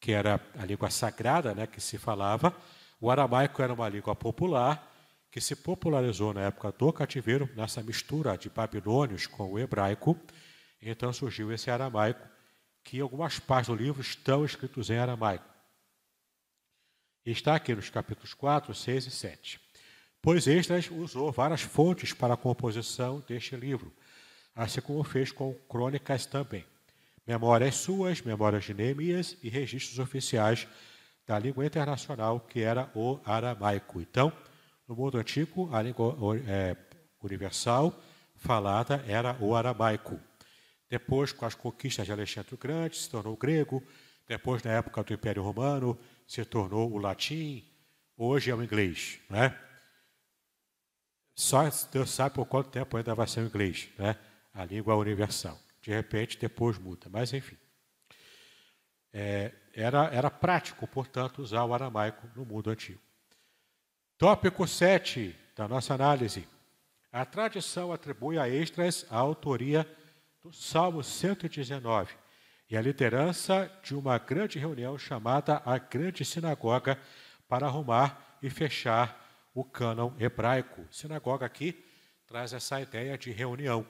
que 0.00 0.12
era 0.12 0.40
a 0.58 0.64
língua 0.64 0.90
sagrada, 0.90 1.54
né, 1.54 1.66
que 1.66 1.80
se 1.80 1.98
falava. 1.98 2.54
O 3.00 3.10
aramaico 3.10 3.62
era 3.62 3.72
uma 3.72 3.88
língua 3.88 4.14
popular 4.14 4.92
que 5.30 5.40
se 5.40 5.54
popularizou 5.54 6.32
na 6.32 6.42
época 6.42 6.72
do 6.72 6.92
cativeiro, 6.92 7.48
nessa 7.54 7.82
mistura 7.82 8.36
de 8.38 8.48
babilônios 8.48 9.26
com 9.26 9.52
o 9.52 9.58
hebraico. 9.58 10.18
Então 10.80 11.12
surgiu 11.12 11.52
esse 11.52 11.70
aramaico, 11.70 12.26
que 12.82 13.00
algumas 13.00 13.38
partes 13.38 13.68
do 13.68 13.74
livro 13.74 14.00
estão 14.00 14.44
escritos 14.44 14.88
em 14.90 14.98
aramaico. 14.98 15.44
Está 17.24 17.56
aqui 17.56 17.74
nos 17.74 17.90
capítulos 17.90 18.32
4, 18.34 18.72
6 18.72 19.06
e 19.06 19.10
7. 19.10 19.60
Pois 20.22 20.46
Esdras 20.46 20.90
usou 20.90 21.30
várias 21.32 21.62
fontes 21.62 22.12
para 22.12 22.34
a 22.34 22.36
composição 22.36 23.20
deste 23.26 23.56
livro 23.56 23.92
assim 24.56 24.80
como 24.80 25.04
fez 25.04 25.30
com 25.30 25.52
crônicas 25.68 26.24
também. 26.24 26.64
Memórias 27.26 27.76
suas, 27.76 28.22
memórias 28.22 28.64
de 28.64 28.74
Neemias 28.74 29.36
e 29.42 29.48
registros 29.48 29.98
oficiais 29.98 30.66
da 31.26 31.38
língua 31.38 31.66
internacional, 31.66 32.40
que 32.40 32.60
era 32.60 32.90
o 32.94 33.18
aramaico. 33.24 34.00
Então, 34.00 34.32
no 34.86 34.94
mundo 34.94 35.18
antigo, 35.18 35.68
a 35.74 35.82
língua 35.82 36.16
é, 36.46 36.76
universal 37.20 37.98
falada 38.36 39.04
era 39.08 39.36
o 39.40 39.56
aramaico. 39.56 40.20
Depois, 40.88 41.32
com 41.32 41.44
as 41.44 41.54
conquistas 41.54 42.06
de 42.06 42.12
Alexandre 42.12 42.54
o 42.54 42.58
Grande, 42.58 42.96
se 42.96 43.10
tornou 43.10 43.34
o 43.34 43.36
grego. 43.36 43.82
Depois, 44.28 44.62
na 44.62 44.70
época 44.72 45.02
do 45.02 45.12
Império 45.12 45.42
Romano, 45.42 45.98
se 46.28 46.44
tornou 46.44 46.92
o 46.92 46.98
latim. 46.98 47.64
Hoje 48.16 48.50
é 48.50 48.54
o 48.54 48.62
inglês. 48.62 49.18
Né? 49.28 49.58
Só 51.34 51.68
Deus 51.90 52.10
sabe 52.10 52.36
por 52.36 52.46
quanto 52.46 52.70
tempo 52.70 52.96
ainda 52.96 53.14
vai 53.16 53.26
ser 53.26 53.40
o 53.40 53.46
inglês. 53.46 53.88
Né? 53.98 54.16
a 54.56 54.64
língua 54.64 54.96
universal. 54.96 55.58
De 55.86 55.92
repente, 55.92 56.36
depois 56.36 56.76
muda, 56.78 57.06
mas 57.08 57.32
enfim. 57.32 57.56
é, 59.12 59.52
era, 59.72 60.06
era 60.06 60.28
prático, 60.28 60.84
portanto, 60.84 61.40
usar 61.40 61.64
o 61.64 61.72
aramaico 61.72 62.28
no 62.34 62.44
mundo 62.44 62.70
antigo. 62.70 63.00
Tópico 64.18 64.66
7 64.66 65.32
da 65.54 65.68
nossa 65.68 65.94
análise. 65.94 66.48
A 67.12 67.24
tradição 67.24 67.92
atribui 67.92 68.36
a 68.36 68.48
Esdras 68.48 69.06
a 69.08 69.16
autoria 69.16 69.88
do 70.42 70.52
Salmo 70.52 71.04
119 71.04 72.16
e 72.68 72.76
a 72.76 72.82
liderança 72.82 73.70
de 73.84 73.94
uma 73.94 74.18
grande 74.18 74.58
reunião 74.58 74.98
chamada 74.98 75.62
a 75.64 75.78
Grande 75.78 76.24
Sinagoga 76.24 77.00
para 77.46 77.66
arrumar 77.66 78.38
e 78.42 78.50
fechar 78.50 79.48
o 79.54 79.62
cânon 79.62 80.10
hebraico. 80.18 80.84
Sinagoga 80.90 81.46
aqui 81.46 81.80
traz 82.26 82.52
essa 82.52 82.80
ideia 82.80 83.16
de 83.16 83.30
reunião, 83.30 83.86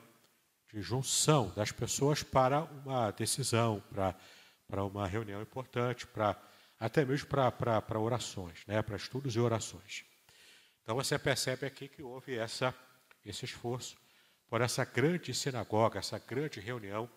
de 0.72 0.82
junção 0.82 1.52
das 1.54 1.72
pessoas 1.72 2.22
para 2.22 2.62
uma 2.62 3.10
decisão, 3.10 3.82
para, 3.90 4.14
para 4.66 4.84
uma 4.84 5.06
reunião 5.06 5.40
importante, 5.40 6.06
para 6.06 6.36
até 6.78 7.04
mesmo 7.04 7.28
para, 7.28 7.50
para, 7.50 7.98
orações, 7.98 8.64
né, 8.66 8.82
para 8.82 8.96
estudos 8.96 9.34
e 9.34 9.40
orações. 9.40 10.04
Então 10.82 10.94
você 10.94 11.18
percebe 11.18 11.66
aqui 11.66 11.88
que 11.88 12.02
houve 12.02 12.36
essa, 12.36 12.74
esse 13.24 13.44
esforço 13.44 13.96
por 14.48 14.60
essa 14.60 14.84
grande 14.84 15.34
sinagoga, 15.34 15.98
essa 15.98 16.18
grande 16.18 16.60
reunião 16.60 17.08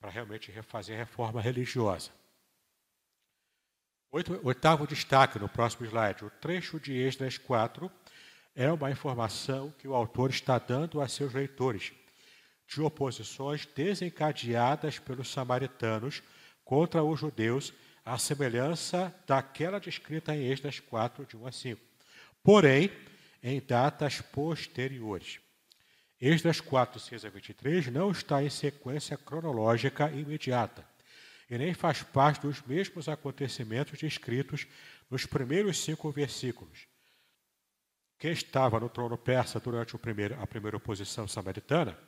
para 0.00 0.10
realmente 0.10 0.50
refazer 0.50 0.96
a 0.96 0.98
reforma 0.98 1.40
religiosa. 1.40 2.10
Oitavo 4.10 4.86
destaque 4.86 5.38
no 5.38 5.48
próximo 5.48 5.86
slide. 5.86 6.24
O 6.24 6.30
trecho 6.30 6.78
de 6.78 6.92
Esdras 6.92 7.38
4 7.38 7.90
é 8.54 8.70
uma 8.70 8.90
informação 8.90 9.70
que 9.78 9.88
o 9.88 9.94
autor 9.94 10.30
está 10.30 10.58
dando 10.58 11.00
a 11.00 11.08
seus 11.08 11.32
leitores 11.32 11.92
de 12.66 12.80
oposições 12.80 13.66
desencadeadas 13.66 14.98
pelos 14.98 15.30
samaritanos 15.30 16.22
contra 16.64 17.02
os 17.02 17.20
judeus, 17.20 17.72
à 18.04 18.18
semelhança 18.18 19.14
daquela 19.26 19.78
descrita 19.78 20.34
em 20.34 20.50
Esdras 20.50 20.80
4, 20.80 21.26
de 21.26 21.36
1 21.36 21.46
a 21.46 21.52
5. 21.52 21.80
Porém, 22.42 22.90
em 23.42 23.60
datas 23.60 24.20
posteriores. 24.20 25.40
Esdras 26.20 26.60
4, 26.60 27.00
6 27.00 27.24
a 27.24 27.30
23 27.30 27.88
não 27.88 28.10
está 28.10 28.42
em 28.42 28.50
sequência 28.50 29.16
cronológica 29.16 30.10
imediata 30.10 30.86
e 31.50 31.58
nem 31.58 31.74
faz 31.74 32.02
parte 32.02 32.42
dos 32.42 32.62
mesmos 32.62 33.08
acontecimentos 33.08 33.98
descritos 33.98 34.66
nos 35.10 35.26
primeiros 35.26 35.82
cinco 35.84 36.10
versículos. 36.10 36.86
Quem 38.18 38.32
estava 38.32 38.78
no 38.78 38.88
trono 38.88 39.18
persa 39.18 39.58
durante 39.58 39.98
primeiro, 39.98 40.40
a 40.40 40.46
primeira 40.46 40.76
oposição 40.76 41.26
samaritana 41.26 41.98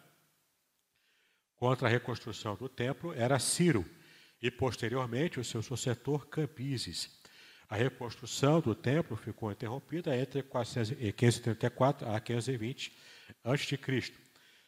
contra 1.64 1.88
a 1.88 1.90
reconstrução 1.90 2.56
do 2.56 2.68
templo 2.68 3.14
era 3.14 3.38
Ciro 3.38 3.88
e, 4.42 4.50
posteriormente, 4.50 5.40
o 5.40 5.44
seu 5.44 5.62
sucessor 5.62 6.26
Cambises. 6.26 7.18
A 7.70 7.74
reconstrução 7.74 8.60
do 8.60 8.74
templo 8.74 9.16
ficou 9.16 9.50
interrompida 9.50 10.14
entre 10.14 10.42
534 10.42 12.06
a 12.06 12.20
520 12.20 12.92
a.C., 13.42 14.12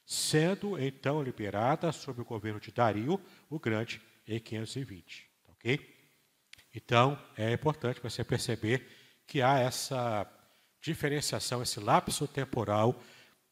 sendo 0.06 0.82
então 0.82 1.22
liberada 1.22 1.92
sob 1.92 2.22
o 2.22 2.24
governo 2.24 2.58
de 2.58 2.72
Dario 2.72 3.20
o 3.50 3.58
Grande 3.58 4.00
em 4.26 4.40
520. 4.40 5.28
Tá 5.44 5.52
ok? 5.52 5.94
Então, 6.74 7.22
é 7.36 7.52
importante 7.52 8.00
você 8.00 8.24
perceber 8.24 8.88
que 9.26 9.42
há 9.42 9.58
essa 9.58 10.26
diferenciação, 10.80 11.62
esse 11.62 11.78
lapso 11.78 12.26
temporal 12.26 12.98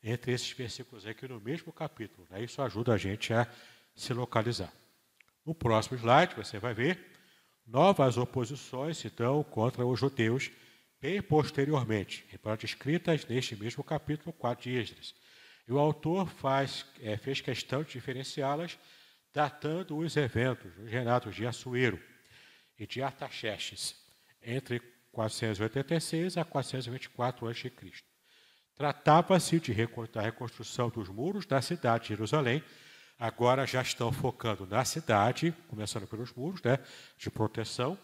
entre 0.05 0.33
esses 0.33 0.51
versículos 0.53 1.07
aqui 1.07 1.27
no 1.27 1.41
mesmo 1.41 1.73
capítulo. 1.73 2.27
Né? 2.31 2.45
Isso 2.45 2.61
ajuda 2.61 2.93
a 2.93 2.99
gente 2.99 3.33
a 3.33 3.49
se 3.97 4.13
localizar. 4.13 4.71
No 5.47 5.55
próximo 5.55 5.97
slide, 5.97 6.35
você 6.35 6.59
vai 6.59 6.75
ver 6.75 7.13
novas 7.67 8.19
oposições, 8.19 9.03
então, 9.05 9.43
contra 9.45 9.85
os 9.87 9.99
judeus, 9.99 10.51
bem 11.01 11.23
posteriormente, 11.23 12.27
embora 12.33 12.59
descritas 12.59 13.27
neste 13.27 13.57
mesmo 13.57 13.83
capítulo 13.83 14.33
4 14.35 14.65
de 14.65 14.77
Esdras. 14.77 15.15
E 15.67 15.73
o 15.73 15.79
autor 15.79 16.29
faz, 16.29 16.85
é, 17.01 17.17
fez 17.17 17.41
questão 17.41 17.83
de 17.83 17.93
diferenciá-las 17.93 18.79
datando 19.33 19.97
os 19.97 20.17
eventos 20.17 20.71
os 20.79 20.91
reinatos 20.91 21.35
de 21.35 21.47
Assuero 21.47 22.01
e 22.79 22.87
de 22.87 23.03
Artaxerxes, 23.03 23.97
entre 24.43 24.81
486 25.11 26.37
a 26.37 26.45
424 26.45 27.49
a.C. 27.49 28.14
Tratava-se 28.75 29.61
de 29.61 29.75
da 30.13 30.21
reconstrução 30.21 30.89
dos 30.89 31.09
muros 31.09 31.47
da 31.47 31.63
cidade 31.63 32.05
de 32.05 32.09
Jerusalém. 32.09 32.63
Agora 33.19 33.67
já 33.67 33.81
estão 33.81 34.11
focando 34.11 34.67
na 34.67 34.85
cidade, 34.85 35.55
começando 35.69 36.07
pelos 36.07 36.33
muros 36.33 36.61
né, 36.63 36.79
de 37.17 37.31
proteção. 37.31 37.97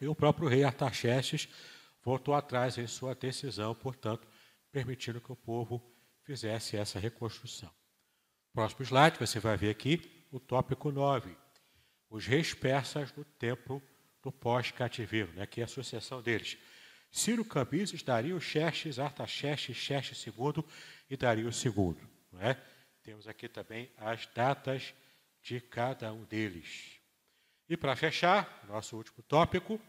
E 0.00 0.06
o 0.06 0.14
próprio 0.14 0.48
rei 0.48 0.62
Artaxerxes 0.62 1.48
voltou 2.04 2.34
atrás 2.34 2.78
em 2.78 2.86
sua 2.86 3.14
decisão, 3.14 3.74
portanto, 3.74 4.26
permitindo 4.70 5.20
que 5.20 5.32
o 5.32 5.36
povo 5.36 5.82
fizesse 6.22 6.76
essa 6.76 6.98
reconstrução. 6.98 7.70
Próximo 8.52 8.84
slide, 8.84 9.18
você 9.18 9.40
vai 9.40 9.56
ver 9.56 9.70
aqui 9.70 10.26
o 10.30 10.38
tópico 10.38 10.92
9. 10.92 11.36
Os 12.08 12.26
reis 12.26 12.54
persas 12.54 13.12
no 13.14 13.24
tempo 13.24 13.82
do 14.22 14.30
pós-cativeiro, 14.30 15.32
né, 15.32 15.46
que 15.46 15.60
é 15.60 15.64
a 15.64 15.66
associação 15.66 16.22
deles. 16.22 16.56
Ciro 17.10 17.44
Cambises, 17.44 18.02
Dario 18.02 18.40
Xerxes, 18.40 18.98
Artaxerxes, 18.98 19.76
Xerxes 19.76 20.26
II 20.26 20.64
e 21.08 21.16
Dario 21.16 21.48
II. 21.48 21.96
É? 22.40 22.56
Temos 23.02 23.26
aqui 23.26 23.48
também 23.48 23.90
as 23.96 24.26
datas 24.34 24.94
de 25.42 25.60
cada 25.60 26.12
um 26.12 26.24
deles. 26.24 27.00
E 27.68 27.76
para 27.76 27.96
fechar, 27.96 28.64
nosso 28.68 28.96
último 28.96 29.22
tópico, 29.22 29.80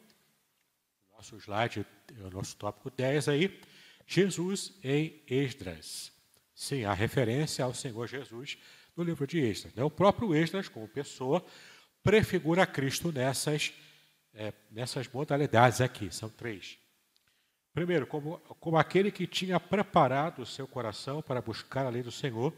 nosso 1.13 1.35
slide, 1.37 1.85
o 2.19 2.29
nosso 2.29 2.55
tópico 2.55 2.89
10 2.89 3.27
aí, 3.27 3.61
Jesus 4.07 4.73
em 4.83 5.21
Esdras. 5.27 6.11
Sim, 6.55 6.85
a 6.85 6.93
referência 6.93 7.63
ao 7.63 7.73
Senhor 7.73 8.07
Jesus 8.07 8.57
no 8.95 9.03
livro 9.03 9.27
de 9.27 9.39
Esdras. 9.39 9.73
Né? 9.73 9.83
O 9.83 9.91
próprio 9.91 10.33
Esdras, 10.35 10.67
como 10.67 10.87
pessoa, 10.87 11.45
prefigura 12.03 12.65
Cristo 12.65 13.11
nessas, 13.11 13.73
é, 14.33 14.53
nessas 14.71 15.07
modalidades 15.07 15.81
aqui, 15.81 16.13
são 16.13 16.29
três. 16.29 16.77
Primeiro, 17.79 18.05
como, 18.05 18.39
como 18.59 18.77
aquele 18.77 19.09
que 19.09 19.25
tinha 19.25 19.57
preparado 19.57 20.41
o 20.41 20.45
seu 20.45 20.67
coração 20.67 21.21
para 21.21 21.41
buscar 21.41 21.85
a 21.85 21.89
lei 21.89 22.03
do 22.03 22.11
Senhor 22.11 22.53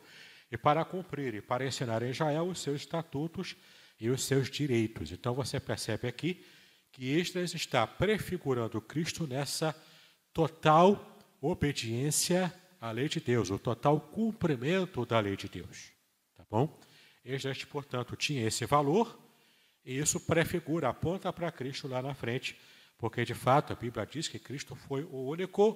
e 0.52 0.58
para 0.58 0.84
cumprir 0.84 1.36
e 1.36 1.42
para 1.44 1.64
ensinar 1.64 2.02
em 2.02 2.10
Israel 2.10 2.48
os 2.48 2.60
seus 2.60 2.82
estatutos 2.82 3.56
e 4.00 4.10
os 4.10 4.24
seus 4.24 4.50
direitos. 4.50 5.12
Então 5.12 5.36
você 5.36 5.60
percebe 5.60 6.08
aqui 6.08 6.44
que 6.92 7.06
Esdras 7.20 7.54
está 7.54 7.86
prefigurando 7.86 8.82
Cristo 8.82 9.28
nessa 9.28 9.80
total 10.34 11.20
obediência 11.40 12.52
a 12.80 12.90
lei 12.90 13.08
de 13.08 13.20
Deus, 13.20 13.52
o 13.52 13.60
total 13.60 14.02
cumprimento 14.02 15.06
da 15.06 15.20
lei 15.20 15.38
de 15.38 15.48
Deus. 15.48 15.92
Tá 16.36 16.44
bom? 16.50 16.80
Esdras, 17.24 17.64
portanto, 17.64 18.16
tinha 18.16 18.48
esse 18.48 18.66
valor 18.66 19.20
e 19.86 20.00
isso 20.00 20.20
prefigura, 20.20 20.90
aponta 20.90 21.32
para 21.32 21.52
Cristo 21.52 21.88
lá 21.88 22.02
na 22.02 22.16
frente, 22.16 22.58
porque 23.02 23.26
de 23.26 23.34
fato 23.34 23.74
a 23.74 23.76
Bíblia 23.76 24.06
diz 24.06 24.28
que 24.28 24.38
Cristo 24.38 24.76
foi 24.76 25.04
o 25.06 25.26
único 25.28 25.76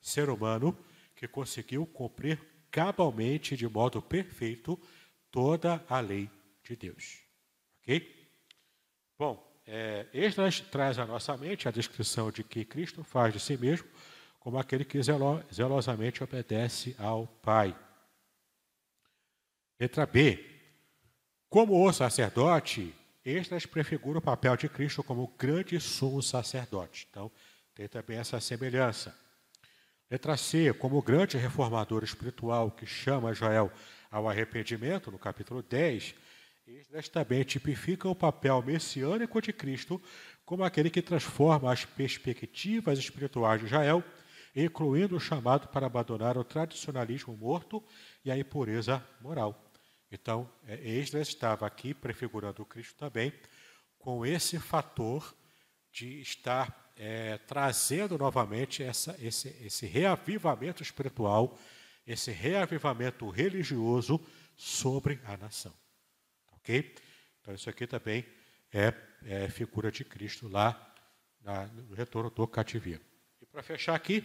ser 0.00 0.30
humano 0.30 0.74
que 1.14 1.28
conseguiu 1.28 1.84
cumprir 1.84 2.40
cabalmente, 2.70 3.54
de 3.54 3.68
modo 3.68 4.00
perfeito, 4.00 4.80
toda 5.30 5.84
a 5.86 6.00
lei 6.00 6.30
de 6.64 6.74
Deus. 6.74 7.18
Ok? 7.82 8.30
Bom, 9.18 9.60
é, 9.66 10.06
Esdras 10.14 10.60
traz 10.60 10.98
à 10.98 11.04
nossa 11.04 11.36
mente 11.36 11.68
a 11.68 11.70
descrição 11.70 12.30
de 12.30 12.42
que 12.42 12.64
Cristo 12.64 13.04
faz 13.04 13.34
de 13.34 13.38
si 13.38 13.54
mesmo 13.58 13.86
como 14.40 14.58
aquele 14.58 14.86
que 14.86 14.98
zelosamente 15.52 16.24
obedece 16.24 16.96
ao 16.98 17.26
Pai. 17.26 17.76
Letra 19.78 20.06
B. 20.06 20.42
Como 21.50 21.86
o 21.86 21.92
sacerdote, 21.92 22.94
Esdras 23.24 23.66
prefigura 23.66 24.18
o 24.18 24.22
papel 24.22 24.56
de 24.56 24.68
Cristo 24.68 25.02
como 25.02 25.32
grande 25.38 25.78
sumo 25.80 26.22
sacerdote. 26.22 27.06
Então, 27.10 27.30
tem 27.74 27.88
também 27.88 28.18
essa 28.18 28.40
semelhança. 28.40 29.16
Letra 30.10 30.36
C. 30.36 30.72
Como 30.74 31.00
grande 31.00 31.38
reformador 31.38 32.04
espiritual 32.04 32.70
que 32.70 32.84
chama 32.84 33.32
Joel 33.32 33.72
ao 34.10 34.28
arrependimento, 34.28 35.10
no 35.10 35.18
capítulo 35.18 35.62
10, 35.62 36.14
Esdras 36.66 37.08
também 37.08 37.42
tipifica 37.44 38.08
o 38.08 38.14
papel 38.14 38.62
messiânico 38.62 39.40
de 39.40 39.52
Cristo 39.52 40.00
como 40.44 40.64
aquele 40.64 40.90
que 40.90 41.02
transforma 41.02 41.72
as 41.72 41.84
perspectivas 41.84 42.98
espirituais 42.98 43.60
de 43.60 43.66
Israel 43.66 44.04
incluindo 44.54 45.16
o 45.16 45.20
chamado 45.20 45.68
para 45.68 45.86
abandonar 45.86 46.36
o 46.36 46.44
tradicionalismo 46.44 47.36
morto 47.36 47.82
e 48.24 48.30
a 48.30 48.36
impureza 48.36 49.04
moral. 49.20 49.71
Então, 50.12 50.48
é, 50.66 50.74
Esdras 50.74 51.28
estava 51.28 51.66
aqui 51.66 51.94
prefigurando 51.94 52.62
o 52.62 52.66
Cristo 52.66 52.94
também, 52.94 53.32
com 53.98 54.24
esse 54.26 54.58
fator 54.58 55.34
de 55.90 56.20
estar 56.20 56.92
é, 56.96 57.38
trazendo 57.38 58.18
novamente 58.18 58.82
essa, 58.82 59.16
esse, 59.20 59.48
esse 59.64 59.86
reavivamento 59.86 60.82
espiritual, 60.82 61.58
esse 62.06 62.30
reavivamento 62.30 63.28
religioso 63.30 64.20
sobre 64.56 65.18
a 65.24 65.36
nação. 65.36 65.72
Ok? 66.52 66.94
Então, 67.40 67.54
isso 67.54 67.70
aqui 67.70 67.86
também 67.86 68.24
é 68.72 68.92
é, 69.26 69.48
figura 69.48 69.90
de 69.90 70.04
Cristo 70.04 70.48
lá 70.48 70.94
na, 71.40 71.66
no 71.66 71.94
retorno 71.94 72.30
do 72.30 72.46
cativeiro. 72.46 73.02
E 73.40 73.46
para 73.46 73.62
fechar 73.62 73.94
aqui, 73.94 74.24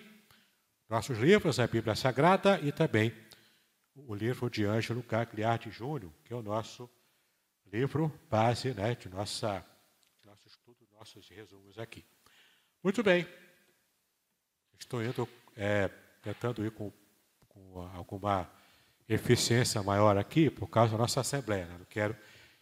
nossos 0.90 1.18
livros, 1.18 1.60
a 1.60 1.68
Bíblia 1.68 1.96
Sagrada 1.96 2.60
e 2.62 2.72
também 2.72 3.14
o 4.06 4.14
livro 4.14 4.50
de 4.50 4.66
Ângelo 4.66 5.02
Gagliardi 5.02 5.72
Júnior, 5.72 6.12
que 6.24 6.34
é 6.34 6.36
o 6.36 6.42
nosso 6.42 6.90
livro 7.72 8.12
base 8.30 8.74
né, 8.74 8.96
de, 8.96 9.10
nossa, 9.10 9.66
de 10.22 10.28
nosso 10.28 10.48
estudo, 10.48 10.78
nossos 10.98 11.28
resumos 11.30 11.80
aqui. 11.80 12.06
Muito 12.84 13.02
bem. 13.02 13.28
Estou 14.80 15.04
indo, 15.04 15.28
é, 15.56 15.90
tentando 16.22 16.66
ir 16.66 16.72
com, 16.72 16.92
com, 17.50 17.90
alguma 17.96 18.50
eficiência 19.10 19.82
maior 19.82 20.18
aqui 20.18 20.50
por 20.50 20.68
causa 20.68 20.92
da 20.92 20.98
nossa 20.98 21.22
Assembleia. 21.22 21.66
Né? 21.66 21.78
Não 21.80 21.86
quero 21.86 22.16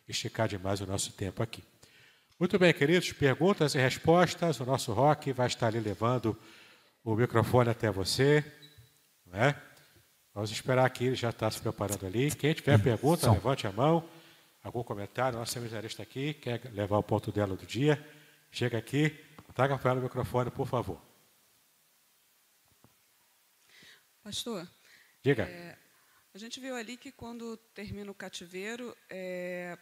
esticar 0.07 0.47
demais 0.47 0.79
o 0.79 0.86
nosso 0.86 1.11
tempo 1.13 1.43
aqui. 1.43 1.63
Muito 2.39 2.57
bem, 2.57 2.73
queridos, 2.73 3.11
perguntas 3.13 3.75
e 3.75 3.77
respostas. 3.77 4.59
O 4.59 4.65
nosso 4.65 4.93
rock 4.93 5.31
vai 5.33 5.47
estar 5.47 5.67
ali 5.67 5.79
levando 5.79 6.38
o 7.03 7.15
microfone 7.15 7.69
até 7.69 7.91
você. 7.91 8.43
Não 9.25 9.39
é? 9.39 9.61
Vamos 10.36 10.51
esperar 10.51 10.86
aqui, 10.86 11.05
ele 11.05 11.15
já 11.15 11.29
está 11.29 11.49
se 11.49 11.61
preparando 11.61 12.05
ali. 12.05 12.29
Quem 12.36 12.53
tiver 12.53 12.77
pergunta, 12.83 13.31
levante 13.31 13.65
a 13.67 13.71
mão. 13.71 14.05
Algum 14.61 14.83
comentário? 14.83 15.39
Nossa 15.39 15.53
seminarista 15.53 16.03
aqui 16.03 16.33
quer 16.33 16.61
levar 16.73 16.97
o 16.97 17.03
ponto 17.03 17.31
dela 17.31 17.55
do 17.55 17.65
dia. 17.65 18.05
Chega 18.51 18.77
aqui, 18.77 19.11
traga 19.53 19.77
para 19.77 19.91
ela 19.91 20.01
o 20.01 20.03
microfone, 20.03 20.51
por 20.51 20.67
favor. 20.67 21.01
Pastor. 24.21 24.69
Diga. 25.23 25.43
É, 25.43 25.77
a 26.33 26.38
gente 26.38 26.59
viu 26.59 26.75
ali 26.75 26.97
que 26.97 27.13
quando 27.13 27.55
termina 27.73 28.11
o 28.11 28.13
cativeiro, 28.13 28.93
é, 29.09 29.77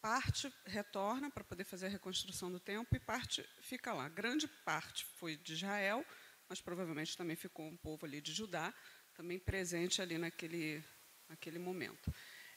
parte 0.00 0.48
retorna 0.64 1.28
para 1.28 1.42
poder 1.42 1.64
fazer 1.64 1.86
a 1.86 1.90
reconstrução 1.90 2.52
do 2.52 2.60
templo 2.60 2.96
e 2.96 3.00
parte 3.00 3.44
fica 3.62 3.92
lá. 3.92 4.08
Grande 4.08 4.46
parte 4.64 5.04
foi 5.16 5.36
de 5.36 5.54
Israel, 5.54 6.06
mas 6.48 6.60
provavelmente 6.60 7.16
também 7.16 7.34
ficou 7.34 7.66
um 7.66 7.76
povo 7.76 8.06
ali 8.06 8.20
de 8.20 8.32
Judá, 8.32 8.72
também 9.20 9.38
presente 9.38 10.00
ali 10.00 10.16
naquele, 10.16 10.82
naquele 11.28 11.58
momento. 11.58 12.10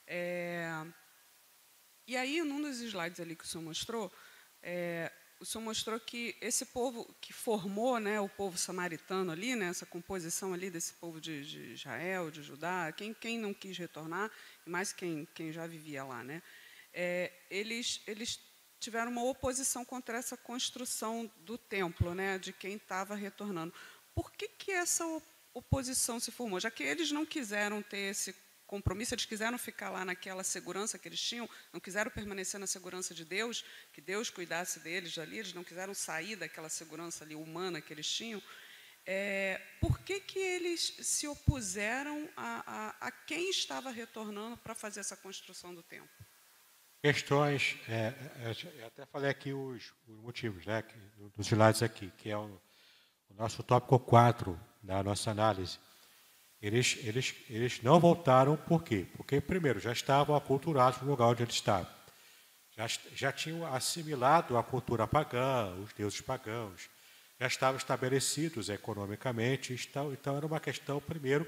É, 0.08 0.66
e 2.08 2.16
aí, 2.16 2.42
num 2.42 2.62
dos 2.62 2.80
slides 2.80 3.20
ali 3.20 3.36
que 3.36 3.44
o 3.44 3.48
senhor 3.48 3.66
mostrou, 3.66 4.10
é, 4.62 5.12
o 5.42 5.46
senhor 5.46 5.62
mostrou 5.62 6.00
que 6.00 6.38
esse 6.40 6.68
povo 6.68 7.14
que 7.20 7.34
formou 7.34 8.00
né, 8.00 8.18
o 8.22 8.30
povo 8.30 8.58
samaritano 8.58 9.34
ali, 9.34 9.58
né, 9.58 9.66
essa 9.66 9.86
composição 9.86 10.54
ali 10.54 10.70
desse 10.70 10.94
povo 10.94 11.20
de, 11.20 11.46
de 11.46 11.74
Israel, 11.74 12.32
de 12.32 12.42
Judá, 12.42 12.94
quem, 12.94 13.14
quem 13.14 13.38
não 13.38 13.54
quis 13.54 13.78
retornar, 13.78 14.32
mais 14.66 14.94
quem, 14.94 15.28
quem 15.36 15.52
já 15.52 15.68
vivia 15.68 16.06
lá, 16.06 16.24
né, 16.24 16.42
é, 16.94 17.30
eles, 17.50 18.02
eles 18.08 18.40
tiveram 18.80 19.12
uma 19.12 19.24
oposição 19.26 19.84
contra 19.84 20.18
essa 20.18 20.38
construção 20.38 21.30
do 21.40 21.58
templo, 21.58 22.16
né, 22.16 22.40
de 22.40 22.54
quem 22.54 22.78
estava 22.78 23.16
retornando. 23.16 23.74
Por 24.16 24.32
que, 24.32 24.48
que 24.48 24.72
essa 24.72 25.06
oposição 25.06 25.33
se 26.20 26.32
formou? 26.32 26.60
Já 26.60 26.72
que 26.72 26.84
eles 26.84 27.12
não 27.12 27.26
quiseram 27.26 27.82
ter 27.82 28.12
esse 28.12 28.36
compromisso, 28.66 29.14
eles 29.14 29.26
quiseram 29.26 29.58
ficar 29.58 29.92
lá 29.92 30.04
naquela 30.04 30.44
segurança 30.44 30.98
que 30.98 31.08
eles 31.08 31.22
tinham, 31.22 31.48
não 31.72 31.80
quiseram 31.80 32.10
permanecer 32.10 32.60
na 32.60 32.66
segurança 32.66 33.14
de 33.14 33.24
Deus, 33.24 33.64
que 33.94 34.02
Deus 34.02 34.30
cuidasse 34.30 34.80
deles 34.80 35.18
ali, 35.18 35.38
eles 35.38 35.54
não 35.54 35.64
quiseram 35.64 35.94
sair 35.94 36.36
daquela 36.36 36.70
segurança 36.70 37.24
ali 37.24 37.36
humana 37.36 37.82
que 37.82 37.94
eles 37.94 38.10
tinham. 38.10 38.42
É, 39.06 39.62
por 39.82 40.00
que, 40.00 40.20
que 40.22 40.40
eles 40.40 40.96
se 41.02 41.28
opuseram 41.28 42.28
a, 42.38 42.64
a, 42.66 43.08
a 43.08 43.12
quem 43.12 43.50
estava 43.50 43.92
retornando 43.92 44.58
para 44.58 44.74
fazer 44.74 45.02
essa 45.02 45.18
construção 45.18 45.76
do 45.76 45.84
templo? 45.84 46.10
Questões, 47.02 47.78
é, 47.90 48.14
é 48.40 48.82
eu 48.82 48.88
até 48.88 49.06
falei 49.06 49.30
aqui 49.30 49.54
os, 49.54 49.94
os 50.08 50.18
motivos, 50.20 50.66
né, 50.66 50.82
dos 51.36 51.46
slides 51.46 51.84
aqui, 51.84 52.10
que 52.18 52.30
é 52.30 52.38
o, 52.38 52.60
o 53.30 53.34
nosso 53.36 53.62
tópico 53.62 54.00
4 54.00 54.58
da 54.84 55.02
nossa 55.02 55.32
análise 55.32 55.80
eles, 56.64 56.98
eles, 57.04 57.36
eles 57.50 57.82
não 57.82 58.00
voltaram 58.00 58.56
por 58.56 58.82
quê? 58.86 59.06
Porque, 59.18 59.42
primeiro, 59.42 59.82
já 59.82 59.92
estavam 59.92 60.34
aculturados 60.34 61.02
no 61.02 61.10
lugar 61.10 61.28
onde 61.28 61.44
eles 61.44 61.56
estavam. 61.56 61.92
Já, 62.72 62.88
já 63.14 63.34
tinham 63.34 63.66
assimilado 63.66 64.58
a 64.58 64.64
cultura 64.64 65.06
pagã, 65.06 65.76
os 65.84 65.92
deuses 65.92 66.22
pagãos. 66.22 66.90
Já 67.38 67.48
estavam 67.48 67.78
estabelecidos 67.78 68.70
economicamente. 68.70 69.74
Então, 69.74 70.14
então 70.14 70.38
era 70.38 70.46
uma 70.46 70.60
questão, 70.62 71.02
primeiro, 71.02 71.46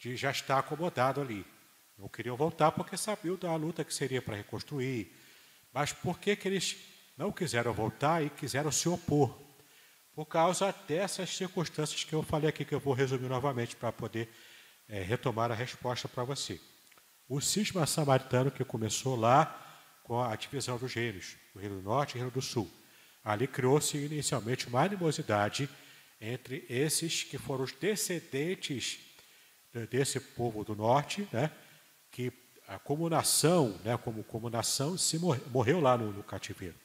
de 0.00 0.16
já 0.16 0.32
estar 0.32 0.58
acomodado 0.58 1.20
ali. 1.20 1.46
Não 1.96 2.08
queriam 2.08 2.36
voltar 2.36 2.72
porque 2.72 2.96
sabiam 2.96 3.36
da 3.36 3.54
luta 3.54 3.84
que 3.84 3.94
seria 3.94 4.20
para 4.20 4.34
reconstruir. 4.34 5.14
Mas 5.72 5.92
por 5.92 6.18
que, 6.18 6.34
que 6.34 6.48
eles 6.48 6.76
não 7.16 7.30
quiseram 7.30 7.72
voltar 7.72 8.20
e 8.20 8.30
quiseram 8.30 8.72
se 8.72 8.88
opor? 8.88 9.43
Por 10.14 10.26
causa 10.26 10.72
dessas 10.86 11.30
circunstâncias 11.30 12.04
que 12.04 12.12
eu 12.12 12.22
falei 12.22 12.48
aqui, 12.48 12.64
que 12.64 12.74
eu 12.74 12.80
vou 12.80 12.94
resumir 12.94 13.28
novamente 13.28 13.74
para 13.74 13.90
poder 13.90 14.28
é, 14.88 15.02
retomar 15.02 15.50
a 15.50 15.54
resposta 15.54 16.06
para 16.06 16.22
você. 16.22 16.60
O 17.28 17.40
cisma 17.40 17.86
samaritano 17.86 18.50
que 18.50 18.64
começou 18.64 19.16
lá 19.16 19.60
com 20.04 20.22
a 20.22 20.36
divisão 20.36 20.78
dos 20.78 20.94
reinos, 20.94 21.36
o 21.54 21.58
reino 21.58 21.76
do 21.76 21.82
norte 21.82 22.12
e 22.12 22.14
o 22.14 22.18
reino 22.18 22.30
do 22.30 22.42
sul. 22.42 22.70
Ali 23.24 23.46
criou-se 23.46 23.96
inicialmente 23.96 24.68
uma 24.68 24.82
animosidade 24.82 25.68
entre 26.20 26.64
esses 26.68 27.24
que 27.24 27.38
foram 27.38 27.64
os 27.64 27.72
descendentes 27.72 28.98
desse 29.90 30.20
povo 30.20 30.62
do 30.62 30.76
norte, 30.76 31.26
né, 31.32 31.50
que 32.10 32.32
a 32.68 32.78
como 32.78 33.08
nação, 33.08 33.78
né, 33.84 33.96
como, 33.96 34.22
como 34.22 34.48
nação, 34.48 34.96
se 34.96 35.18
morreu 35.18 35.80
lá 35.80 35.98
no, 35.98 36.12
no 36.12 36.22
cativeiro. 36.22 36.83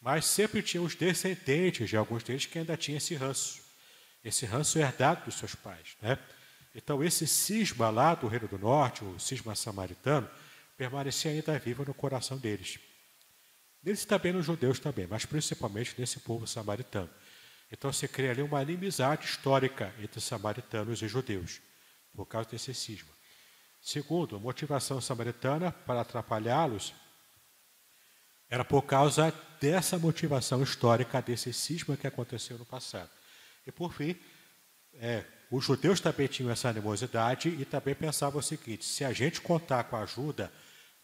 Mas 0.00 0.24
sempre 0.24 0.62
tinha 0.62 0.82
os 0.82 0.94
descendentes 0.94 1.88
de 1.88 1.96
alguns 1.96 2.22
deles 2.22 2.46
que 2.46 2.58
ainda 2.58 2.76
tinham 2.76 2.96
esse 2.96 3.14
ranço, 3.14 3.62
esse 4.24 4.46
ranço 4.46 4.78
herdado 4.78 5.26
dos 5.26 5.34
seus 5.34 5.54
pais. 5.54 5.96
Né? 6.00 6.18
Então, 6.74 7.02
esse 7.04 7.26
cisma 7.26 7.90
lá 7.90 8.14
do 8.14 8.28
Reino 8.28 8.48
do 8.48 8.58
Norte, 8.58 9.04
o 9.04 9.18
cisma 9.18 9.54
samaritano, 9.54 10.28
permanecia 10.76 11.30
ainda 11.30 11.58
vivo 11.58 11.84
no 11.84 11.92
coração 11.92 12.38
deles. 12.38 12.78
Neles 13.82 14.04
também 14.04 14.32
nos 14.32 14.46
judeus 14.46 14.78
também, 14.78 15.06
mas 15.06 15.24
principalmente 15.24 15.94
nesse 15.98 16.20
povo 16.20 16.46
samaritano. 16.46 17.10
Então 17.72 17.92
se 17.92 18.08
cria 18.08 18.30
ali 18.30 18.42
uma 18.42 18.62
inimizade 18.62 19.24
histórica 19.24 19.94
entre 19.98 20.20
samaritanos 20.20 21.02
e 21.02 21.08
judeus, 21.08 21.60
por 22.14 22.26
causa 22.26 22.50
desse 22.50 22.74
cisma. 22.74 23.10
Segundo, 23.80 24.38
motivação 24.38 25.00
samaritana 25.00 25.72
para 25.72 26.02
atrapalhá-los 26.02 26.92
era 28.50 28.64
por 28.64 28.82
causa 28.82 29.32
dessa 29.60 29.96
motivação 29.96 30.62
histórica, 30.62 31.22
desse 31.22 31.52
cisma 31.52 31.96
que 31.96 32.06
aconteceu 32.06 32.58
no 32.58 32.66
passado. 32.66 33.08
E, 33.64 33.70
por 33.70 33.94
fim, 33.94 34.16
é, 34.94 35.24
os 35.50 35.64
judeus 35.64 36.00
também 36.00 36.26
tinham 36.26 36.50
essa 36.50 36.68
animosidade 36.68 37.48
e 37.48 37.64
também 37.64 37.94
pensavam 37.94 38.40
o 38.40 38.42
seguinte: 38.42 38.84
se 38.84 39.04
a 39.04 39.12
gente 39.12 39.40
contar 39.40 39.84
com 39.84 39.96
a 39.96 40.02
ajuda 40.02 40.52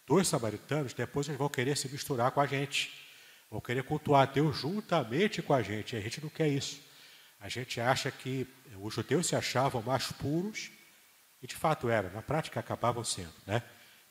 dos 0.05 0.27
samaritanos, 0.27 0.93
depois 0.93 1.27
eles 1.27 1.39
vão 1.39 1.47
querer 1.47 1.77
se 1.77 1.87
misturar 1.87 2.31
com 2.31 2.41
a 2.41 2.45
gente, 2.45 2.91
vão 3.49 3.61
querer 3.61 3.83
cultuar 3.83 4.31
Deus 4.31 4.57
juntamente 4.57 5.41
com 5.41 5.53
a 5.53 5.61
gente. 5.61 5.95
E 5.95 5.99
a 5.99 6.01
gente 6.01 6.21
não 6.21 6.29
quer 6.29 6.49
isso. 6.49 6.81
A 7.39 7.47
gente 7.47 7.79
acha 7.79 8.11
que 8.11 8.45
os 8.81 8.93
judeus 8.93 9.27
se 9.27 9.35
achavam 9.35 9.81
mais 9.81 10.11
puros, 10.11 10.69
e 11.41 11.47
de 11.47 11.55
fato 11.55 11.87
eram, 11.87 12.11
na 12.11 12.21
prática 12.21 12.59
acabavam 12.59 13.03
sendo, 13.03 13.33
né? 13.45 13.61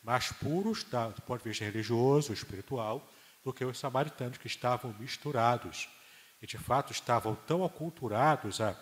mais 0.02 0.30
puros 0.30 0.84
do 0.84 1.22
ponto 1.22 1.42
de 1.42 1.48
vista 1.48 1.64
religioso, 1.64 2.32
espiritual, 2.32 3.10
do 3.46 3.52
que 3.52 3.64
os 3.64 3.78
samaritanos 3.78 4.38
que 4.38 4.48
estavam 4.48 4.92
misturados. 4.98 5.88
E 6.42 6.48
de 6.48 6.58
fato 6.58 6.90
estavam 6.90 7.36
tão 7.46 7.64
aculturados 7.64 8.60
a 8.60 8.76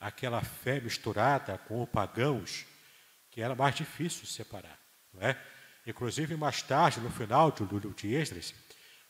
aquela 0.00 0.42
fé 0.42 0.80
misturada 0.80 1.56
com 1.56 1.80
os 1.80 1.88
pagãos 1.88 2.66
que 3.30 3.40
era 3.40 3.54
mais 3.54 3.76
difícil 3.76 4.26
separar. 4.26 4.76
Não 5.12 5.22
é? 5.22 5.40
Inclusive, 5.86 6.36
mais 6.36 6.60
tarde, 6.62 6.98
no 6.98 7.10
final 7.10 7.52
do 7.52 7.94
de 7.94 8.12
Esdras, 8.12 8.52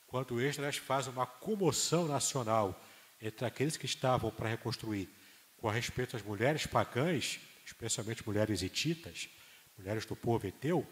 quando 0.07 0.43
Esdras 0.43 0.77
faz 0.77 1.07
uma 1.07 1.27
comoção 1.27 2.07
nacional 2.07 2.79
entre 3.21 3.47
aqueles 3.47 3.79
que 3.79 3.87
estavam 3.87 4.31
para 4.31 4.51
reconstruir 4.51 5.09
com 5.57 5.69
respeito 5.69 6.17
às 6.17 6.23
mulheres 6.23 6.67
pagãs, 6.67 7.41
especialmente 7.65 8.27
mulheres 8.27 8.61
hititas, 8.61 9.31
mulheres 9.77 10.05
do 10.05 10.15
povo 10.15 10.47
eteu, 10.47 10.87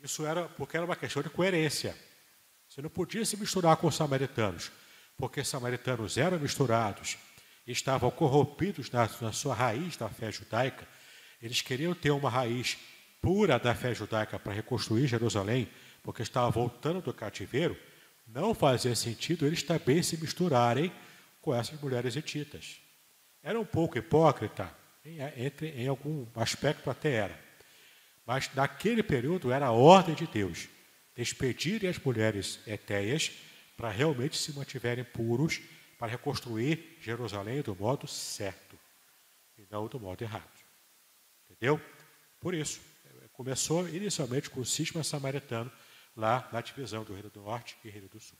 isso 0.00 0.24
era 0.24 0.48
porque 0.50 0.76
era 0.76 0.86
uma 0.86 0.94
questão 0.94 1.20
de 1.20 1.30
coerência. 1.30 1.96
Você 2.76 2.82
não 2.82 2.90
podia 2.90 3.24
se 3.24 3.38
misturar 3.38 3.74
com 3.78 3.86
os 3.86 3.96
samaritanos, 3.96 4.70
porque 5.16 5.40
os 5.40 5.48
samaritanos 5.48 6.18
eram 6.18 6.38
misturados 6.38 7.16
estavam 7.66 8.10
corrompidos 8.10 8.90
na, 8.90 9.08
na 9.22 9.32
sua 9.32 9.54
raiz 9.54 9.96
da 9.96 10.10
fé 10.10 10.30
judaica. 10.30 10.86
Eles 11.42 11.62
queriam 11.62 11.94
ter 11.94 12.10
uma 12.10 12.28
raiz 12.28 12.76
pura 13.22 13.58
da 13.58 13.74
fé 13.74 13.94
judaica 13.94 14.38
para 14.38 14.52
reconstruir 14.52 15.06
Jerusalém, 15.06 15.70
porque 16.02 16.20
estavam 16.20 16.50
voltando 16.50 17.00
do 17.00 17.14
cativeiro. 17.14 17.74
Não 18.28 18.54
fazia 18.54 18.94
sentido 18.94 19.46
eles 19.46 19.62
também 19.62 20.02
se 20.02 20.18
misturarem 20.18 20.92
com 21.40 21.54
essas 21.54 21.80
mulheres 21.80 22.14
etitas. 22.14 22.76
Era 23.42 23.58
um 23.58 23.64
pouco 23.64 23.96
hipócrita, 23.96 24.70
em, 25.02 25.16
entre, 25.42 25.68
em 25.68 25.88
algum 25.88 26.26
aspecto 26.36 26.90
até 26.90 27.12
era. 27.12 27.40
Mas 28.26 28.50
naquele 28.54 29.02
período 29.02 29.50
era 29.50 29.68
a 29.68 29.72
ordem 29.72 30.14
de 30.14 30.26
Deus 30.26 30.68
despedirem 31.16 31.88
as 31.88 31.98
mulheres 31.98 32.60
etéias 32.66 33.32
para 33.76 33.90
realmente 33.90 34.36
se 34.36 34.52
mantiverem 34.52 35.04
puros 35.04 35.60
para 35.98 36.08
reconstruir 36.08 36.98
Jerusalém 37.00 37.62
do 37.62 37.74
modo 37.74 38.06
certo 38.06 38.78
e 39.58 39.66
não 39.70 39.88
do 39.88 39.98
modo 39.98 40.22
errado. 40.22 40.44
Entendeu? 41.48 41.80
Por 42.38 42.54
isso, 42.54 42.80
começou 43.32 43.88
inicialmente 43.88 44.50
com 44.50 44.60
o 44.60 44.66
cisma 44.66 45.02
samaritano 45.02 45.72
lá 46.14 46.48
na 46.52 46.60
divisão 46.60 47.02
do 47.02 47.14
Reino 47.14 47.30
do 47.30 47.40
Norte 47.40 47.76
e 47.84 47.88
Reino 47.88 48.08
do 48.08 48.20
Sul. 48.20 48.38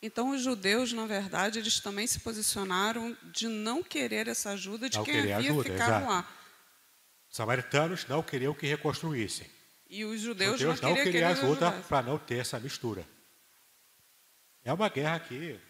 Então, 0.00 0.30
os 0.30 0.42
judeus, 0.42 0.92
na 0.92 1.06
verdade, 1.06 1.58
eles 1.58 1.80
também 1.80 2.06
se 2.06 2.20
posicionaram 2.20 3.16
de 3.32 3.48
não 3.48 3.82
querer 3.82 4.28
essa 4.28 4.50
ajuda 4.50 4.90
de 4.90 4.98
não 4.98 5.04
quem 5.04 5.20
havia 5.20 5.36
ajuda, 5.36 5.62
ficado 5.64 5.88
exato. 5.88 6.06
lá. 6.06 6.28
Os 7.30 7.36
samaritanos 7.36 8.06
não 8.06 8.22
queriam 8.22 8.54
que 8.54 8.66
reconstruíssem. 8.66 9.55
E 9.88 10.04
os 10.04 10.20
judeus, 10.20 10.60
não, 10.60 10.74
não 10.74 10.94
queriam 10.94 11.30
ajuda 11.30 11.72
para 11.88 12.02
não 12.02 12.18
ter 12.18 12.38
essa 12.38 12.58
mistura. 12.58 13.06
É 14.64 14.72
uma 14.72 14.88
guerra 14.88 15.16
aqui, 15.16 15.60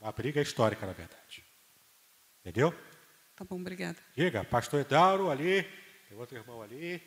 uma 0.00 0.12
briga 0.12 0.40
histórica, 0.40 0.86
na 0.86 0.92
verdade. 0.92 1.44
Entendeu? 2.40 2.72
Tá 3.34 3.44
bom, 3.44 3.60
obrigada. 3.60 3.98
Diga, 4.14 4.44
pastor 4.44 4.80
Edauro 4.80 5.28
ali, 5.30 5.64
tem 6.08 6.16
outro 6.16 6.36
irmão 6.36 6.62
ali. 6.62 7.02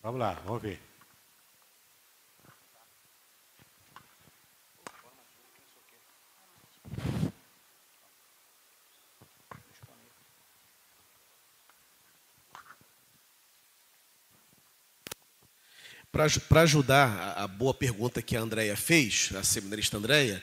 Vamos 0.00 0.18
lá, 0.18 0.32
vamos 0.46 0.62
ver. 0.62 0.80
Para 16.48 16.62
ajudar 16.62 17.08
a, 17.36 17.44
a, 17.44 17.46
boa 17.46 17.74
pergunta 17.74 18.22
que 18.22 18.34
a 18.34 18.40
Andrea 18.40 18.74
fez, 18.74 19.28
a 19.34 19.42
seminarista 19.42 19.98
Andrea, 19.98 20.42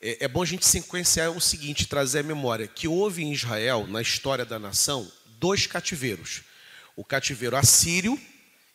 é, 0.00 0.24
é, 0.24 0.26
bom 0.26 0.42
a 0.42 0.46
gente 0.46 0.64
sequenciar 0.64 1.30
o 1.32 1.38
seguinte, 1.38 1.86
trazer 1.86 2.20
a 2.20 2.22
memória, 2.22 2.66
que 2.66 2.88
houve 2.88 3.22
em 3.22 3.30
Israel, 3.30 3.86
na 3.86 4.00
história 4.00 4.46
da 4.46 4.58
nação, 4.58 5.06
dois 5.38 5.66
cativeiros. 5.66 6.40
O 6.96 7.04
cativeiro 7.04 7.54
assírio 7.56 8.18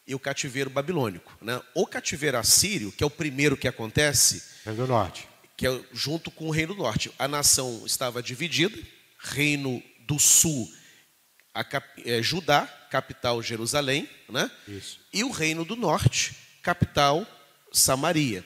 e 0.05 0.13
o 0.13 0.19
cativeiro 0.19 0.69
babilônico. 0.69 1.35
Né? 1.41 1.59
O 1.73 1.87
cativeiro 1.87 2.37
assírio, 2.37 2.91
que 2.91 3.03
é 3.03 3.07
o 3.07 3.09
primeiro 3.09 3.57
que 3.57 3.67
acontece... 3.67 4.43
Reino 4.63 4.85
do 4.85 4.87
Norte. 4.87 5.27
Que 5.57 5.65
é 5.65 5.81
junto 5.91 6.29
com 6.29 6.49
o 6.49 6.51
Reino 6.51 6.75
do 6.75 6.83
Norte. 6.83 7.11
A 7.17 7.27
nação 7.27 7.81
estava 7.83 8.21
dividida, 8.21 8.77
Reino 9.17 9.81
do 10.01 10.19
Sul, 10.19 10.71
a, 11.61 11.83
é, 12.05 12.21
Judá, 12.21 12.67
capital 12.89 13.41
Jerusalém, 13.41 14.09
né? 14.29 14.49
Isso. 14.67 14.99
e 15.13 15.23
o 15.23 15.31
Reino 15.31 15.65
do 15.65 15.75
Norte, 15.75 16.35
capital 16.61 17.25
Samaria. 17.71 18.43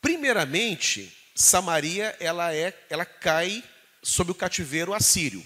Primeiramente, 0.00 1.14
Samaria 1.34 2.16
ela 2.20 2.54
é, 2.54 2.74
ela 2.88 3.04
cai 3.04 3.62
sob 4.02 4.30
o 4.30 4.34
cativeiro 4.34 4.94
assírio. 4.94 5.44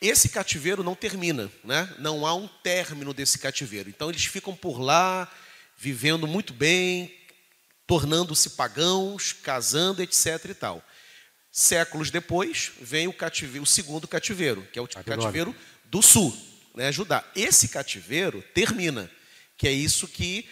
Esse 0.00 0.28
cativeiro 0.30 0.82
não 0.82 0.94
termina, 0.94 1.50
né? 1.62 1.92
Não 1.98 2.26
há 2.26 2.34
um 2.34 2.48
término 2.48 3.12
desse 3.12 3.38
cativeiro. 3.38 3.90
Então 3.90 4.08
eles 4.08 4.24
ficam 4.24 4.56
por 4.56 4.80
lá, 4.80 5.30
vivendo 5.76 6.26
muito 6.26 6.54
bem, 6.54 7.14
tornando-se 7.86 8.50
pagãos, 8.50 9.32
casando, 9.32 10.02
etc. 10.02 10.44
e 10.48 10.54
tal. 10.54 10.84
Séculos 11.52 12.10
depois 12.10 12.70
vem 12.80 13.08
o, 13.08 13.12
cativeiro, 13.12 13.64
o 13.64 13.66
segundo 13.66 14.06
cativeiro, 14.06 14.66
que 14.72 14.78
é 14.78 14.82
o 14.82 14.86
cativeiro 14.86 15.54
do 15.90 16.00
sul, 16.00 16.34
né, 16.74 16.92
Judá. 16.92 17.24
Esse 17.34 17.68
cativeiro 17.68 18.42
termina, 18.54 19.10
que 19.58 19.66
é 19.66 19.72
isso 19.72 20.06
que 20.06 20.48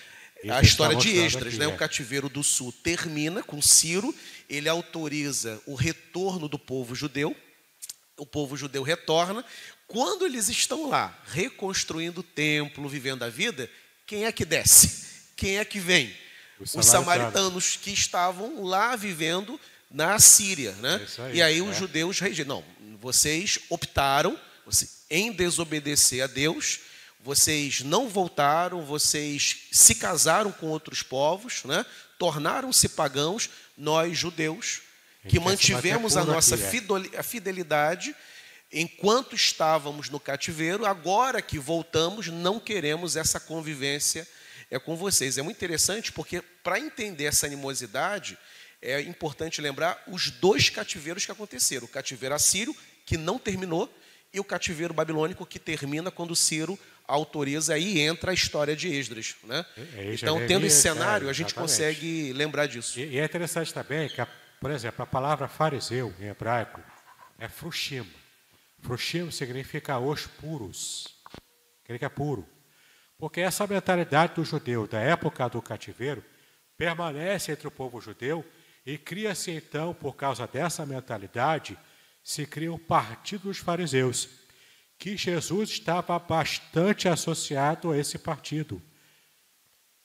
a 0.50 0.60
história 0.60 0.96
de 0.96 1.16
Esdras, 1.16 1.54
aqui, 1.54 1.58
né? 1.58 1.64
É. 1.64 1.68
O 1.68 1.76
cativeiro 1.76 2.28
do 2.28 2.44
sul 2.44 2.72
termina 2.72 3.42
com 3.42 3.62
Ciro, 3.62 4.14
ele 4.48 4.68
autoriza 4.68 5.60
o 5.66 5.74
retorno 5.74 6.48
do 6.48 6.58
povo 6.58 6.94
judeu. 6.94 7.36
O 8.16 8.26
povo 8.26 8.56
judeu 8.56 8.82
retorna. 8.82 9.44
Quando 9.86 10.26
eles 10.26 10.48
estão 10.48 10.88
lá, 10.88 11.16
reconstruindo 11.26 12.20
o 12.20 12.24
templo, 12.24 12.88
vivendo 12.88 13.22
a 13.22 13.28
vida, 13.28 13.70
quem 14.06 14.26
é 14.26 14.32
que 14.32 14.44
desce? 14.44 15.06
Quem 15.36 15.58
é 15.58 15.64
que 15.64 15.80
vem? 15.80 16.14
Os, 16.60 16.74
os 16.74 16.86
samaritanos 16.86 17.76
que 17.76 17.92
estavam 17.92 18.64
lá 18.64 18.96
vivendo 18.96 19.58
na 19.90 20.18
Síria, 20.18 20.72
né? 20.72 21.06
É 21.18 21.22
aí, 21.22 21.36
e 21.36 21.42
aí 21.42 21.58
é. 21.58 21.62
os 21.62 21.76
judeus 21.76 22.18
regiram. 22.18 22.56
Não, 22.56 22.98
vocês 23.00 23.60
optaram 23.70 24.38
em 25.10 25.32
desobedecer 25.32 26.22
a 26.22 26.26
Deus, 26.26 26.80
vocês 27.20 27.80
não 27.80 28.08
voltaram, 28.08 28.84
vocês 28.84 29.68
se 29.72 29.94
casaram 29.94 30.52
com 30.52 30.68
outros 30.68 31.02
povos, 31.02 31.64
né? 31.64 31.84
tornaram-se 32.18 32.88
pagãos, 32.90 33.50
nós 33.76 34.16
judeus, 34.16 34.82
que 35.28 35.38
mantivemos 35.38 36.16
a 36.16 36.24
nossa 36.24 36.56
fidelidade 37.22 38.14
enquanto 38.72 39.34
estávamos 39.34 40.08
no 40.10 40.20
cativeiro, 40.20 40.84
agora 40.84 41.40
que 41.40 41.58
voltamos, 41.58 42.28
não 42.28 42.60
queremos 42.60 43.16
essa 43.16 43.40
convivência 43.40 44.26
é 44.70 44.78
com 44.78 44.96
vocês. 44.96 45.38
É 45.38 45.42
muito 45.42 45.56
interessante 45.56 46.12
porque, 46.12 46.42
para 46.62 46.78
entender 46.78 47.24
essa 47.24 47.46
animosidade, 47.46 48.36
é 48.82 49.00
importante 49.00 49.60
lembrar 49.60 50.02
os 50.06 50.30
dois 50.30 50.68
cativeiros 50.68 51.24
que 51.24 51.32
aconteceram: 51.32 51.86
o 51.86 51.88
cativeiro 51.88 52.34
assírio, 52.34 52.76
que 53.06 53.16
não 53.16 53.38
terminou, 53.38 53.92
e 54.32 54.40
o 54.40 54.44
cativeiro 54.44 54.92
babilônico 54.92 55.46
que 55.46 55.58
termina 55.58 56.10
quando 56.10 56.36
Ciro 56.36 56.78
autoriza, 57.06 57.74
aí 57.74 58.00
entra 58.00 58.30
a 58.30 58.34
história 58.34 58.76
de 58.76 58.88
Esdras. 58.88 59.36
Né? 59.44 59.64
É, 59.96 60.14
então, 60.14 60.46
tendo 60.46 60.66
esse 60.66 60.82
cenário, 60.82 61.28
a 61.28 61.32
gente 61.32 61.54
consegue 61.54 62.32
lembrar 62.34 62.66
disso. 62.66 63.00
E, 63.00 63.14
e, 63.14 63.18
é 63.18 63.24
interessante 63.24 63.72
também 63.72 64.08
que, 64.08 64.20
a, 64.20 64.28
por 64.60 64.70
exemplo, 64.70 65.02
a 65.02 65.06
palavra 65.06 65.48
fariseu 65.48 66.14
em 66.20 66.26
hebraico 66.26 66.82
é 67.38 67.48
frushim. 67.48 68.06
Frushim 68.80 69.30
significa 69.30 69.98
os 69.98 70.26
puros, 70.26 71.08
aquele 71.82 71.98
que 71.98 72.04
é 72.04 72.08
puro. 72.08 72.46
Porque 73.18 73.40
essa 73.40 73.66
mentalidade 73.66 74.34
do 74.34 74.44
judeu 74.44 74.86
da 74.86 75.00
época 75.00 75.48
do 75.48 75.60
cativeiro 75.60 76.22
permanece 76.76 77.50
entre 77.50 77.66
o 77.66 77.70
povo 77.70 78.00
judeu 78.00 78.44
e 78.86 78.96
cria-se 78.96 79.50
então, 79.50 79.92
por 79.92 80.14
causa 80.14 80.46
dessa 80.46 80.86
mentalidade, 80.86 81.76
se 82.28 82.44
cria 82.44 82.70
o 82.70 82.78
partido 82.78 83.44
dos 83.44 83.56
fariseus, 83.56 84.28
que 84.98 85.16
Jesus 85.16 85.70
estava 85.70 86.18
bastante 86.18 87.08
associado 87.08 87.90
a 87.90 87.96
esse 87.96 88.18
partido. 88.18 88.82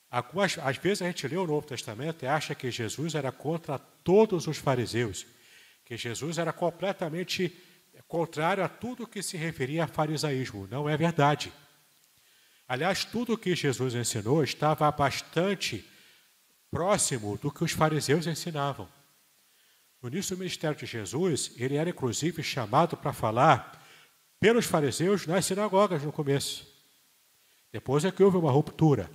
Algumas, 0.09 0.57
às 0.59 0.77
vezes 0.77 1.01
a 1.01 1.07
gente 1.07 1.27
lê 1.27 1.35
o 1.35 1.45
Novo 1.45 1.67
Testamento 1.67 2.23
e 2.23 2.27
acha 2.27 2.55
que 2.55 2.71
Jesus 2.71 3.13
era 3.13 3.29
contra 3.29 3.77
todos 3.77 4.47
os 4.47 4.57
fariseus, 4.57 5.25
que 5.83 5.97
Jesus 5.97 6.37
era 6.37 6.53
completamente 6.53 7.57
contrário 8.07 8.63
a 8.63 8.69
tudo 8.69 9.05
que 9.05 9.21
se 9.21 9.35
referia 9.35 9.83
a 9.83 9.87
farisaísmo. 9.87 10.65
Não 10.71 10.87
é 10.87 10.95
verdade. 10.95 11.51
Aliás, 12.65 13.03
tudo 13.03 13.37
que 13.37 13.53
Jesus 13.53 13.95
ensinou 13.95 14.41
estava 14.45 14.89
bastante 14.93 15.85
próximo 16.71 17.37
do 17.37 17.51
que 17.51 17.65
os 17.65 17.73
fariseus 17.73 18.27
ensinavam. 18.27 18.87
No 20.03 20.09
início 20.09 20.35
do 20.35 20.39
ministério 20.39 20.77
de 20.77 20.85
Jesus, 20.85 21.53
ele 21.55 21.77
era 21.77 21.89
inclusive 21.89 22.43
chamado 22.43 22.97
para 22.97 23.13
falar 23.13 23.81
pelos 24.37 24.65
fariseus 24.65 25.25
nas 25.25 25.45
sinagogas 25.45 26.03
no 26.03 26.11
começo. 26.11 26.67
Depois 27.71 28.03
é 28.03 28.11
que 28.11 28.21
houve 28.21 28.35
uma 28.35 28.51
ruptura, 28.51 29.09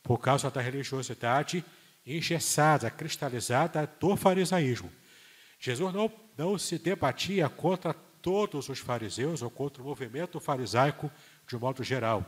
por 0.00 0.18
causa 0.18 0.48
da 0.48 0.60
religiosidade 0.60 1.64
engessada, 2.06 2.88
cristalizada 2.88 3.92
do 3.98 4.16
farisaísmo. 4.16 4.92
Jesus 5.58 5.92
não, 5.92 6.10
não 6.36 6.56
se 6.56 6.78
debatia 6.78 7.48
contra 7.48 7.92
todos 7.92 8.68
os 8.68 8.78
fariseus 8.78 9.42
ou 9.42 9.50
contra 9.50 9.82
o 9.82 9.86
movimento 9.86 10.38
farisaico 10.38 11.10
de 11.48 11.56
um 11.56 11.58
modo 11.58 11.82
geral. 11.82 12.24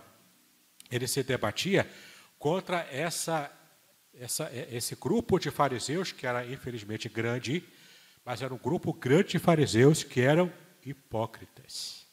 Ele 0.90 1.06
se 1.06 1.22
debatia 1.22 1.88
contra 2.40 2.80
essa, 2.90 3.52
essa, 4.12 4.50
esse 4.52 4.96
grupo 4.96 5.38
de 5.38 5.52
fariseus, 5.52 6.10
que 6.10 6.26
era 6.26 6.44
infelizmente 6.44 7.08
grande, 7.08 7.62
mas 8.30 8.42
era 8.42 8.54
um 8.54 8.58
grupo 8.58 8.92
grande 8.92 9.30
de 9.30 9.38
fariseus 9.40 10.04
que 10.04 10.20
eram 10.20 10.52
hipócritas. 10.86 12.06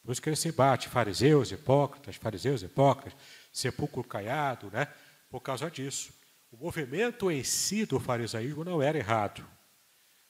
Por 0.00 0.12
isso 0.12 0.22
que 0.22 0.28
ele 0.28 0.36
se 0.36 0.52
bate, 0.52 0.88
fariseus, 0.88 1.50
hipócritas, 1.50 2.14
fariseus, 2.14 2.62
hipócritas, 2.62 3.18
sepulcro 3.52 4.04
caiado, 4.04 4.70
né? 4.70 4.86
por 5.28 5.40
causa 5.40 5.68
disso. 5.68 6.14
O 6.52 6.56
movimento 6.56 7.32
em 7.32 7.42
si 7.42 7.84
do 7.84 7.98
farisaísmo 7.98 8.62
não 8.62 8.80
era 8.80 8.96
errado, 8.96 9.44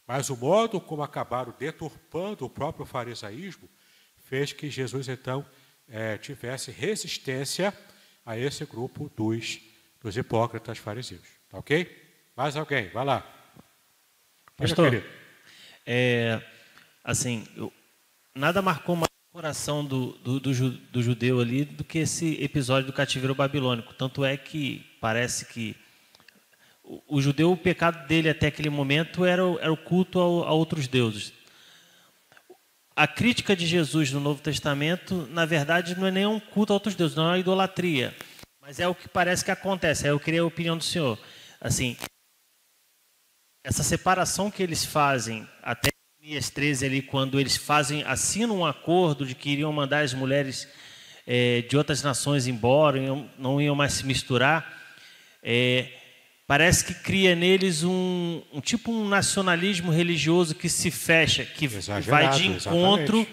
mas 0.06 0.30
o 0.30 0.36
modo 0.38 0.80
como 0.80 1.02
acabaram 1.02 1.54
deturpando 1.58 2.46
o 2.46 2.48
próprio 2.48 2.86
farisaísmo 2.86 3.68
fez 4.24 4.54
que 4.54 4.70
Jesus, 4.70 5.06
então, 5.06 5.44
é, 5.86 6.16
tivesse 6.16 6.70
resistência 6.70 7.76
a 8.24 8.38
esse 8.38 8.64
grupo 8.64 9.10
dos, 9.14 9.60
dos 10.00 10.16
hipócritas 10.16 10.78
fariseus. 10.78 11.28
Tá 11.50 11.58
ok? 11.58 11.94
Mais 12.34 12.56
alguém? 12.56 12.88
Vai 12.88 13.04
lá. 13.04 13.39
Pastor, 14.60 15.02
é, 15.86 16.38
assim, 17.02 17.46
eu, 17.56 17.72
nada 18.34 18.60
marcou 18.60 18.94
mais 18.94 19.08
o 19.30 19.32
coração 19.32 19.82
do, 19.82 20.12
do, 20.18 20.38
do, 20.38 20.70
do, 20.70 21.02
judeu 21.02 21.40
ali 21.40 21.64
do 21.64 21.82
que 21.82 21.98
esse 21.98 22.42
episódio 22.42 22.86
do 22.86 22.92
cativeiro 22.92 23.34
babilônico. 23.34 23.94
Tanto 23.94 24.22
é 24.22 24.36
que 24.36 24.84
parece 25.00 25.46
que 25.46 25.74
o 27.08 27.22
judeu, 27.22 27.50
o 27.50 27.56
pecado 27.56 28.06
dele 28.06 28.28
até 28.28 28.48
aquele 28.48 28.68
momento 28.68 29.24
era, 29.24 29.46
o, 29.46 29.58
era 29.58 29.72
o 29.72 29.78
culto 29.78 30.20
a, 30.20 30.24
a 30.24 30.52
outros 30.52 30.86
deuses. 30.86 31.32
A 32.94 33.06
crítica 33.06 33.56
de 33.56 33.66
Jesus 33.66 34.12
no 34.12 34.20
Novo 34.20 34.42
Testamento, 34.42 35.26
na 35.30 35.46
verdade, 35.46 35.98
não 35.98 36.06
é 36.06 36.10
nem 36.10 36.26
um 36.26 36.38
culto 36.38 36.74
a 36.74 36.76
outros 36.76 36.94
deuses, 36.94 37.16
não 37.16 37.24
é 37.24 37.28
uma 37.28 37.38
idolatria. 37.38 38.14
Mas 38.60 38.78
é 38.78 38.86
o 38.86 38.94
que 38.94 39.08
parece 39.08 39.42
que 39.42 39.50
acontece. 39.50 40.04
Aí 40.04 40.12
eu 40.12 40.20
queria 40.20 40.42
a 40.42 40.46
opinião 40.46 40.76
do 40.76 40.84
senhor. 40.84 41.18
Assim, 41.58 41.96
essa 43.62 43.82
separação 43.82 44.50
que 44.50 44.62
eles 44.62 44.84
fazem 44.84 45.46
até 45.62 45.90
Jeremias 46.22 46.50
13 46.50 46.86
ali, 46.86 47.02
quando 47.02 47.40
eles 47.40 47.56
fazem, 47.56 48.02
assinam 48.04 48.58
um 48.58 48.66
acordo 48.66 49.26
de 49.26 49.34
que 49.34 49.50
iriam 49.50 49.72
mandar 49.72 50.04
as 50.04 50.14
mulheres 50.14 50.68
é, 51.26 51.62
de 51.62 51.76
outras 51.76 52.02
nações 52.02 52.46
embora, 52.46 52.98
não 53.38 53.60
iam 53.60 53.74
mais 53.74 53.94
se 53.94 54.06
misturar, 54.06 54.78
é, 55.42 55.88
parece 56.46 56.84
que 56.84 56.94
cria 56.94 57.34
neles 57.34 57.82
um, 57.82 58.42
um, 58.52 58.60
tipo 58.60 58.92
um 58.92 59.08
nacionalismo 59.08 59.90
religioso 59.90 60.54
que 60.54 60.68
se 60.68 60.90
fecha, 60.90 61.44
que 61.44 61.66
Exagerado, 61.66 62.10
vai 62.10 62.30
de 62.30 62.46
encontro 62.46 63.18
exatamente. 63.18 63.28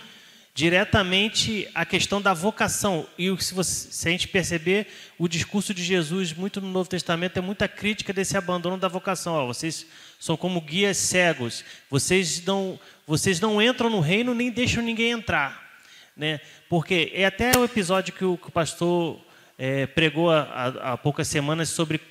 diretamente 0.53 1.67
à 1.75 1.86
questão 1.86 2.21
da 2.21 2.34
vocação. 2.34 3.07
E 3.17 3.36
se, 3.41 3.53
você, 3.53 3.91
se 3.91 4.07
a 4.07 4.11
gente 4.11 4.28
perceber, 4.28 4.88
o 5.17 5.28
discurso 5.28 5.73
de 5.73 5.84
Jesus, 5.84 6.34
muito 6.34 6.61
no 6.61 6.69
Novo 6.69 6.89
Testamento, 6.89 7.38
é 7.38 7.41
muita 7.41 7.67
crítica 7.67 8.13
desse 8.13 8.38
abandono 8.38 8.78
da 8.78 8.88
vocação. 8.88 9.34
Ó, 9.34 9.47
vocês 9.47 9.86
são 10.20 10.36
como 10.36 10.61
guias 10.61 10.97
cegos, 10.97 11.63
vocês 11.89 12.43
não, 12.43 12.80
vocês 13.05 13.39
não 13.39 13.61
entram 13.61 13.89
no 13.89 13.99
reino 13.99 14.34
nem 14.34 14.51
deixam 14.51 14.84
ninguém 14.84 15.11
entrar. 15.11 15.65
Né? 16.15 16.39
Porque 16.68 17.11
é 17.13 17.26
até 17.26 17.57
o 17.57 17.63
episódio 17.63 18.13
que 18.13 18.26
o, 18.26 18.38
que 18.38 18.47
o 18.47 18.51
pastor 18.51 19.20
é, 19.57 19.86
pregou 19.86 20.32
há, 20.32 20.93
há 20.93 20.97
poucas 20.97 21.28
semanas 21.28 21.70
sobre 21.70 22.01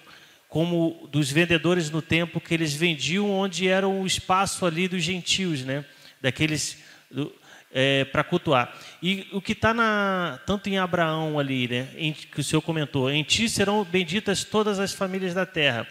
como 0.49 1.09
dos 1.11 1.31
vendedores 1.31 1.91
no 1.91 2.01
templo 2.01 2.41
que 2.41 2.55
eles 2.55 2.73
vendiam 2.73 3.31
onde 3.31 3.69
era 3.69 3.87
o 3.87 4.07
espaço 4.07 4.65
ali 4.65 4.89
dos 4.89 5.03
gentios, 5.03 5.63
né? 5.65 5.85
Daqueles 6.21 6.79
é, 7.73 8.05
para 8.07 8.25
cultuar. 8.25 8.75
E 9.03 9.27
o 9.33 9.41
que 9.41 9.53
está 9.53 10.41
tanto 10.47 10.69
em 10.69 10.79
Abraão 10.79 11.39
ali, 11.39 11.69
né? 11.69 11.89
Em, 11.97 12.13
que 12.13 12.41
o 12.41 12.45
senhor 12.45 12.63
comentou, 12.63 13.11
em 13.11 13.23
ti 13.23 13.49
serão 13.49 13.85
benditas 13.85 14.45
todas 14.45 14.79
as 14.79 14.95
famílias 14.95 15.35
da 15.35 15.45
terra. 15.45 15.87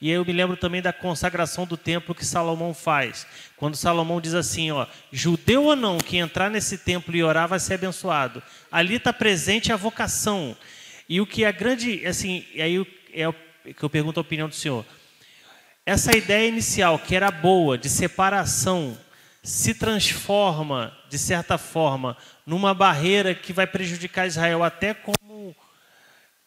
E 0.00 0.10
eu 0.10 0.24
me 0.24 0.32
lembro 0.32 0.56
também 0.56 0.80
da 0.80 0.92
consagração 0.92 1.66
do 1.66 1.76
templo 1.76 2.14
que 2.14 2.24
Salomão 2.24 2.72
faz. 2.72 3.26
Quando 3.56 3.76
Salomão 3.76 4.20
diz 4.20 4.32
assim, 4.32 4.70
ó, 4.70 4.86
judeu 5.12 5.64
ou 5.64 5.76
não, 5.76 5.98
que 5.98 6.16
entrar 6.16 6.50
nesse 6.50 6.78
templo 6.78 7.14
e 7.14 7.22
orar 7.22 7.46
vai 7.46 7.60
ser 7.60 7.74
abençoado. 7.74 8.42
Ali 8.72 8.94
está 8.94 9.12
presente 9.12 9.72
a 9.72 9.76
vocação. 9.76 10.56
E 11.06 11.20
o 11.20 11.26
que 11.26 11.44
é 11.44 11.52
grande, 11.52 12.06
assim, 12.06 12.46
aí 12.54 12.86
é 13.12 13.30
que 13.74 13.82
eu 13.82 13.90
pergunto 13.90 14.18
a 14.18 14.22
opinião 14.22 14.48
do 14.48 14.54
senhor. 14.54 14.86
Essa 15.84 16.16
ideia 16.16 16.48
inicial, 16.48 16.98
que 16.98 17.14
era 17.14 17.30
boa, 17.30 17.76
de 17.76 17.90
separação, 17.90 18.96
se 19.42 19.74
transforma, 19.74 20.96
de 21.08 21.18
certa 21.18 21.58
forma, 21.58 22.16
numa 22.46 22.72
barreira 22.72 23.34
que 23.34 23.52
vai 23.52 23.66
prejudicar 23.66 24.26
Israel 24.26 24.62
até 24.62 24.94
como 24.94 25.16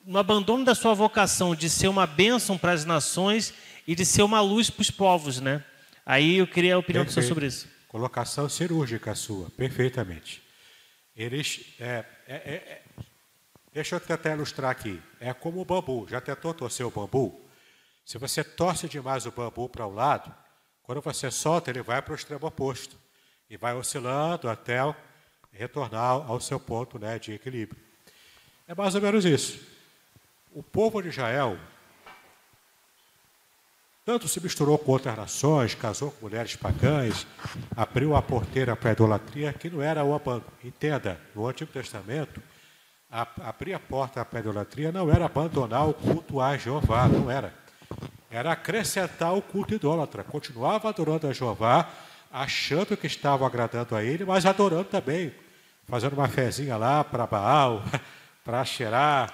um 0.06 0.18
abandono 0.18 0.66
da 0.66 0.76
sua 0.76 0.94
vocação 0.94 1.56
de 1.56 1.70
ser 1.70 1.88
uma 1.88 2.06
bênção 2.06 2.58
para 2.58 2.72
as 2.72 2.86
nações 2.86 3.54
e 3.88 3.96
de 3.96 4.06
ser 4.06 4.24
uma 4.24 4.42
luz 4.42 4.70
para 4.70 4.82
os 4.82 4.92
povos, 4.92 5.40
né? 5.40 5.64
Aí 6.06 6.38
eu 6.38 6.48
queria 6.48 6.76
a 6.76 6.78
opinião 6.78 7.06
Perfeito. 7.06 7.22
do 7.22 7.24
senhor 7.24 7.36
sobre 7.36 7.48
isso. 7.48 7.68
Colocação 7.88 8.50
cirúrgica 8.50 9.16
sua, 9.16 9.50
perfeitamente. 9.52 10.42
Eles, 11.16 11.76
é, 11.80 12.06
é, 12.28 12.36
é, 12.36 12.82
Deixa 13.72 13.96
eu 13.96 14.00
tentar 14.00 14.34
ilustrar 14.34 14.72
aqui. 14.72 15.02
É 15.20 15.34
como 15.34 15.62
o 15.62 15.66
bambu. 15.66 16.06
Já 16.10 16.20
tentou 16.20 16.54
torcer 16.54 16.86
o 16.86 16.92
bambu? 16.92 17.42
Se 18.06 18.18
você 18.18 18.44
torce 18.44 18.88
demais 18.88 19.26
o 19.26 19.32
bambu 19.32 19.70
para 19.70 19.88
o 19.88 19.94
lado, 19.94 20.34
quando 20.84 21.02
você 21.02 21.32
solta, 21.32 21.72
ele 21.72 21.82
vai 21.82 22.02
para 22.02 22.12
o 22.12 22.16
extremo 22.16 22.46
oposto. 22.46 22.98
E 23.50 23.58
vai 23.58 23.74
oscilando 23.74 24.50
até 24.50 24.80
retornar 25.52 26.30
ao 26.30 26.40
seu 26.40 26.60
ponto 26.60 27.00
né, 27.00 27.18
de 27.18 27.34
equilíbrio. 27.34 27.82
É 28.68 28.76
mais 28.76 28.94
ou 28.96 29.02
menos 29.02 29.26
isso. 29.26 29.73
O 30.54 30.62
povo 30.62 31.02
de 31.02 31.10
Israel 31.10 31.58
tanto 34.06 34.28
se 34.28 34.42
misturou 34.42 34.78
com 34.78 34.92
outras 34.92 35.16
nações, 35.16 35.74
casou 35.76 36.12
com 36.12 36.26
mulheres 36.26 36.58
pagãs, 36.58 37.26
abriu 37.76 38.16
a 38.16 38.22
porteira 38.22 38.76
para 38.76 38.90
a 38.90 38.92
idolatria, 38.92 39.54
que 39.54 39.70
não 39.70 39.82
era 39.82 40.02
abandono. 40.02 40.44
Entenda, 40.62 41.18
no 41.34 41.48
Antigo 41.48 41.72
Testamento, 41.72 42.42
abrir 43.10 43.74
a 43.74 43.80
porta 43.80 44.26
para 44.26 44.40
a 44.40 44.42
idolatria 44.42 44.92
não 44.92 45.10
era 45.10 45.26
abandonar 45.26 45.88
o 45.88 45.94
culto 45.94 46.42
a 46.42 46.58
Jeová, 46.58 47.08
não 47.08 47.32
era. 47.32 47.54
Era 48.30 48.52
acrescentar 48.52 49.34
o 49.34 49.42
culto 49.42 49.74
idólatra. 49.74 50.24
Continuava 50.24 50.90
adorando 50.90 51.28
a 51.28 51.32
Jeová, 51.32 51.88
achando 52.30 52.98
que 52.98 53.08
estava 53.08 53.48
agradando 53.48 53.96
a 53.96 54.04
ele, 54.04 54.26
mas 54.26 54.46
adorando 54.46 54.86
também, 54.86 55.34
fazendo 55.88 56.14
uma 56.14 56.28
fezinha 56.28 56.76
lá 56.76 57.06
para 57.06 57.26
Baal, 57.26 57.84
para 58.44 58.66
Xerá, 58.66 59.30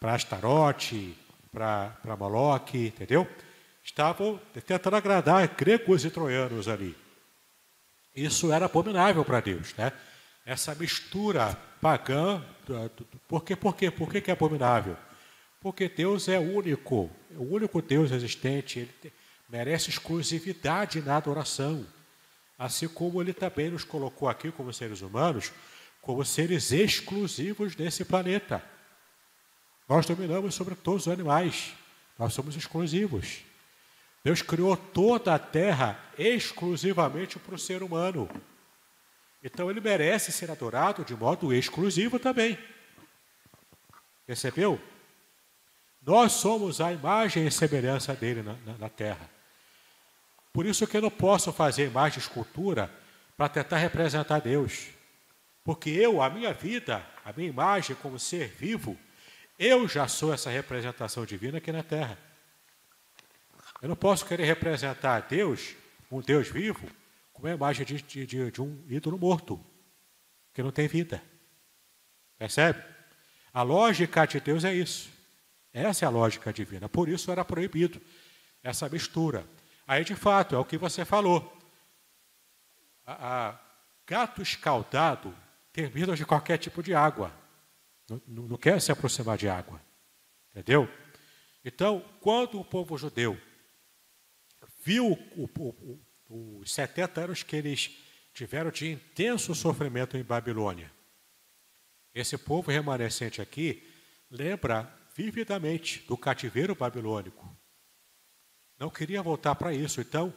para 0.00 0.14
Astarote, 0.14 1.16
para 1.52 2.16
Moloque, 2.18 2.86
entendeu? 2.88 3.26
Estavam 3.82 4.40
tentando 4.52 4.96
agradar 4.96 5.46
gregos 5.56 6.04
e 6.04 6.10
troianos 6.10 6.68
ali. 6.68 6.96
Isso 8.14 8.52
era 8.52 8.66
abominável 8.66 9.24
para 9.24 9.40
Deus, 9.40 9.74
né? 9.74 9.92
Essa 10.44 10.74
mistura 10.74 11.56
pagã. 11.80 12.42
Por 13.26 13.44
quê? 13.44 13.56
Por 13.56 13.76
quê? 13.76 13.90
Por 13.90 14.10
que 14.10 14.30
é 14.30 14.32
abominável? 14.32 14.96
Porque 15.60 15.88
Deus 15.88 16.28
é 16.28 16.38
único, 16.38 17.10
é 17.34 17.38
o 17.38 17.54
único 17.54 17.82
Deus 17.82 18.12
existente, 18.12 18.78
ele 18.78 19.12
merece 19.48 19.90
exclusividade 19.90 21.00
na 21.00 21.16
adoração. 21.16 21.84
Assim 22.56 22.88
como 22.88 23.20
ele 23.20 23.32
também 23.32 23.70
nos 23.70 23.84
colocou 23.84 24.28
aqui 24.28 24.52
como 24.52 24.72
seres 24.72 25.00
humanos, 25.00 25.52
como 26.00 26.24
seres 26.24 26.72
exclusivos 26.72 27.74
desse 27.74 28.04
planeta. 28.04 28.62
Nós 29.88 30.04
dominamos 30.04 30.54
sobre 30.54 30.74
todos 30.74 31.06
os 31.06 31.12
animais, 31.12 31.72
nós 32.18 32.34
somos 32.34 32.54
exclusivos. 32.54 33.40
Deus 34.22 34.42
criou 34.42 34.76
toda 34.76 35.34
a 35.34 35.38
terra 35.38 35.98
exclusivamente 36.18 37.38
para 37.38 37.54
o 37.54 37.58
ser 37.58 37.82
humano. 37.82 38.28
Então 39.42 39.70
ele 39.70 39.80
merece 39.80 40.30
ser 40.32 40.50
adorado 40.50 41.04
de 41.04 41.14
modo 41.14 41.54
exclusivo 41.54 42.18
também. 42.18 42.58
Percebeu? 44.26 44.78
Nós 46.04 46.32
somos 46.32 46.80
a 46.80 46.92
imagem 46.92 47.46
e 47.46 47.50
semelhança 47.50 48.14
dele 48.14 48.42
na, 48.42 48.54
na, 48.66 48.78
na 48.78 48.88
terra. 48.88 49.30
Por 50.52 50.66
isso 50.66 50.86
que 50.86 50.96
eu 50.96 51.02
não 51.02 51.10
posso 51.10 51.52
fazer 51.52 51.86
imagem 51.86 52.18
de 52.18 52.26
escultura 52.26 52.92
para 53.36 53.48
tentar 53.48 53.78
representar 53.78 54.40
Deus. 54.40 54.88
Porque 55.64 55.88
eu, 55.90 56.20
a 56.20 56.28
minha 56.28 56.52
vida, 56.52 57.06
a 57.24 57.32
minha 57.32 57.48
imagem 57.48 57.96
como 57.96 58.18
ser 58.18 58.48
vivo, 58.48 58.98
eu 59.58 59.88
já 59.88 60.06
sou 60.06 60.32
essa 60.32 60.50
representação 60.50 61.26
divina 61.26 61.58
aqui 61.58 61.72
na 61.72 61.82
terra. 61.82 62.18
Eu 63.82 63.88
não 63.88 63.96
posso 63.96 64.24
querer 64.24 64.44
representar 64.44 65.20
Deus, 65.28 65.74
um 66.10 66.20
Deus 66.20 66.48
vivo, 66.48 66.88
como 67.32 67.48
a 67.48 67.54
imagem 67.54 67.84
de, 67.84 68.02
de, 68.02 68.50
de 68.50 68.62
um 68.62 68.84
ídolo 68.88 69.18
morto, 69.18 69.64
que 70.52 70.62
não 70.62 70.70
tem 70.70 70.88
vida. 70.88 71.22
Percebe? 72.36 72.82
A 73.52 73.62
lógica 73.62 74.26
de 74.26 74.40
Deus 74.40 74.64
é 74.64 74.74
isso. 74.74 75.10
Essa 75.72 76.04
é 76.04 76.06
a 76.06 76.10
lógica 76.10 76.52
divina. 76.52 76.88
Por 76.88 77.08
isso 77.08 77.30
era 77.30 77.44
proibido 77.44 78.00
essa 78.62 78.88
mistura. 78.88 79.44
Aí, 79.86 80.04
de 80.04 80.14
fato, 80.14 80.54
é 80.54 80.58
o 80.58 80.64
que 80.64 80.76
você 80.76 81.04
falou. 81.04 81.56
A, 83.06 83.48
a 83.48 83.58
gato 84.06 84.42
escaldado 84.42 85.34
medo 85.86 86.16
de 86.16 86.26
qualquer 86.26 86.58
tipo 86.58 86.82
de 86.82 86.94
água. 86.94 87.32
Não, 88.08 88.20
não, 88.26 88.56
quer 88.56 88.80
se 88.80 88.90
aproximar 88.90 89.36
de 89.36 89.48
água. 89.48 89.80
Entendeu? 90.50 90.88
Então, 91.64 92.04
quando 92.20 92.58
o 92.58 92.64
povo 92.64 92.96
judeu 92.96 93.38
viu 94.82 95.12
o, 95.36 95.48
o, 96.28 96.60
os 96.60 96.72
70 96.72 97.20
anos 97.20 97.42
que 97.42 97.56
eles 97.56 97.90
tiveram 98.32 98.70
de 98.70 98.90
intenso 98.90 99.54
sofrimento 99.54 100.16
em 100.16 100.22
Babilônia. 100.22 100.90
Esse 102.14 102.38
povo 102.38 102.70
remanescente 102.70 103.42
aqui 103.42 103.86
lembra 104.30 104.92
vividamente 105.14 106.04
do 106.06 106.16
cativeiro 106.16 106.74
babilônico. 106.74 107.48
Não 108.78 108.90
queria 108.90 109.22
voltar 109.22 109.56
para 109.56 109.74
isso, 109.74 110.00
então 110.00 110.32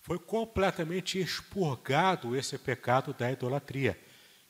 foi 0.00 0.18
completamente 0.18 1.18
expurgado 1.20 2.36
esse 2.36 2.58
pecado 2.58 3.14
da 3.14 3.30
idolatria, 3.30 3.98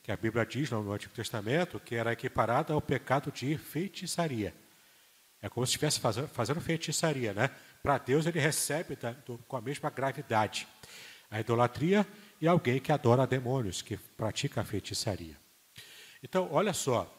que 0.04 0.12
a 0.12 0.16
Bíblia 0.18 0.44
diz 0.44 0.70
no 0.70 0.92
Antigo 0.92 1.14
Testamento 1.14 1.80
que 1.80 1.94
era 1.94 2.12
equiparado 2.12 2.74
ao 2.74 2.80
pecado 2.82 3.32
de 3.32 3.56
feitiçaria. 3.56 4.54
É 5.40 5.48
como 5.48 5.66
se 5.66 5.70
estivesse 5.70 5.98
fazendo, 5.98 6.28
fazendo 6.28 6.60
feitiçaria, 6.60 7.32
né? 7.32 7.50
Para 7.82 7.96
Deus 7.96 8.26
ele 8.26 8.38
recebe 8.38 8.96
da, 8.96 9.12
do, 9.12 9.38
com 9.48 9.56
a 9.56 9.62
mesma 9.62 9.88
gravidade. 9.88 10.68
A 11.30 11.40
idolatria 11.40 12.06
e 12.38 12.46
alguém 12.46 12.78
que 12.78 12.92
adora 12.92 13.26
demônios, 13.26 13.80
que 13.80 13.96
pratica 13.96 14.60
a 14.60 14.64
feitiçaria. 14.64 15.38
Então, 16.22 16.50
olha 16.52 16.74
só, 16.74 17.10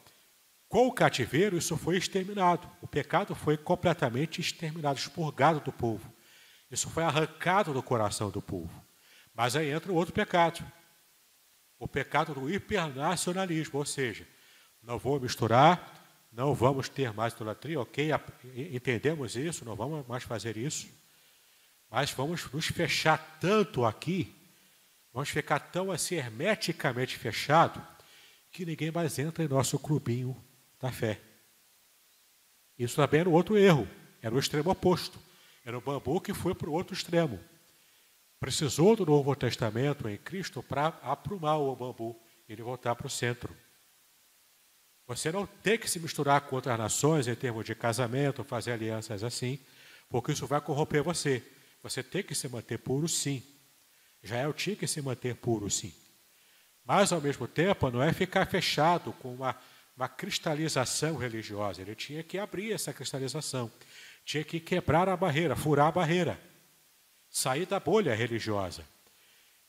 com 0.70 0.88
o 0.88 0.94
cativeiro 0.94 1.58
isso 1.58 1.76
foi 1.78 1.98
exterminado. 1.98 2.70
O 2.84 2.88
pecado 2.88 3.34
foi 3.34 3.58
completamente 3.58 4.42
exterminado, 4.42 5.00
expurgado 5.00 5.60
do 5.60 5.72
povo. 5.72 6.14
Isso 6.70 6.88
foi 6.92 7.04
arrancado 7.04 7.74
do 7.74 7.82
coração 7.82 8.30
do 8.30 8.44
povo. 8.44 8.80
Mas 9.34 9.56
aí 9.56 9.72
entra 9.72 9.92
o 9.92 9.96
outro 9.96 10.14
pecado. 10.14 10.64
O 11.86 11.88
pecado 11.88 12.34
do 12.34 12.52
hipernacionalismo, 12.52 13.78
ou 13.78 13.86
seja, 13.86 14.28
não 14.82 14.98
vou 14.98 15.20
misturar, 15.20 16.28
não 16.32 16.52
vamos 16.56 16.90
ter 16.90 17.14
mais 17.14 17.32
idolatria, 17.34 17.80
ok, 17.80 18.10
entendemos 18.74 19.36
isso, 19.36 19.64
não 19.64 19.76
vamos 19.76 20.04
mais 20.08 20.24
fazer 20.24 20.58
isso, 20.58 20.88
mas 21.88 22.10
vamos 22.10 22.52
nos 22.52 22.66
fechar 22.66 23.38
tanto 23.40 23.86
aqui, 23.86 24.36
vamos 25.14 25.30
ficar 25.30 25.60
tão 25.60 25.92
assim 25.92 26.16
hermeticamente 26.16 27.20
fechado, 27.20 27.80
que 28.52 28.66
ninguém 28.66 28.90
mais 28.90 29.20
entra 29.20 29.44
em 29.44 29.48
nosso 29.48 29.78
clubinho 29.78 30.36
da 30.82 30.92
fé. 30.92 31.22
Isso 32.80 32.96
também 32.96 33.20
era 33.20 33.30
outro 33.30 33.56
erro, 33.60 33.88
era 34.24 34.34
o 34.34 34.40
extremo 34.40 34.72
oposto. 34.72 35.20
Era 35.64 35.78
o 35.78 35.82
bambu 35.82 36.20
que 36.20 36.34
foi 36.34 36.56
para 36.56 36.68
o 36.68 36.74
outro 36.74 36.96
extremo. 36.96 37.40
Precisou 38.40 38.96
do 38.96 39.06
Novo 39.06 39.36
Testamento 39.36 40.08
em 40.08 40.18
Cristo 40.18 40.62
para 40.62 40.88
aprumar 41.02 41.58
o 41.58 41.76
bambu, 41.76 42.20
ele 42.48 42.62
voltar 42.62 42.96
para 42.96 43.08
o 43.08 43.10
centro. 43.10 43.56
Você 45.08 45.32
não 45.32 45.46
tem 45.46 45.78
que 45.78 45.90
se 45.90 46.00
misturar 46.00 46.42
com 46.42 46.56
outras 46.56 46.78
nações 46.78 47.28
em 47.28 47.36
termos 47.36 47.66
de 47.66 47.76
casamento, 47.76 48.44
fazer 48.44 48.72
alianças 48.72 49.24
assim, 49.24 49.60
porque 50.10 50.32
isso 50.32 50.48
vai 50.48 50.60
corromper 50.60 51.04
você. 51.04 51.44
Você 51.84 52.02
tem 52.02 52.24
que 52.24 52.34
se 52.34 52.48
manter 52.48 52.80
puro, 52.80 53.08
sim. 53.08 53.44
Israel 54.24 54.52
tinha 54.54 54.76
que 54.76 54.88
se 54.88 55.02
manter 55.02 55.36
puro, 55.36 55.70
sim. 55.70 55.94
Mas, 56.84 57.12
ao 57.12 57.22
mesmo 57.22 57.48
tempo, 57.48 57.92
não 57.92 58.02
é 58.02 58.12
ficar 58.12 58.48
fechado 58.48 59.14
com 59.14 59.34
uma, 59.34 59.56
uma 59.96 60.10
cristalização 60.10 61.16
religiosa. 61.16 61.82
Ele 61.82 61.96
tinha 61.96 62.24
que 62.24 62.40
abrir 62.40 62.72
essa 62.72 62.92
cristalização. 62.92 63.72
Tinha 64.24 64.44
que 64.44 64.60
quebrar 64.60 65.08
a 65.08 65.16
barreira, 65.16 65.56
furar 65.56 65.88
a 65.88 65.92
barreira. 65.92 66.40
Sair 67.36 67.66
da 67.66 67.82
bolha 67.82 68.16
religiosa. 68.16 68.88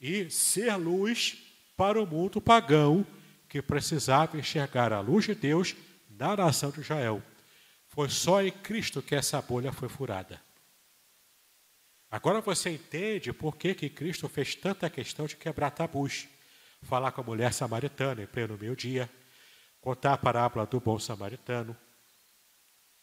E 0.00 0.30
ser 0.30 0.72
luz 0.76 1.36
para 1.76 2.00
o 2.00 2.06
mundo 2.06 2.40
pagão 2.40 3.04
que 3.48 3.60
precisava 3.60 4.38
enxergar 4.38 4.92
a 4.92 5.00
luz 5.00 5.24
de 5.24 5.34
Deus 5.34 5.74
na 6.08 6.36
nação 6.36 6.70
de 6.70 6.82
Israel. 6.82 7.20
Foi 7.88 8.08
só 8.08 8.40
em 8.40 8.52
Cristo 8.52 9.02
que 9.02 9.16
essa 9.16 9.42
bolha 9.42 9.72
foi 9.72 9.88
furada. 9.88 10.40
Agora 12.08 12.40
você 12.40 12.70
entende 12.70 13.32
por 13.32 13.56
que, 13.56 13.74
que 13.74 13.90
Cristo 13.90 14.28
fez 14.28 14.54
tanta 14.54 14.88
questão 14.88 15.26
de 15.26 15.34
quebrar 15.34 15.72
tabus 15.72 16.28
falar 16.82 17.10
com 17.10 17.20
a 17.20 17.24
mulher 17.24 17.52
samaritana 17.52 18.22
em 18.22 18.26
pleno 18.28 18.56
meio-dia, 18.56 19.10
contar 19.80 20.12
a 20.12 20.18
parábola 20.18 20.66
do 20.66 20.78
bom 20.78 21.00
samaritano. 21.00 21.76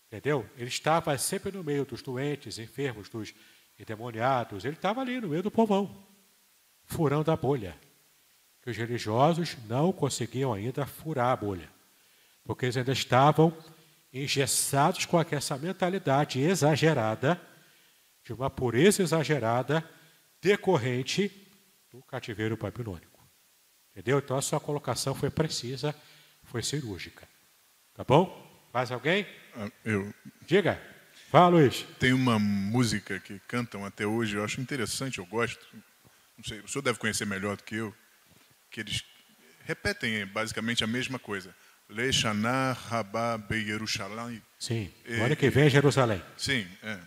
Entendeu? 0.08 0.50
Ele 0.56 0.70
estava 0.70 1.18
sempre 1.18 1.52
no 1.52 1.66
meio 1.66 1.84
dos 1.84 2.02
doentes, 2.02 2.60
enfermos, 2.60 3.10
dos 3.10 3.34
endemoniados. 3.80 4.66
Ele 4.66 4.76
estava 4.76 5.02
ali 5.02 5.20
no 5.20 5.30
meio 5.30 5.44
do 5.44 5.52
povão, 5.52 6.06
furando 6.84 7.32
a 7.32 7.36
bolha. 7.36 7.76
Que 8.62 8.70
os 8.70 8.78
religiosos 8.78 9.58
não 9.68 9.92
conseguiam 9.92 10.54
ainda 10.54 10.86
furar 10.86 11.28
a 11.32 11.36
bolha, 11.36 11.70
porque 12.46 12.66
eles 12.66 12.78
ainda 12.78 12.94
estavam 12.94 13.56
engessados 14.14 15.06
com 15.06 15.20
essa 15.20 15.58
mentalidade 15.58 16.40
exagerada, 16.40 17.42
de 18.24 18.32
uma 18.32 18.50
pureza 18.50 19.04
exagerada, 19.04 19.84
decorrente 20.42 21.30
do 21.92 22.02
cativeiro 22.04 22.56
babilônico. 22.56 23.20
Entendeu? 23.92 24.20
Então 24.20 24.38
a 24.38 24.42
sua 24.42 24.60
colocação 24.60 25.14
foi 25.14 25.30
precisa, 25.30 25.94
foi 26.44 26.64
cirúrgica. 26.64 27.28
Tá 27.94 28.04
bom? 28.04 28.42
Mais 28.74 28.92
alguém? 28.92 29.28
Ah, 29.56 29.70
eu. 29.84 30.14
Diga. 30.42 30.82
Fala, 31.34 31.48
Luiz. 31.48 31.84
Tem 31.98 32.14
uma 32.14 32.38
música 32.38 33.20
que 33.20 33.42
cantam 33.48 33.84
até 33.84 34.06
hoje, 34.06 34.36
eu 34.36 34.44
acho 34.44 34.62
interessante, 34.62 35.18
eu 35.18 35.26
gosto. 35.26 35.66
Não 36.38 36.44
sei, 36.44 36.60
o 36.60 36.68
senhor 36.68 36.84
deve 36.84 37.00
conhecer 37.00 37.26
melhor 37.26 37.58
do 37.58 37.64
que 37.64 37.78
eu, 37.78 37.92
que 38.70 38.82
eles 38.82 39.04
repetem 39.66 40.28
basicamente 40.28 40.84
a 40.84 40.88
mesma 40.88 41.18
coisa. 41.18 41.50
Lechanar 41.90 42.78
Rabá 42.88 43.36
Beyerushalayim. 43.40 44.44
Sim, 44.60 44.92
olha 45.24 45.36
que 45.36 45.50
vem 45.50 45.72
Jerusalém. 45.72 46.22
Sim, 46.38 46.68
é. 46.84 47.00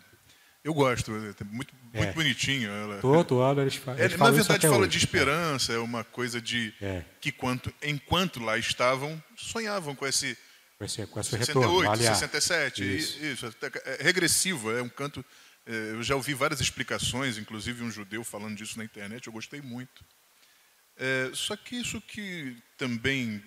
Eu 0.65 0.75
gosto, 0.75 1.13
é 1.13 1.45
muito, 1.45 1.73
muito 1.95 2.09
é. 2.09 2.13
bonitinho. 2.13 2.69
Ela, 2.69 2.99
Todo 2.99 3.39
ano 3.41 3.61
eles, 3.61 3.81
eles 3.97 4.13
é, 4.13 4.19
falam. 4.19 4.33
Na 4.33 4.43
verdade, 4.43 4.67
fala 4.67 4.79
hoje. 4.79 4.91
de 4.91 4.99
esperança, 4.99 5.73
é 5.73 5.79
uma 5.79 6.03
coisa 6.03 6.41
de 6.41 6.75
é. 6.83 7.05
que 7.21 7.31
quanto, 7.31 7.73
enquanto 7.81 8.43
lá 8.43 8.59
estavam, 8.59 9.23
sonhavam 9.37 9.95
com 9.95 10.05
esse. 10.05 10.37
Com 10.79 10.85
esse, 10.85 11.07
com 11.07 11.21
esse 11.21 11.31
68, 11.31 11.69
retorno, 11.69 11.91
aliás. 11.91 12.19
67, 12.19 12.97
isso. 12.97 13.25
isso 13.25 13.47
é 13.85 14.03
regressivo, 14.03 14.71
é 14.71 14.83
um 14.83 14.89
canto. 14.89 15.25
É, 15.65 15.93
eu 15.93 16.03
já 16.03 16.15
ouvi 16.15 16.35
várias 16.35 16.61
explicações, 16.61 17.39
inclusive 17.39 17.83
um 17.83 17.91
judeu 17.91 18.23
falando 18.23 18.57
disso 18.57 18.79
na 18.79 18.85
internet, 18.85 19.27
eu 19.27 19.33
gostei 19.33 19.61
muito. 19.61 20.05
É, 20.97 21.31
só 21.33 21.57
que 21.57 21.77
isso 21.77 22.01
que 22.01 22.57
também 22.77 23.43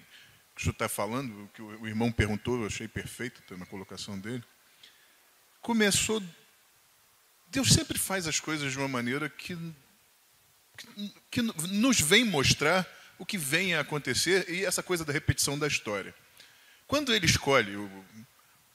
que 0.55 0.61
o 0.61 0.63
senhor 0.63 0.73
está 0.73 0.89
falando, 0.89 1.49
que 1.53 1.61
o 1.61 1.88
irmão 1.88 2.11
perguntou, 2.11 2.59
eu 2.59 2.67
achei 2.67 2.88
perfeito 2.88 3.57
na 3.57 3.65
colocação 3.65 4.19
dele, 4.19 4.43
começou 5.61 6.21
Deus 7.51 7.73
sempre 7.73 7.97
faz 7.97 8.27
as 8.27 8.39
coisas 8.39 8.71
de 8.71 8.77
uma 8.77 8.88
maneira 8.88 9.27
que, 9.27 9.57
que, 11.32 11.41
nos 11.41 11.99
vem 11.99 12.23
mostrar 12.23 12.88
o 13.17 13.25
que 13.25 13.38
vem 13.38 13.73
a 13.73 13.82
acontecer 13.82 14.47
e 14.49 14.63
essa 14.63 14.84
coisa 14.84 15.03
da 15.03 15.11
repetição 15.11 15.57
da 15.57 15.67
história. 15.67 16.13
Quando 16.89 17.13
ele 17.13 17.27
escolhe 17.27 17.77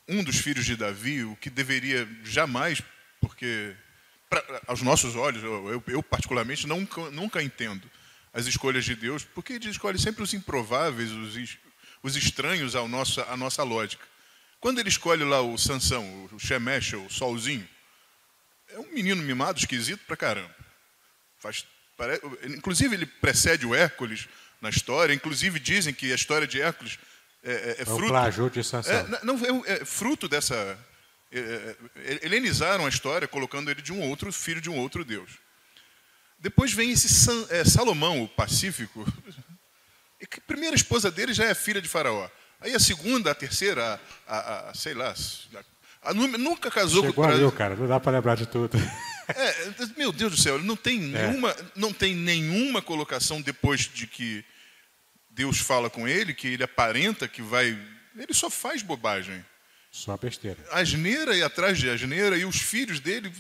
um 0.08 0.22
dos 0.22 0.38
filhos 0.38 0.64
de 0.64 0.76
Davi, 0.76 1.24
o 1.24 1.34
que 1.34 1.50
deveria 1.50 2.08
jamais, 2.22 2.80
porque 3.20 3.74
pra, 4.30 4.40
aos 4.68 4.82
nossos 4.82 5.16
olhos, 5.16 5.42
eu, 5.42 5.82
eu, 5.88 6.00
particularmente 6.00 6.64
nunca, 6.64 7.10
nunca 7.10 7.42
entendo 7.42 7.90
as 8.32 8.46
escolhas 8.46 8.84
de 8.84 8.94
Deus, 8.94 9.24
porque 9.24 9.54
ele 9.54 9.68
escolhe 9.68 9.98
sempre 9.98 10.22
os 10.22 10.32
improváveis, 10.32 11.10
os, 11.10 11.58
os 12.04 12.14
estranhos 12.14 12.76
à 12.76 12.86
nossa, 12.86 13.64
lógica. 13.64 14.06
Quando 14.60 14.78
ele 14.78 14.88
escolhe 14.88 15.24
lá 15.24 15.40
o 15.40 15.58
Sansão, 15.58 16.28
o 16.30 16.38
Shemesh, 16.38 16.92
o 16.92 17.10
Solzinho, 17.10 17.68
é 18.68 18.78
um 18.78 18.92
menino 18.92 19.24
mimado, 19.24 19.58
esquisito 19.58 20.04
pra 20.06 20.16
caramba. 20.16 20.54
Faz, 21.40 21.66
pare... 21.96 22.20
Inclusive, 22.44 22.94
ele 22.94 23.06
precede 23.06 23.66
o 23.66 23.74
Hércules 23.74 24.28
na 24.61 24.70
história. 24.70 25.12
Inclusive, 25.12 25.58
dizem 25.58 25.92
que 25.92 26.12
a 26.12 26.14
história 26.14 26.46
de 26.46 26.61
Hércules 26.61 26.96
é, 27.45 27.53
é, 27.53 27.76
é 27.83 27.84
fruto. 27.84 28.08
plágio 28.08 28.50
de 28.50 28.64
Sansão. 28.64 28.95
É, 28.95 29.07
não, 29.22 29.37
é, 29.37 29.75
é, 29.75 29.84
fruto 29.84 30.29
dessa. 30.29 30.54
É, 31.30 31.38
é, 31.96 32.21
helenizaram 32.22 32.87
a 32.87 32.88
história, 32.88 33.29
colocando 33.29 33.71
ele 33.71 33.83
de 33.83 33.92
um 33.92 34.00
outro 34.08 34.33
filho 34.33 34.61
de 34.61 34.71
um 34.71 34.79
outro 34.79 35.04
Deus. 35.04 35.30
Depois 36.38 36.72
vem 36.72 36.91
esse 36.91 37.08
San, 37.08 37.46
Salomão, 37.64 38.22
o 38.22 38.29
Pacífico. 38.29 39.04
a 40.22 40.41
primeira 40.46 40.75
esposa 40.75 41.11
dele 41.11 41.34
já 41.34 41.45
é 41.45 41.54
filha 41.54 41.83
de 41.83 41.88
Faraó. 41.88 42.29
Aí 42.61 42.75
a 42.75 42.79
segunda, 42.79 43.30
a 43.30 43.34
terceira, 43.34 44.00
a, 44.26 44.37
a, 44.37 44.71
a 44.71 44.75
sei 44.75 44.95
lá, 44.95 45.14
a 46.03 46.14
nunca 46.14 46.71
casou 46.71 47.03
Chegou 47.03 47.14
com 47.14 47.22
o 47.22 47.26
Brasil. 47.26 47.53
cara, 47.53 47.76
não 47.76 47.87
dá 47.87 47.99
para 47.99 48.12
lembrar 48.12 48.37
de 48.37 48.46
tudo. 48.46 48.79
É, 49.26 49.71
meu 49.96 50.12
Deus 50.12 50.33
do 50.33 50.38
céu, 50.38 50.58
não 50.58 50.76
tem, 50.76 50.99
é. 51.16 51.29
nenhuma, 51.29 51.57
não 51.75 51.95
tem 51.95 52.14
nenhuma 52.14 52.83
colocação 52.83 53.41
depois 53.41 53.80
de 53.80 54.07
que 54.07 54.45
Deus 55.34 55.58
fala 55.58 55.90
com 55.90 56.06
ele, 56.06 56.32
que 56.32 56.48
ele 56.48 56.62
aparenta 56.62 57.28
que 57.28 57.42
vai. 57.42 57.76
Ele 58.16 58.32
só 58.32 58.48
faz 58.48 58.82
bobagem. 58.82 59.44
Só 59.90 60.16
besteira. 60.16 60.58
Asneira 60.70 61.36
e 61.36 61.42
atrás 61.42 61.78
de 61.78 61.90
asneira, 61.90 62.36
e 62.36 62.44
os 62.44 62.56
filhos 62.56 63.00
dele. 63.00 63.32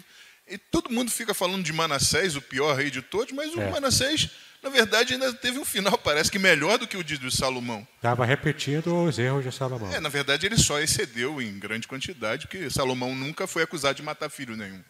E 0.46 0.58
todo 0.58 0.90
mundo 0.90 1.10
fica 1.10 1.32
falando 1.32 1.64
de 1.64 1.72
Manassés, 1.72 2.36
o 2.36 2.42
pior 2.42 2.76
rei 2.76 2.90
de 2.90 3.00
todos, 3.00 3.32
mas 3.32 3.54
o 3.54 3.60
é. 3.60 3.70
Manassés 3.70 4.30
na 4.64 4.70
verdade, 4.70 5.12
ainda 5.12 5.30
teve 5.34 5.58
um 5.58 5.64
final, 5.64 5.98
parece 5.98 6.30
que 6.30 6.38
melhor 6.38 6.78
do 6.78 6.86
que 6.86 6.96
o 6.96 7.04
de 7.04 7.30
Salomão. 7.30 7.86
Estava 7.96 8.24
repetindo 8.24 9.04
os 9.04 9.18
erros 9.18 9.44
de 9.44 9.52
Salomão. 9.52 9.92
É, 9.92 10.00
na 10.00 10.08
verdade, 10.08 10.46
ele 10.46 10.56
só 10.56 10.80
excedeu 10.80 11.40
em 11.42 11.58
grande 11.58 11.86
quantidade, 11.86 12.46
porque 12.46 12.70
Salomão 12.70 13.14
nunca 13.14 13.46
foi 13.46 13.62
acusado 13.62 13.96
de 13.96 14.02
matar 14.02 14.30
filho 14.30 14.56
nenhum. 14.56 14.82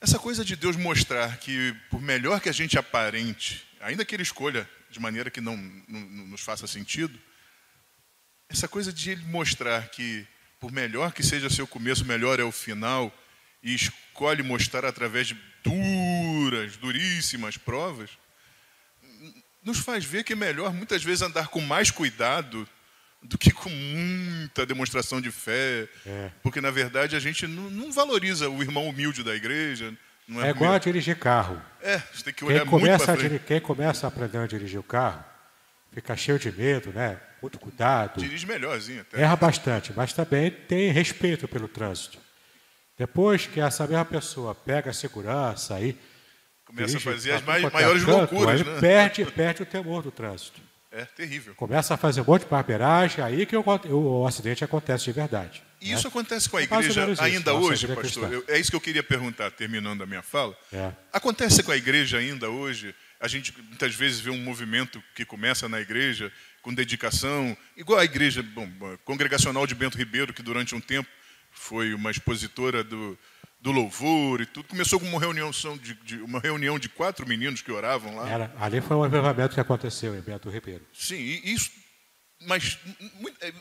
Essa 0.00 0.18
coisa 0.18 0.42
de 0.42 0.56
Deus 0.56 0.76
mostrar 0.76 1.36
que, 1.36 1.76
por 1.90 2.00
melhor 2.00 2.40
que 2.40 2.48
a 2.48 2.52
gente 2.52 2.78
aparente, 2.78 3.66
ainda 3.82 4.02
que 4.02 4.14
ele 4.16 4.22
escolha 4.22 4.66
de 4.90 5.00
maneira 5.00 5.30
que 5.30 5.40
não, 5.40 5.56
não, 5.56 6.00
não 6.00 6.26
nos 6.28 6.40
faça 6.40 6.66
sentido, 6.66 7.18
essa 8.48 8.68
coisa 8.68 8.92
de 8.92 9.10
ele 9.10 9.24
mostrar 9.24 9.88
que, 9.88 10.26
por 10.60 10.70
melhor 10.70 11.12
que 11.12 11.22
seja 11.22 11.50
seu 11.50 11.66
começo, 11.66 12.04
melhor 12.04 12.38
é 12.38 12.44
o 12.44 12.52
final, 12.52 13.12
e 13.62 13.74
escolhe 13.74 14.42
mostrar 14.42 14.84
através 14.84 15.26
de 15.26 15.36
duras, 15.64 16.76
duríssimas 16.76 17.56
provas, 17.56 18.10
nos 19.62 19.78
faz 19.78 20.04
ver 20.04 20.22
que 20.22 20.34
é 20.34 20.36
melhor 20.36 20.72
muitas 20.72 21.02
vezes 21.02 21.22
andar 21.22 21.48
com 21.48 21.60
mais 21.60 21.90
cuidado 21.90 22.68
do 23.20 23.36
que 23.36 23.50
com 23.50 23.68
muita 23.68 24.64
demonstração 24.64 25.20
de 25.20 25.32
fé, 25.32 25.88
é. 26.06 26.30
porque 26.42 26.60
na 26.60 26.70
verdade 26.70 27.16
a 27.16 27.20
gente 27.20 27.46
não, 27.46 27.68
não, 27.68 27.90
valoriza 27.90 28.48
o 28.48 28.62
irmão 28.62 28.88
humilde 28.88 29.24
da 29.24 29.34
igreja. 29.34 29.92
É, 30.28 30.46
é 30.46 30.50
igual 30.50 30.72
a 30.72 30.78
dirigir 30.78 31.18
carro. 31.18 31.60
É, 31.82 31.98
você 31.98 32.24
tem 32.24 32.34
que 32.34 32.44
olhar 32.44 32.60
quem 32.60 32.70
começa 32.70 33.16
muito 33.16 33.36
a 33.36 33.38
Quem 33.38 33.60
começa 33.60 34.06
a 34.06 34.08
aprender 34.08 34.38
a 34.38 34.46
dirigir 34.46 34.80
o 34.80 34.82
carro, 34.82 35.24
fica 35.92 36.16
cheio 36.16 36.38
de 36.38 36.50
medo, 36.50 36.92
né? 36.92 37.18
muito 37.46 37.58
cuidado. 37.58 38.20
Dirige 38.20 38.46
melhorzinho 38.46 39.02
até. 39.02 39.20
Erra 39.20 39.36
bastante, 39.36 39.92
mas 39.94 40.12
também 40.12 40.50
tem 40.50 40.90
respeito 40.90 41.46
pelo 41.46 41.68
trânsito. 41.68 42.18
Depois 42.98 43.46
que 43.46 43.60
essa 43.60 43.86
mesma 43.86 44.04
pessoa 44.04 44.54
pega 44.54 44.90
a 44.90 44.94
segurança 44.94 45.74
aí. 45.74 45.98
Começa 46.64 46.96
a 46.96 47.00
fazer 47.00 47.32
as 47.32 47.42
mais, 47.42 47.62
maiores 47.70 48.04
canto, 48.04 48.34
loucuras, 48.34 48.60
aí 48.60 48.66
né? 48.66 48.80
Perde, 48.80 49.24
perde 49.26 49.62
o 49.62 49.66
temor 49.66 50.02
do 50.02 50.10
trânsito. 50.10 50.60
É 50.90 51.04
terrível. 51.04 51.54
Começa 51.54 51.94
a 51.94 51.96
fazer 51.96 52.22
um 52.22 52.24
monte 52.24 52.42
de 52.42 52.48
barbeiragem, 52.48 53.22
aí 53.22 53.44
que 53.44 53.56
o, 53.56 53.62
o, 53.62 54.22
o 54.22 54.26
acidente 54.26 54.64
acontece 54.64 55.04
de 55.04 55.12
verdade. 55.12 55.62
E 55.80 55.92
isso 55.92 56.04
né? 56.04 56.08
acontece 56.08 56.48
com 56.48 56.56
a 56.56 56.62
igreja 56.62 57.06
ainda 57.18 57.54
hoje, 57.54 57.86
pastor? 57.88 58.44
É 58.48 58.58
isso 58.58 58.70
que 58.70 58.76
eu 58.76 58.80
queria 58.80 59.02
perguntar, 59.02 59.50
terminando 59.50 60.02
a 60.02 60.06
minha 60.06 60.22
fala. 60.22 60.56
É. 60.72 60.92
Acontece 61.12 61.62
com 61.62 61.70
a 61.70 61.76
igreja 61.76 62.18
ainda 62.18 62.48
hoje? 62.48 62.94
A 63.20 63.28
gente 63.28 63.54
muitas 63.62 63.94
vezes 63.94 64.20
vê 64.20 64.30
um 64.30 64.38
movimento 64.38 65.02
que 65.14 65.24
começa 65.24 65.68
na 65.68 65.80
igreja 65.80 66.32
com 66.62 66.74
dedicação, 66.74 67.56
igual 67.76 68.00
a 68.00 68.04
igreja 68.04 68.42
bom, 68.42 68.68
congregacional 69.04 69.66
de 69.66 69.74
Bento 69.74 69.96
Ribeiro, 69.96 70.32
que 70.32 70.42
durante 70.42 70.74
um 70.74 70.80
tempo 70.80 71.08
foi 71.52 71.94
uma 71.94 72.10
expositora 72.10 72.82
do, 72.82 73.18
do 73.60 73.72
louvor 73.72 74.40
e 74.40 74.46
tudo. 74.46 74.68
Começou 74.68 75.00
com 75.00 75.06
uma 75.06 75.20
reunião 75.20 75.50
de, 75.50 75.94
de, 76.04 76.16
uma 76.22 76.40
reunião 76.40 76.78
de 76.78 76.88
quatro 76.88 77.26
meninos 77.26 77.62
que 77.62 77.72
oravam 77.72 78.16
lá. 78.16 78.28
Era, 78.28 78.54
ali 78.58 78.80
foi 78.80 78.96
um 78.96 79.04
avivamento 79.04 79.54
que 79.54 79.60
aconteceu 79.60 80.16
em 80.16 80.20
Bento 80.20 80.50
Ribeiro. 80.50 80.84
Sim, 80.92 81.40
isso, 81.44 81.70
mas 82.46 82.78
muito, 83.20 83.36
é, 83.44 83.52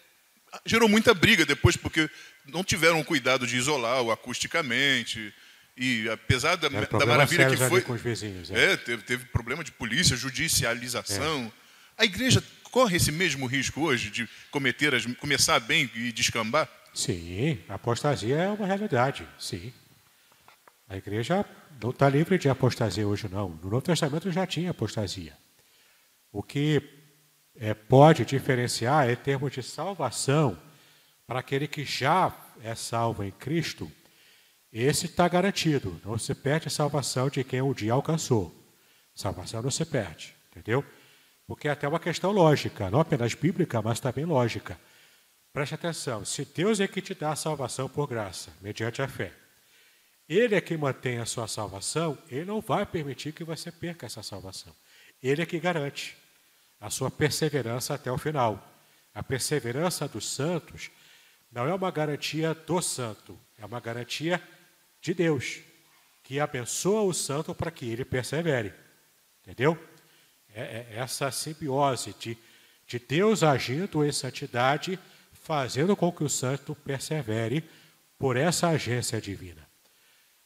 gerou 0.65 0.87
muita 0.87 1.13
briga 1.13 1.45
depois, 1.45 1.75
porque 1.75 2.09
não 2.47 2.63
tiveram 2.63 3.03
cuidado 3.03 3.47
de 3.47 3.57
isolar-o 3.57 4.11
acusticamente. 4.11 5.33
E 5.77 6.07
apesar 6.09 6.55
da, 6.55 6.69
da 6.69 7.05
maravilha 7.05 7.49
que 7.49 7.57
foi. 7.57 7.81
Com 7.81 7.93
os 7.93 8.01
vizinhos, 8.01 8.49
é. 8.49 8.73
é 8.73 8.77
teve, 8.77 9.03
teve, 9.03 9.25
problema 9.25 9.63
de 9.63 9.71
polícia, 9.71 10.15
judicialização. 10.15 11.51
É. 11.97 12.03
A 12.03 12.05
igreja 12.05 12.43
corre 12.71 12.97
esse 12.97 13.11
mesmo 13.11 13.45
risco 13.45 13.81
hoje 13.81 14.09
de 14.09 14.29
cometer 14.51 14.93
as, 14.95 15.05
começar 15.17 15.59
bem 15.59 15.89
e 15.95 16.11
descambar? 16.11 16.69
Sim, 16.93 17.59
a 17.67 17.75
apostasia 17.75 18.35
é 18.35 18.47
uma 18.47 18.65
realidade, 18.65 19.27
sim. 19.37 19.73
A 20.87 20.95
igreja 20.95 21.45
não 21.81 21.89
está 21.89 22.07
livre 22.07 22.37
de 22.37 22.47
apostasia 22.47 23.05
hoje, 23.05 23.27
não. 23.29 23.49
No 23.49 23.69
Novo 23.69 23.81
Testamento 23.81 24.31
já 24.31 24.45
tinha 24.45 24.71
apostasia. 24.71 25.33
O 26.31 26.41
que 26.41 26.81
é, 27.57 27.73
pode 27.73 28.25
diferenciar 28.25 29.09
é 29.09 29.15
termos 29.15 29.51
de 29.51 29.63
salvação 29.63 30.57
para 31.25 31.39
aquele 31.39 31.67
que 31.67 31.83
já 31.83 32.35
é 32.61 32.75
salvo 32.75 33.23
em 33.23 33.31
Cristo. 33.31 33.91
Esse 34.71 35.05
está 35.05 35.27
garantido. 35.27 35.99
Não 36.03 36.17
se 36.17 36.35
perde 36.35 36.67
a 36.67 36.71
salvação 36.71 37.29
de 37.29 37.43
quem 37.43 37.61
um 37.61 37.73
dia 37.73 37.93
alcançou. 37.93 38.53
Salvação 39.13 39.61
não 39.61 39.71
se 39.71 39.85
perde, 39.85 40.35
entendeu? 40.51 40.83
Porque 41.47 41.67
é 41.67 41.71
até 41.71 41.87
uma 41.87 41.99
questão 41.99 42.31
lógica, 42.31 42.89
não 42.89 42.99
apenas 42.99 43.33
bíblica, 43.33 43.81
mas 43.81 43.99
também 43.99 44.25
lógica. 44.25 44.79
Preste 45.53 45.75
atenção: 45.75 46.25
se 46.25 46.43
Deus 46.43 46.81
é 46.81 46.87
que 46.87 47.01
te 47.01 47.13
dá 47.13 47.31
a 47.31 47.35
salvação 47.35 47.87
por 47.87 48.07
graça, 48.07 48.51
mediante 48.61 49.01
a 49.01 49.07
fé, 49.07 49.31
Ele 50.27 50.55
é 50.55 50.59
que 50.59 50.75
mantém 50.75 51.19
a 51.19 51.25
sua 51.25 51.47
salvação, 51.47 52.17
Ele 52.29 52.43
não 52.43 52.59
vai 52.59 52.85
permitir 52.85 53.31
que 53.31 53.43
você 53.43 53.71
perca 53.71 54.05
essa 54.05 54.21
salvação. 54.21 54.75
Ele 55.23 55.41
é 55.41 55.45
que 55.45 55.59
garante 55.59 56.17
a 56.85 56.89
sua 56.91 57.09
perseverança 57.09 57.95
até 57.95 58.11
o 58.11 58.17
final. 58.17 58.63
A 59.11 59.23
perseverança 59.23 60.07
dos 60.07 60.29
santos 60.29 60.91
não 61.51 61.67
é 61.67 61.73
uma 61.73 61.89
garantia 61.89 62.53
do 62.53 62.79
santo, 62.79 63.39
é 63.57 63.65
uma 63.65 63.79
garantia 63.79 64.39
de 65.01 65.11
Deus, 65.11 65.61
que 66.21 66.39
abençoa 66.39 67.01
o 67.01 67.13
santo 67.13 67.55
para 67.55 67.71
que 67.71 67.89
ele 67.89 68.05
persevere. 68.05 68.71
Entendeu? 69.41 69.75
É, 70.53 70.61
é 70.61 70.97
essa 70.97 71.31
simbiose 71.31 72.13
de, 72.19 72.37
de 72.85 72.99
Deus 72.99 73.41
agindo 73.41 74.05
em 74.05 74.11
santidade, 74.11 74.99
fazendo 75.33 75.95
com 75.95 76.11
que 76.11 76.23
o 76.23 76.29
santo 76.29 76.75
persevere 76.75 77.67
por 78.15 78.37
essa 78.37 78.69
agência 78.69 79.19
divina. 79.19 79.67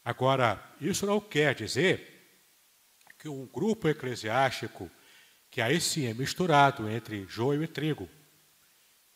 Agora, 0.05 0.63
isso 0.79 1.05
não 1.05 1.19
quer 1.19 1.53
dizer 1.53 2.31
que 3.17 3.27
um 3.27 3.45
grupo 3.45 3.89
eclesiástico 3.89 4.89
que 5.49 5.61
aí 5.61 5.79
sim 5.81 6.05
é 6.05 6.13
misturado 6.13 6.89
entre 6.89 7.25
joio 7.27 7.63
e 7.63 7.67
trigo. 7.67 8.07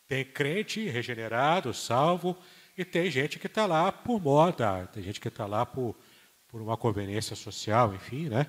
Tem 0.06 0.24
crente 0.24 0.86
regenerado, 0.88 1.72
salvo, 1.72 2.36
e 2.76 2.84
tem 2.84 3.10
gente 3.10 3.38
que 3.38 3.46
está 3.46 3.66
lá 3.66 3.92
por 3.92 4.20
moda, 4.20 4.86
tem 4.88 5.02
gente 5.02 5.20
que 5.20 5.28
está 5.28 5.46
lá 5.46 5.64
por, 5.64 5.96
por 6.48 6.60
uma 6.60 6.76
conveniência 6.76 7.36
social, 7.36 7.94
enfim, 7.94 8.28
né? 8.28 8.46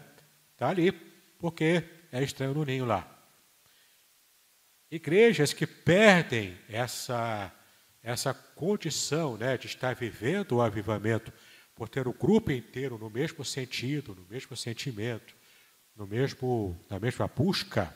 Está 0.54 0.70
ali 0.70 0.92
porque 0.92 1.84
é 2.12 2.24
estranho 2.24 2.54
no 2.54 2.66
ninho 2.66 2.86
lá. 2.86 3.08
Igrejas 4.90 5.54
que 5.54 5.68
perdem 5.68 6.58
essa, 6.70 7.52
essa 8.02 8.34
condição 8.34 9.38
né, 9.38 9.58
de 9.58 9.68
estar 9.68 9.94
vivendo 9.96 10.54
o 10.54 10.62
avivamento, 10.62 11.34
por 11.76 11.90
ter 11.90 12.08
o 12.08 12.14
grupo 12.14 12.52
inteiro 12.52 12.98
no 12.98 13.10
mesmo 13.10 13.44
sentido, 13.44 14.16
no 14.16 14.26
mesmo 14.30 14.56
sentimento, 14.56 15.36
no 15.96 16.06
mesmo, 16.06 16.78
na 16.90 17.00
mesma 17.00 17.28
busca, 17.28 17.96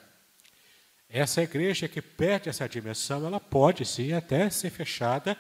essa 1.10 1.42
igreja 1.42 1.88
que 1.88 2.02
perde 2.02 2.50
essa 2.50 2.70
dimensão, 2.70 3.26
ela 3.26 3.40
pode 3.40 3.84
sim 3.84 4.14
até 4.14 4.50
ser 4.50 4.70
fechada. 4.70 5.36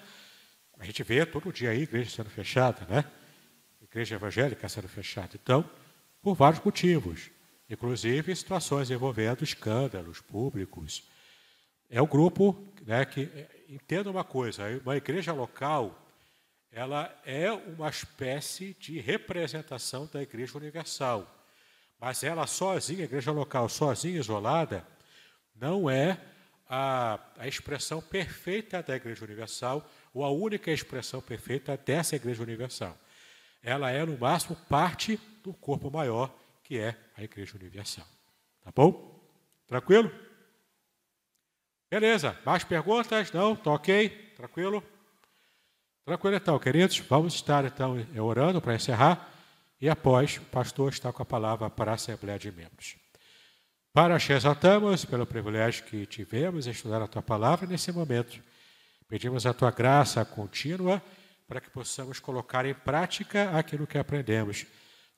A 0.79 0.85
gente 0.85 1.03
vê 1.03 1.25
todo 1.25 1.53
dia 1.53 1.69
aí 1.69 1.83
igreja 1.83 2.09
sendo 2.09 2.29
fechada, 2.29 2.85
né? 2.89 3.05
Igreja 3.79 4.15
evangélica 4.15 4.67
sendo 4.67 4.87
fechada. 4.87 5.31
Então, 5.35 5.69
por 6.21 6.33
vários 6.33 6.63
motivos, 6.63 7.29
inclusive 7.69 8.35
situações 8.35 8.89
envolvendo 8.89 9.43
escândalos 9.43 10.19
públicos. 10.19 11.03
É 11.87 12.01
o 12.01 12.07
grupo 12.07 12.57
né, 12.85 13.05
que 13.05 13.29
entenda 13.69 14.09
uma 14.09 14.23
coisa: 14.23 14.63
uma 14.83 14.97
igreja 14.97 15.31
local, 15.33 16.07
ela 16.71 17.15
é 17.23 17.51
uma 17.51 17.89
espécie 17.89 18.75
de 18.79 18.99
representação 18.99 20.09
da 20.11 20.21
igreja 20.21 20.57
universal. 20.57 21.38
Mas 21.99 22.23
ela 22.23 22.47
sozinha, 22.47 23.01
a 23.01 23.05
igreja 23.05 23.31
local 23.31 23.67
sozinha, 23.67 24.19
isolada, 24.19 24.85
não 25.53 25.89
é 25.89 26.17
a, 26.69 27.19
a 27.37 27.47
expressão 27.47 28.01
perfeita 28.01 28.81
da 28.81 28.95
igreja 28.95 29.25
universal 29.25 29.85
ou 30.13 30.23
a 30.23 30.29
única 30.29 30.71
expressão 30.71 31.21
perfeita 31.21 31.75
dessa 31.75 32.15
igreja 32.15 32.41
universal. 32.41 32.97
Ela 33.61 33.91
é, 33.91 34.05
no 34.05 34.17
máximo, 34.17 34.55
parte 34.69 35.19
do 35.43 35.53
corpo 35.53 35.91
maior, 35.91 36.33
que 36.63 36.77
é 36.79 36.95
a 37.17 37.23
igreja 37.23 37.57
universal. 37.57 38.05
Tá 38.63 38.71
bom? 38.73 39.19
Tranquilo? 39.67 40.09
Beleza. 41.89 42.37
Mais 42.45 42.63
perguntas? 42.63 43.31
Não? 43.33 43.55
Tá 43.55 43.71
ok? 43.71 44.09
Tranquilo? 44.37 44.83
Tranquilo 46.05 46.35
então, 46.37 46.57
queridos. 46.59 46.97
Vamos 46.99 47.33
estar 47.33 47.65
então 47.65 47.97
orando 48.17 48.61
para 48.61 48.75
encerrar 48.75 49.29
e 49.81 49.89
após 49.89 50.37
o 50.37 50.41
pastor 50.41 50.91
está 50.91 51.11
com 51.11 51.21
a 51.21 51.25
palavra 51.25 51.69
para 51.69 51.91
a 51.91 51.95
Assembleia 51.95 52.37
de 52.37 52.51
Membros. 52.51 52.95
Para 53.93 54.19
te 54.19 54.33
exaltamos 54.33 55.05
pelo 55.05 55.25
privilégio 55.25 55.85
que 55.85 56.05
tivemos 56.05 56.67
em 56.67 56.71
estudar 56.71 57.01
a 57.01 57.07
tua 57.07 57.21
palavra 57.21 57.67
nesse 57.67 57.91
momento. 57.91 58.41
Pedimos 59.07 59.45
a 59.45 59.53
tua 59.53 59.71
graça 59.71 60.23
contínua 60.23 61.01
para 61.47 61.59
que 61.59 61.69
possamos 61.69 62.19
colocar 62.19 62.65
em 62.65 62.73
prática 62.73 63.57
aquilo 63.57 63.87
que 63.87 63.97
aprendemos. 63.97 64.67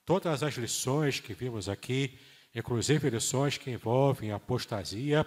Todas 0.05 0.41
as 0.43 0.53
lições 0.55 1.19
que 1.19 1.33
vimos 1.33 1.67
aqui, 1.67 2.17
inclusive 2.55 3.09
lições 3.09 3.57
que 3.57 3.69
envolvem 3.69 4.31
apostasia, 4.31 5.25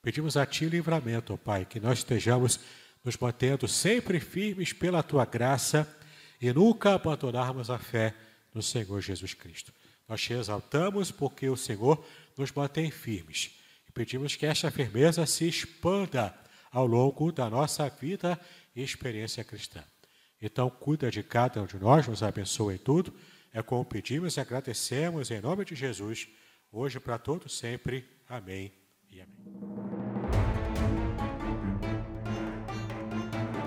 pedimos 0.00 0.36
a 0.36 0.46
ti 0.46 0.66
livramento, 0.66 1.36
Pai, 1.36 1.64
que 1.64 1.80
nós 1.80 1.98
estejamos 1.98 2.60
nos 3.02 3.16
mantendo 3.16 3.66
sempre 3.66 4.20
firmes 4.20 4.72
pela 4.72 5.02
tua 5.02 5.24
graça 5.24 5.95
e 6.40 6.52
nunca 6.52 6.94
abandonarmos 6.94 7.70
a 7.70 7.78
fé 7.78 8.14
no 8.52 8.62
Senhor 8.62 9.00
Jesus 9.00 9.34
Cristo. 9.34 9.72
Nós 10.08 10.20
te 10.20 10.32
exaltamos 10.32 11.10
porque 11.10 11.48
o 11.48 11.56
Senhor 11.56 12.04
nos 12.36 12.52
mantém 12.52 12.90
firmes 12.90 13.50
e 13.88 13.92
pedimos 13.92 14.36
que 14.36 14.46
esta 14.46 14.70
firmeza 14.70 15.26
se 15.26 15.48
expanda 15.48 16.34
ao 16.70 16.86
longo 16.86 17.32
da 17.32 17.48
nossa 17.48 17.88
vida 17.88 18.38
e 18.74 18.82
experiência 18.82 19.42
cristã. 19.42 19.82
Então, 20.40 20.68
cuida 20.68 21.10
de 21.10 21.22
cada 21.22 21.62
um 21.62 21.66
de 21.66 21.78
nós, 21.78 22.06
nos 22.06 22.22
abençoa 22.22 22.74
em 22.74 22.78
tudo. 22.78 23.14
É 23.52 23.62
como 23.62 23.84
pedimos 23.84 24.36
e 24.36 24.40
agradecemos 24.40 25.30
em 25.30 25.40
nome 25.40 25.64
de 25.64 25.74
Jesus, 25.74 26.28
hoje 26.70 27.00
para 27.00 27.18
todos 27.18 27.56
sempre. 27.56 28.06
Amém 28.28 28.72
e 29.10 29.20
amém. 29.20 30.15